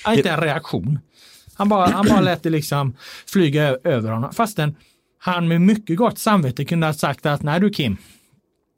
[0.08, 0.98] Inte en reaktion.
[1.60, 2.96] Han bara, han bara lät det liksom
[3.26, 4.32] flyga över honom.
[4.32, 4.76] Fastän
[5.18, 7.96] han med mycket gott samvete kunde ha sagt att nej du Kim,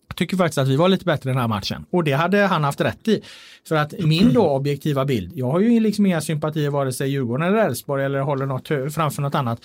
[0.09, 1.85] jag tycker faktiskt att vi var lite bättre den här matchen.
[1.91, 3.22] Och det hade han haft rätt i.
[3.68, 7.49] För att min då objektiva bild, jag har ju liksom inga sympatier vare sig Djurgården
[7.49, 9.64] eller Elfsborg eller håller något framför något annat.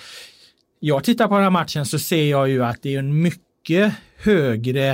[0.80, 3.93] Jag tittar på den här matchen så ser jag ju att det är en mycket
[4.18, 4.89] högre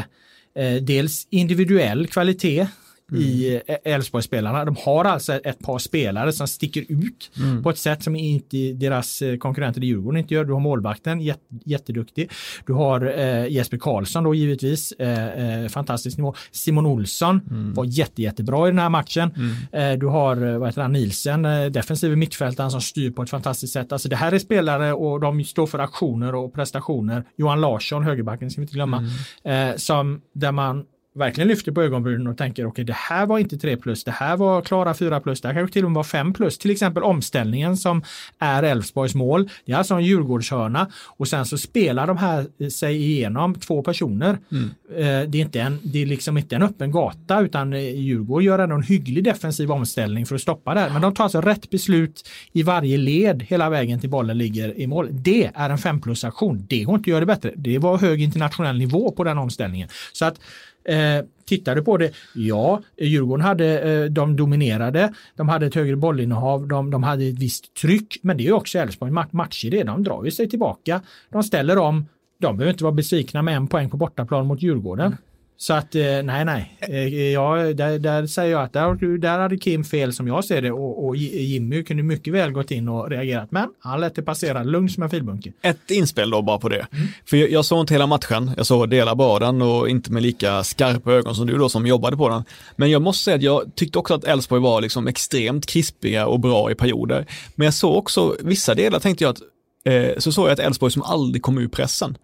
[0.56, 2.68] eh, dels individuell kvalitet
[3.12, 3.24] mm.
[3.24, 4.66] i Elfsborgsspelarna.
[4.66, 7.64] De har alltså ett par spelare som sticker ut mm.
[7.64, 10.46] på ett sätt som inte deras eh, konkurrenter i Djurgården inte gör.
[10.46, 12.32] Du har målvakten, jät jätteduktig.
[12.66, 16.34] Du har eh, Jesper Karlsson då givetvis, eh, eh, fantastisk nivå.
[16.52, 17.74] Simon Olsson mm.
[17.74, 19.32] var jätte, jättebra i den här matchen.
[19.36, 19.94] Mm.
[19.94, 23.30] Eh, du har, eh, vad heter han, Nielsen, eh, defensiv mittfältaren som styr på ett
[23.30, 23.92] fantastiskt sätt.
[23.92, 27.24] Alltså det här är spelare och de står för aktioner och prestationer.
[27.38, 29.10] Johan Larsson, högerbacken, ska vi inte glömma,
[29.44, 29.80] mm.
[29.80, 30.86] som där man
[31.16, 34.12] verkligen lyfter på ögonbrynen och tänker okej okay, det här var inte 3 plus, det
[34.12, 36.58] här var klara 4 plus, det här kanske till och med var 5 plus.
[36.58, 38.04] Till exempel omställningen som
[38.40, 39.50] är Elfsborgs mål.
[39.66, 44.38] Det är alltså en Djurgårdshörna och sen så spelar de här sig igenom två personer.
[44.52, 44.70] Mm.
[44.96, 48.46] Eh, det, är inte en, det är liksom inte en öppen gata utan eh, Djurgården
[48.46, 50.90] gör ändå en hygglig defensiv omställning för att stoppa det här.
[50.90, 54.88] Men de tar alltså rätt beslut i varje led hela vägen till bollen ligger i
[54.88, 55.08] mål.
[55.12, 56.66] Det är en 5 plus aktion.
[56.70, 57.52] Det går inte att göra det bättre.
[57.56, 59.90] Det var hög internationell nivå på den omställningen.
[60.14, 60.40] Så att
[60.86, 65.96] Eh, tittar du på det, ja, Djurgården hade, eh, de dominerade, de hade ett högre
[65.96, 69.12] bollinnehav, de, de hade ett visst tryck, men det är också Elfsborg.
[69.32, 72.06] Matcher det, de drar ju sig tillbaka, de ställer om,
[72.40, 75.18] de behöver inte vara besvikna med en poäng på bortaplan mot Djurgården.
[75.58, 76.78] Så att eh, nej, nej.
[76.80, 80.62] Eh, ja, där, där säger jag att där, där hade Kim fel som jag ser
[80.62, 83.52] det och, och Jimmy kunde mycket väl gått in och reagerat.
[83.52, 85.52] Men han lät det passera lugnt som en filbunke.
[85.62, 86.88] Ett inspel då bara på det.
[86.92, 87.08] Mm.
[87.26, 88.52] För jag, jag såg inte hela matchen.
[88.58, 91.88] Jag såg delar på den och inte med lika skarpa ögon som du då som
[91.88, 92.44] jobbade på den.
[92.76, 96.40] Men jag måste säga att jag tyckte också att Elfsborg var liksom extremt krispiga och
[96.40, 97.26] bra i perioder.
[97.56, 99.42] Men jag såg också vissa delar tänkte jag att
[99.86, 102.18] eh, så såg jag att Elfsborg som aldrig kom ur pressen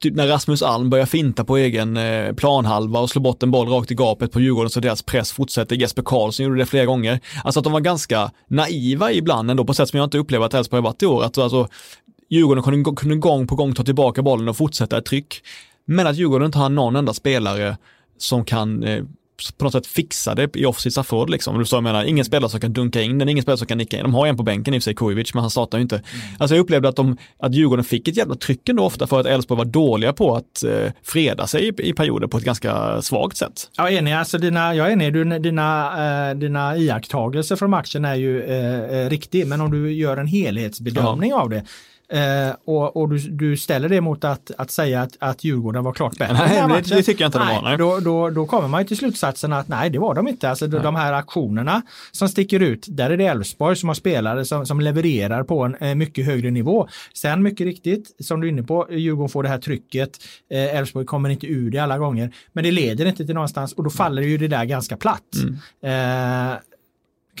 [0.00, 3.68] typ när Rasmus Alm börjar finta på egen eh, planhalva och slå bort en boll
[3.68, 5.76] rakt i gapet på Djurgården så deras press fortsätter.
[5.76, 7.20] Jesper Karlsson gjorde det flera gånger.
[7.44, 10.54] Alltså att de var ganska naiva ibland ändå på sätt som jag inte upplever att
[10.54, 11.24] Elfsborg varit i år.
[11.24, 11.68] Att alltså,
[12.28, 15.42] Djurgården kunde, kunde gång på gång ta tillbaka bollen och fortsätta ett tryck.
[15.84, 17.76] Men att Djurgården inte har någon enda spelare
[18.18, 19.04] som kan eh,
[19.58, 21.58] på något sätt fixa det i offside straffområde liksom.
[21.58, 23.96] Du jag menar, ingen spelare som kan dunka in den, ingen spelare som kan nicka
[23.96, 24.02] in.
[24.02, 25.96] De har en på bänken i och för sig, Kujovic, men han startar ju inte.
[25.96, 26.06] Mm.
[26.38, 29.26] Alltså jag upplevde att, de, att Djurgården fick ett jävla tryck ändå ofta för att
[29.26, 33.36] Elfsborg var dåliga på att eh, freda sig i, i perioder på ett ganska svagt
[33.36, 33.70] sätt.
[33.78, 38.14] Är enig, alltså dina, jag är enig, du, dina, eh, dina iakttagelser från matchen är
[38.14, 41.40] ju eh, eh riktig, men om du gör en helhetsbedömning ja.
[41.40, 41.64] av det
[42.12, 45.92] Eh, och, och du, du, ställer det mot att, att säga att, att Djurgården var
[45.92, 46.34] klart bättre.
[46.34, 47.68] Nej, det, det, tycker jag inte nej, de var.
[47.68, 47.78] Nej.
[47.78, 50.50] Då, då, då kommer man till slutsatsen att nej, det var de inte.
[50.50, 50.80] Alltså nej.
[50.82, 51.82] de här aktionerna
[52.12, 55.74] som sticker ut, där är det Elfsborg som har spelare som, som levererar på en
[55.74, 56.88] eh, mycket högre nivå.
[57.14, 60.10] Sen mycket riktigt, som du är inne på, Djurgården får det här trycket.
[60.50, 63.84] Eh, Elfsborg kommer inte ur det alla gånger, men det leder inte till någonstans och
[63.84, 65.34] då faller ju det där ganska platt.
[65.82, 66.56] Mm.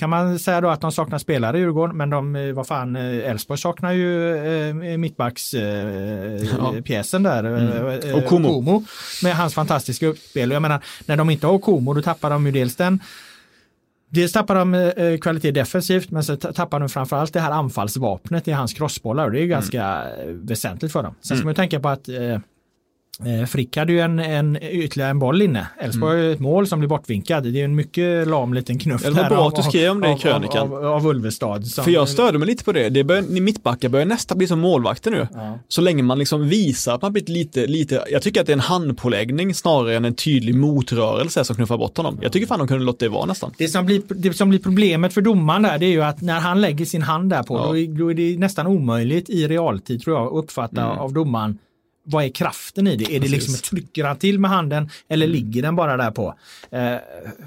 [0.00, 2.96] kan man säga då att de saknar spelare i Djurgården, men de, eh, vad fan,
[2.96, 7.44] eh, Elfsborg saknar ju eh, mittbackspjäsen eh, där.
[7.44, 8.14] Mm.
[8.14, 8.48] och Komo.
[8.48, 8.84] Komo.
[9.22, 10.50] Med hans fantastiska uppspel.
[10.50, 13.00] Jag menar, när de inte har Komo, då tappar de ju dels den
[14.12, 18.52] Dels tappar de eh, kvalitet defensivt, men så tappar de framförallt det här anfallsvapnet i
[18.52, 19.50] hans crossbollar och det är mm.
[19.50, 21.14] ganska väsentligt för dem.
[21.20, 21.44] Sen ska mm.
[21.44, 22.38] man tänka på att eh, Eh,
[23.48, 25.66] Frick hade ju en, en, ytterligare en boll inne.
[25.78, 26.32] Elfsborg mm.
[26.32, 27.44] ett mål som blir bortvinkad.
[27.44, 29.02] Det är en mycket lam liten knuff.
[29.02, 30.72] Det var bra att du skrev om det i krönikan.
[30.72, 31.66] Av, av, av Ulvestad.
[31.66, 32.88] Som, För jag störde mig lite på det.
[32.88, 35.28] det börjar, mittbackar börjar nästan bli som målvakter nu.
[35.34, 35.58] Ja.
[35.68, 38.54] Så länge man liksom visar att man blivit lite, lite, jag tycker att det är
[38.54, 42.18] en handpåläggning snarare än en tydlig motrörelse som knuffar bort honom.
[42.22, 43.52] Jag tycker fan de kunde låta det vara nästan.
[43.58, 46.40] Det som blir, det som blir problemet för domaren där det är ju att när
[46.40, 47.66] han lägger sin hand där på ja.
[47.66, 50.98] då, då är det nästan omöjligt i realtid tror jag att uppfatta mm.
[50.98, 51.58] av domaren
[52.02, 53.16] vad är kraften i det?
[53.16, 55.34] Är det liksom trycker han till med handen eller mm.
[55.34, 56.34] ligger den bara där på?
[56.70, 56.96] Eh,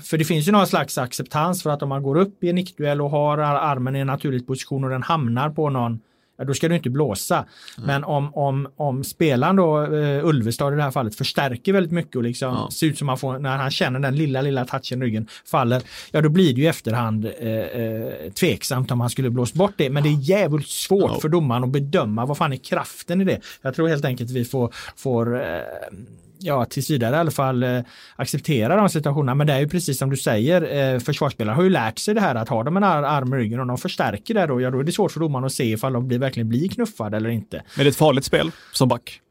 [0.04, 2.56] för det finns ju någon slags acceptans för att om man går upp i en
[2.56, 6.00] nickduell och har armen i en naturlig position och den hamnar på någon
[6.44, 7.36] då ska du inte blåsa.
[7.36, 7.88] Mm.
[7.88, 12.16] Men om, om, om spelaren då, uh, Ulvestad i det här fallet, förstärker väldigt mycket
[12.16, 12.70] och liksom ja.
[12.72, 15.82] ser ut som man får, när han känner den lilla, lilla touchen i ryggen, faller,
[16.12, 19.74] ja då blir det ju i efterhand uh, uh, tveksamt om han skulle blåst bort
[19.78, 19.90] det.
[19.90, 21.20] Men det är jävligt svårt ja.
[21.20, 23.40] för domaren att bedöma vad fan är kraften i det.
[23.62, 25.42] Jag tror helt enkelt vi får, får
[26.44, 27.80] ja, tills vidare i alla fall eh,
[28.16, 29.36] acceptera de situationerna.
[29.36, 32.22] Men det är ju precis som du säger, eh, försvarsspelare har ju lärt sig det
[32.22, 34.80] här att har de en arm i ryggen och de förstärker det då, ja då
[34.80, 37.64] är det svårt för domaren att se ifall de blir, verkligen blir knuffade eller inte.
[37.76, 39.23] Men det är ett farligt spel som back.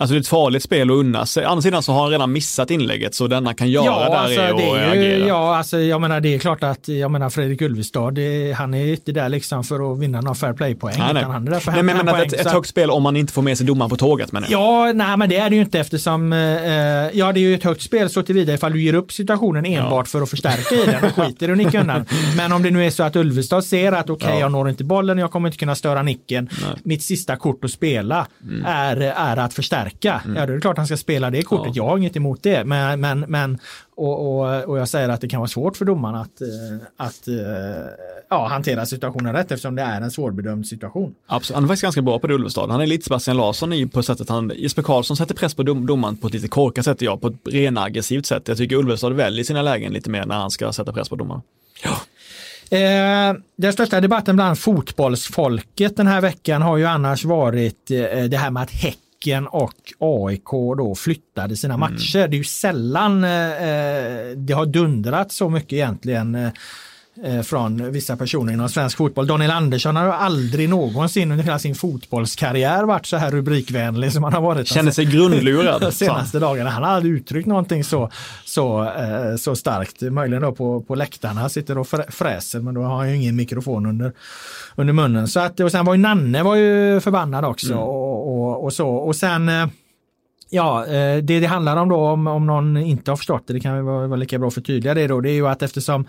[0.00, 1.46] Alltså det är ett farligt spel att unna sig.
[1.46, 4.16] Å andra sidan så har han redan missat inlägget så denna kan göra ja, där
[4.16, 7.30] alltså, är det är ju, Ja, alltså jag menar det är klart att jag menar
[7.30, 10.94] Fredrik Ulvestad, det, han är inte där liksom för att vinna några fair play-poäng.
[10.98, 11.22] Nej, nej.
[11.22, 13.32] Han är där för nej, men, men poäng, ett, ett högt spel om man inte
[13.32, 14.60] får med sig domaren på tåget menar jag.
[14.60, 17.64] Ja, nej men det är det ju inte eftersom, eh, ja det är ju ett
[17.64, 20.10] högt spel så tillvida ifall du ger upp situationen enbart ja.
[20.10, 22.04] för att förstärka i den och skiter i att nicka undan.
[22.36, 24.40] Men om det nu är så att Ulvestad ser att okej, okay, ja.
[24.40, 26.48] jag når inte bollen, jag kommer inte kunna störa nicken.
[26.52, 26.76] Nej.
[26.84, 28.64] Mitt sista kort att spela mm.
[28.66, 29.89] är, är att förstärka.
[30.04, 30.36] Mm.
[30.36, 31.76] Ja, då är det klart han ska spela det kortet.
[31.76, 31.84] Ja.
[31.84, 32.64] Jag har inget emot det.
[32.64, 33.58] Men, men, men
[33.96, 36.48] och, och, och jag säger att det kan vara svårt för domaren att, eh,
[36.96, 37.34] att eh,
[38.30, 41.14] ja, hantera situationen rätt eftersom det är en svårbedömd situation.
[41.26, 41.54] Absolut.
[41.54, 42.70] Han är faktiskt ganska bra på det Ulvestad.
[42.70, 45.86] Han är lite Sebastian Larsson i på sättet han, Jesper Karlsson sätter press på dom,
[45.86, 48.48] domaren på ett lite korkat sätt, jag på ett ren aggressivt sätt.
[48.48, 51.42] Jag tycker Ulvestad väljer sina lägen lite mer när han ska sätta press på domaren.
[51.84, 51.96] Ja.
[52.78, 58.36] Eh, den största debatten bland fotbollsfolket den här veckan har ju annars varit eh, det
[58.36, 61.80] här med att Häck Häcken och AIK då flyttade sina mm.
[61.80, 62.16] matcher.
[62.16, 62.30] Mm.
[62.30, 66.50] Det är ju sällan eh, eh, det har dundrat så mycket egentligen eh,
[67.44, 69.26] från vissa personer inom svensk fotboll.
[69.26, 74.32] Daniel Andersson har aldrig någonsin under hela sin fotbollskarriär varit så här rubrikvänlig som han
[74.32, 74.66] har varit.
[74.66, 75.80] Känner sig grundlurad.
[75.90, 76.70] de senaste dagarna.
[76.70, 78.10] Han har aldrig uttryckt någonting så,
[78.44, 80.00] så, eh, så starkt.
[80.00, 83.86] Möjligen då på, på läktarna sitter och fräser men då har han ju ingen mikrofon
[83.86, 84.12] under,
[84.76, 85.28] under munnen.
[85.28, 87.78] Så att, och sen var ju Nanne var ju förbannad också mm.
[87.78, 88.88] och, och, och, så.
[88.88, 89.66] Och sen eh,
[90.52, 93.60] Ja, eh, det det handlar om då, om, om någon inte har förstått det, det
[93.60, 96.06] kan vara, vara lika bra att förtydliga det då, det är ju att eftersom,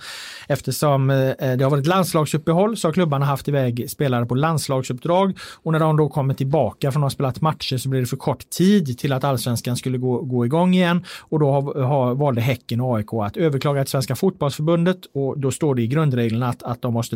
[0.47, 5.37] eftersom eh, eh, det har varit landslagsuppehåll så har klubbarna haft iväg spelare på landslagsuppdrag
[5.63, 8.17] och när de då kommer tillbaka från att ha spelat matcher så blir det för
[8.17, 12.41] kort tid till att allsvenskan skulle gå, gå igång igen och då har, har, valde
[12.41, 16.63] Häcken och AIK att överklaga till Svenska fotbollsförbundet och då står det i grundreglerna att,
[16.63, 17.15] att de måste,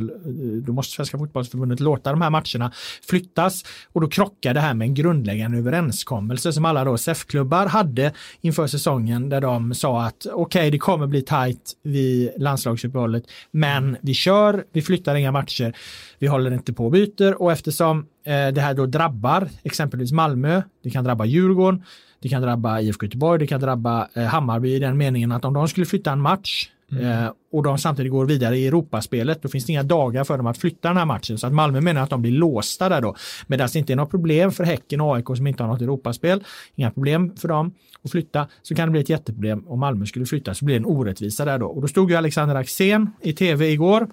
[0.65, 2.71] då måste Svenska fotbollsförbundet låta de här matcherna
[3.09, 8.11] flyttas och då krockar det här med en grundläggande överenskommelse som alla då SHF-klubbar hade
[8.41, 13.97] inför säsongen där de sa att okej, okay, det kommer bli tajt vid landslagsuppehållet, men
[14.01, 15.75] vi kör, vi flyttar inga matcher,
[16.19, 20.61] vi håller inte på och byter och eftersom eh, det här då drabbar exempelvis Malmö,
[20.83, 21.83] det kan drabba Djurgården,
[22.21, 25.53] det kan drabba IFK Göteborg, det kan drabba eh, Hammarby i den meningen att om
[25.53, 27.25] de skulle flytta en match Mm.
[27.25, 30.47] Eh, och de samtidigt går vidare i Europaspelet, då finns det inga dagar för dem
[30.47, 31.37] att flytta den här matchen.
[31.37, 33.15] Så att Malmö menar att de blir låsta där då.
[33.47, 36.43] Medan det inte är något problem för Häcken och AIK som inte har något Europaspel,
[36.75, 40.25] inga problem för dem att flytta, så kan det bli ett jätteproblem om Malmö skulle
[40.25, 41.67] flytta, så blir det en orättvisa där då.
[41.67, 44.07] Och då stod ju Alexander Axén i tv igår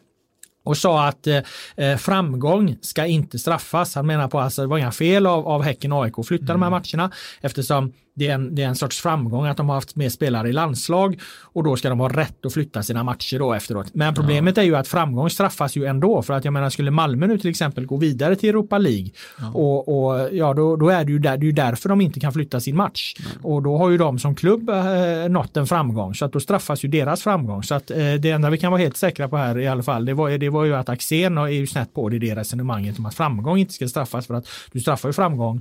[0.65, 1.39] och sa att eh,
[1.77, 3.95] eh, framgång ska inte straffas.
[3.95, 6.27] Han menar på att alltså, det var inga fel av, av Häcken och AIK att
[6.27, 6.61] flytta mm.
[6.61, 6.83] de här mm.
[6.83, 10.13] matcherna eftersom det är, en, det är en sorts framgång att de har haft med
[10.13, 13.95] spelare i landslag och då ska de ha rätt att flytta sina matcher då efteråt.
[13.95, 14.63] Men problemet ja.
[14.63, 17.51] är ju att framgång straffas ju ändå för att jag menar skulle Malmö nu till
[17.51, 19.51] exempel gå vidare till Europa League ja.
[19.51, 22.21] och, och, ja då, då är det ju där, det är ju därför de inte
[22.21, 23.45] kan flytta sin match mm.
[23.45, 26.85] och då har ju de som klubb eh, nått en framgång så att då straffas
[26.85, 29.59] ju deras framgång så att eh, det enda vi kan vara helt säkra på här
[29.59, 32.19] i alla fall det var, det var ju att Axén är ju snett på det,
[32.19, 35.61] det resonemanget om att framgång inte ska straffas för att du straffar ju framgång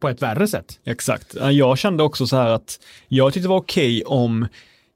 [0.00, 0.78] på ett värre sätt.
[0.84, 1.36] Exakt.
[1.50, 4.46] Jag kände också så här att jag tyckte det var okej okay om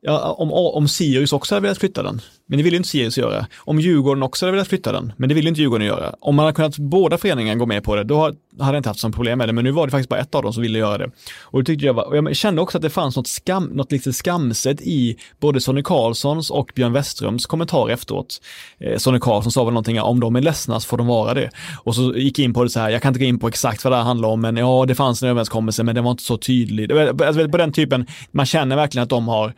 [0.07, 3.19] Ja, om, om Sirius också hade velat flytta den, men det vill ju inte Sirius
[3.19, 3.47] göra.
[3.57, 6.15] Om Djurgården också hade velat flytta den, men det vill inte Djurgården göra.
[6.21, 9.01] Om man hade kunnat båda föreningarna gå med på det, då hade jag inte haft
[9.01, 10.79] sådana problem med det, men nu var det faktiskt bara ett av dem som ville
[10.79, 11.11] göra det.
[11.41, 13.93] Och, det tyckte jag, var, och jag kände också att det fanns något, skam, något
[13.93, 18.41] lite skamset i både Sonny Karlssons och Björn Westerums kommentar efteråt.
[18.81, 21.51] Eh, Sonny Karlsson sa väl någonting, om de är ledsna så får de vara det.
[21.85, 23.49] Och så gick jag in på det så här, jag kan inte gå in på
[23.49, 26.11] exakt vad det här handlar om, men ja, det fanns en överenskommelse, men den var
[26.11, 26.93] inte så tydlig.
[26.93, 29.55] Alltså, på den typen, man känner verkligen att de har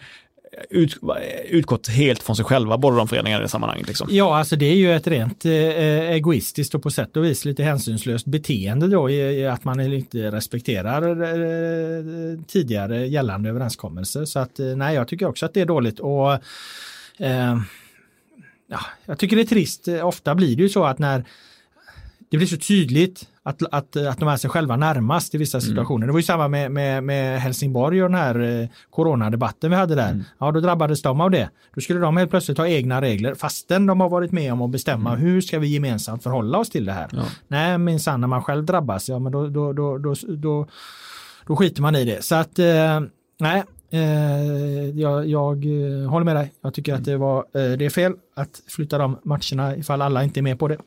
[0.70, 0.98] ut,
[1.48, 3.88] utgått helt från sig själva, båda de föreningarna i det sammanhanget.
[3.88, 4.08] Liksom.
[4.10, 7.44] Ja, alltså det är ju ett rent eh, eh, egoistiskt och på sätt och vis
[7.44, 14.24] lite hänsynslöst beteende då i, i att man inte respekterar eh, tidigare gällande överenskommelser.
[14.24, 16.00] Så att eh, nej, jag tycker också att det är dåligt.
[16.00, 16.32] och
[17.18, 17.58] eh,
[18.68, 21.24] ja, Jag tycker det är trist, ofta blir det ju så att när
[22.30, 25.68] det blir så tydligt att, att, att de är sig själva närmast i vissa mm.
[25.68, 25.96] situationer.
[25.96, 26.06] Mm.
[26.06, 29.94] Det var ju samma med, med, med Helsingborg och den här eh, coronadebatten vi hade
[29.94, 30.10] där.
[30.10, 30.24] Mm.
[30.38, 31.50] Ja, då drabbades de av det.
[31.74, 34.70] Då skulle de helt plötsligt ha egna regler fastän de har varit med om att
[34.70, 35.22] bestämma mm.
[35.22, 37.08] hur ska vi gemensamt förhålla oss till det här.
[37.12, 37.22] Ja.
[37.48, 40.66] Nej, minsann när man själv drabbas, ja men då, då, då, då, då,
[41.46, 42.24] då skiter man i det.
[42.24, 43.00] Så att eh,
[43.38, 43.64] nej,
[44.94, 46.52] jag, jag eh, håller med dig.
[46.60, 50.24] Jag tycker att det, var, eh, det är fel att flytta de matcherna ifall alla
[50.24, 50.78] inte är med på det.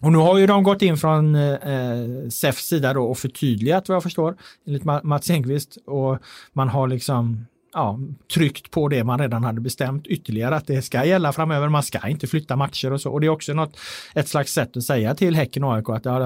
[0.00, 3.96] Och nu har ju de gått in från eh, SEFs sida då och förtydligat vad
[3.96, 4.36] jag förstår
[4.66, 6.18] enligt Mats Engqvist och
[6.52, 7.98] man har liksom ja,
[8.34, 11.68] tryckt på det man redan hade bestämt ytterligare att det ska gälla framöver.
[11.68, 13.12] Man ska inte flytta matcher och så.
[13.12, 13.78] Och det är också något,
[14.14, 16.18] ett slags sätt att säga till Häcken och AIK att ja,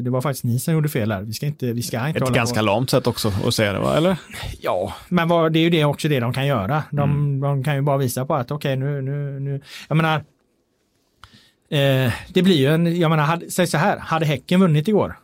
[0.00, 1.22] det var faktiskt ni som gjorde fel här.
[1.22, 2.64] Vi ska inte, vi ska inte Ett ganska på.
[2.64, 3.96] lamt sätt också att säga det, va?
[3.96, 4.16] eller?
[4.60, 6.82] Ja, men vad, det är ju det också det de kan göra.
[6.90, 7.40] De, mm.
[7.40, 10.16] de kan ju bara visa på att okej, okay, nu, nu, nu, jag menar,
[11.70, 15.16] eh, det blir ju en, jag menar, säg så här, hade Häcken vunnit igår,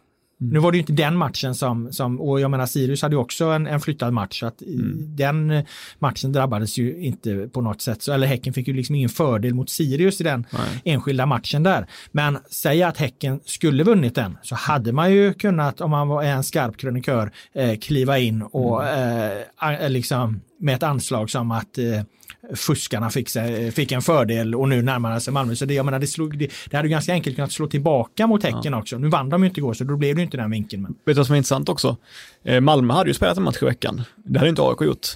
[0.43, 0.55] Mm.
[0.55, 3.44] Nu var det inte den matchen som, som och jag menar Sirius hade ju också
[3.44, 5.16] en, en flyttad match så att mm.
[5.16, 5.64] den
[5.98, 9.55] matchen drabbades ju inte på något sätt, så, eller Häcken fick ju liksom ingen fördel
[9.55, 10.82] mot Sirius i den Nej.
[10.85, 11.86] enskilda matchen där.
[12.12, 16.23] Men säg att Häcken skulle vunnit den så hade man ju kunnat, om man var
[16.23, 19.43] en skarp krönikör, eh, kliva in och mm.
[19.81, 22.01] eh, liksom med ett anslag som att eh,
[22.55, 25.55] fuskarna fick, sig, fick en fördel och nu närmar sig Malmö.
[25.56, 28.43] Så det, jag menar, det, slog, det, det hade ganska enkelt kunnat slå tillbaka mot
[28.43, 28.78] Häcken ja.
[28.78, 28.98] också.
[28.98, 30.82] Nu vann de ju inte igår så då blev det inte den vinkeln.
[30.82, 30.93] Men...
[30.93, 31.97] Vet du vad som är intressant också?
[32.44, 34.02] Eh, Malmö hade ju spelat en match i veckan.
[34.24, 35.06] Det hade inte AIK gjort.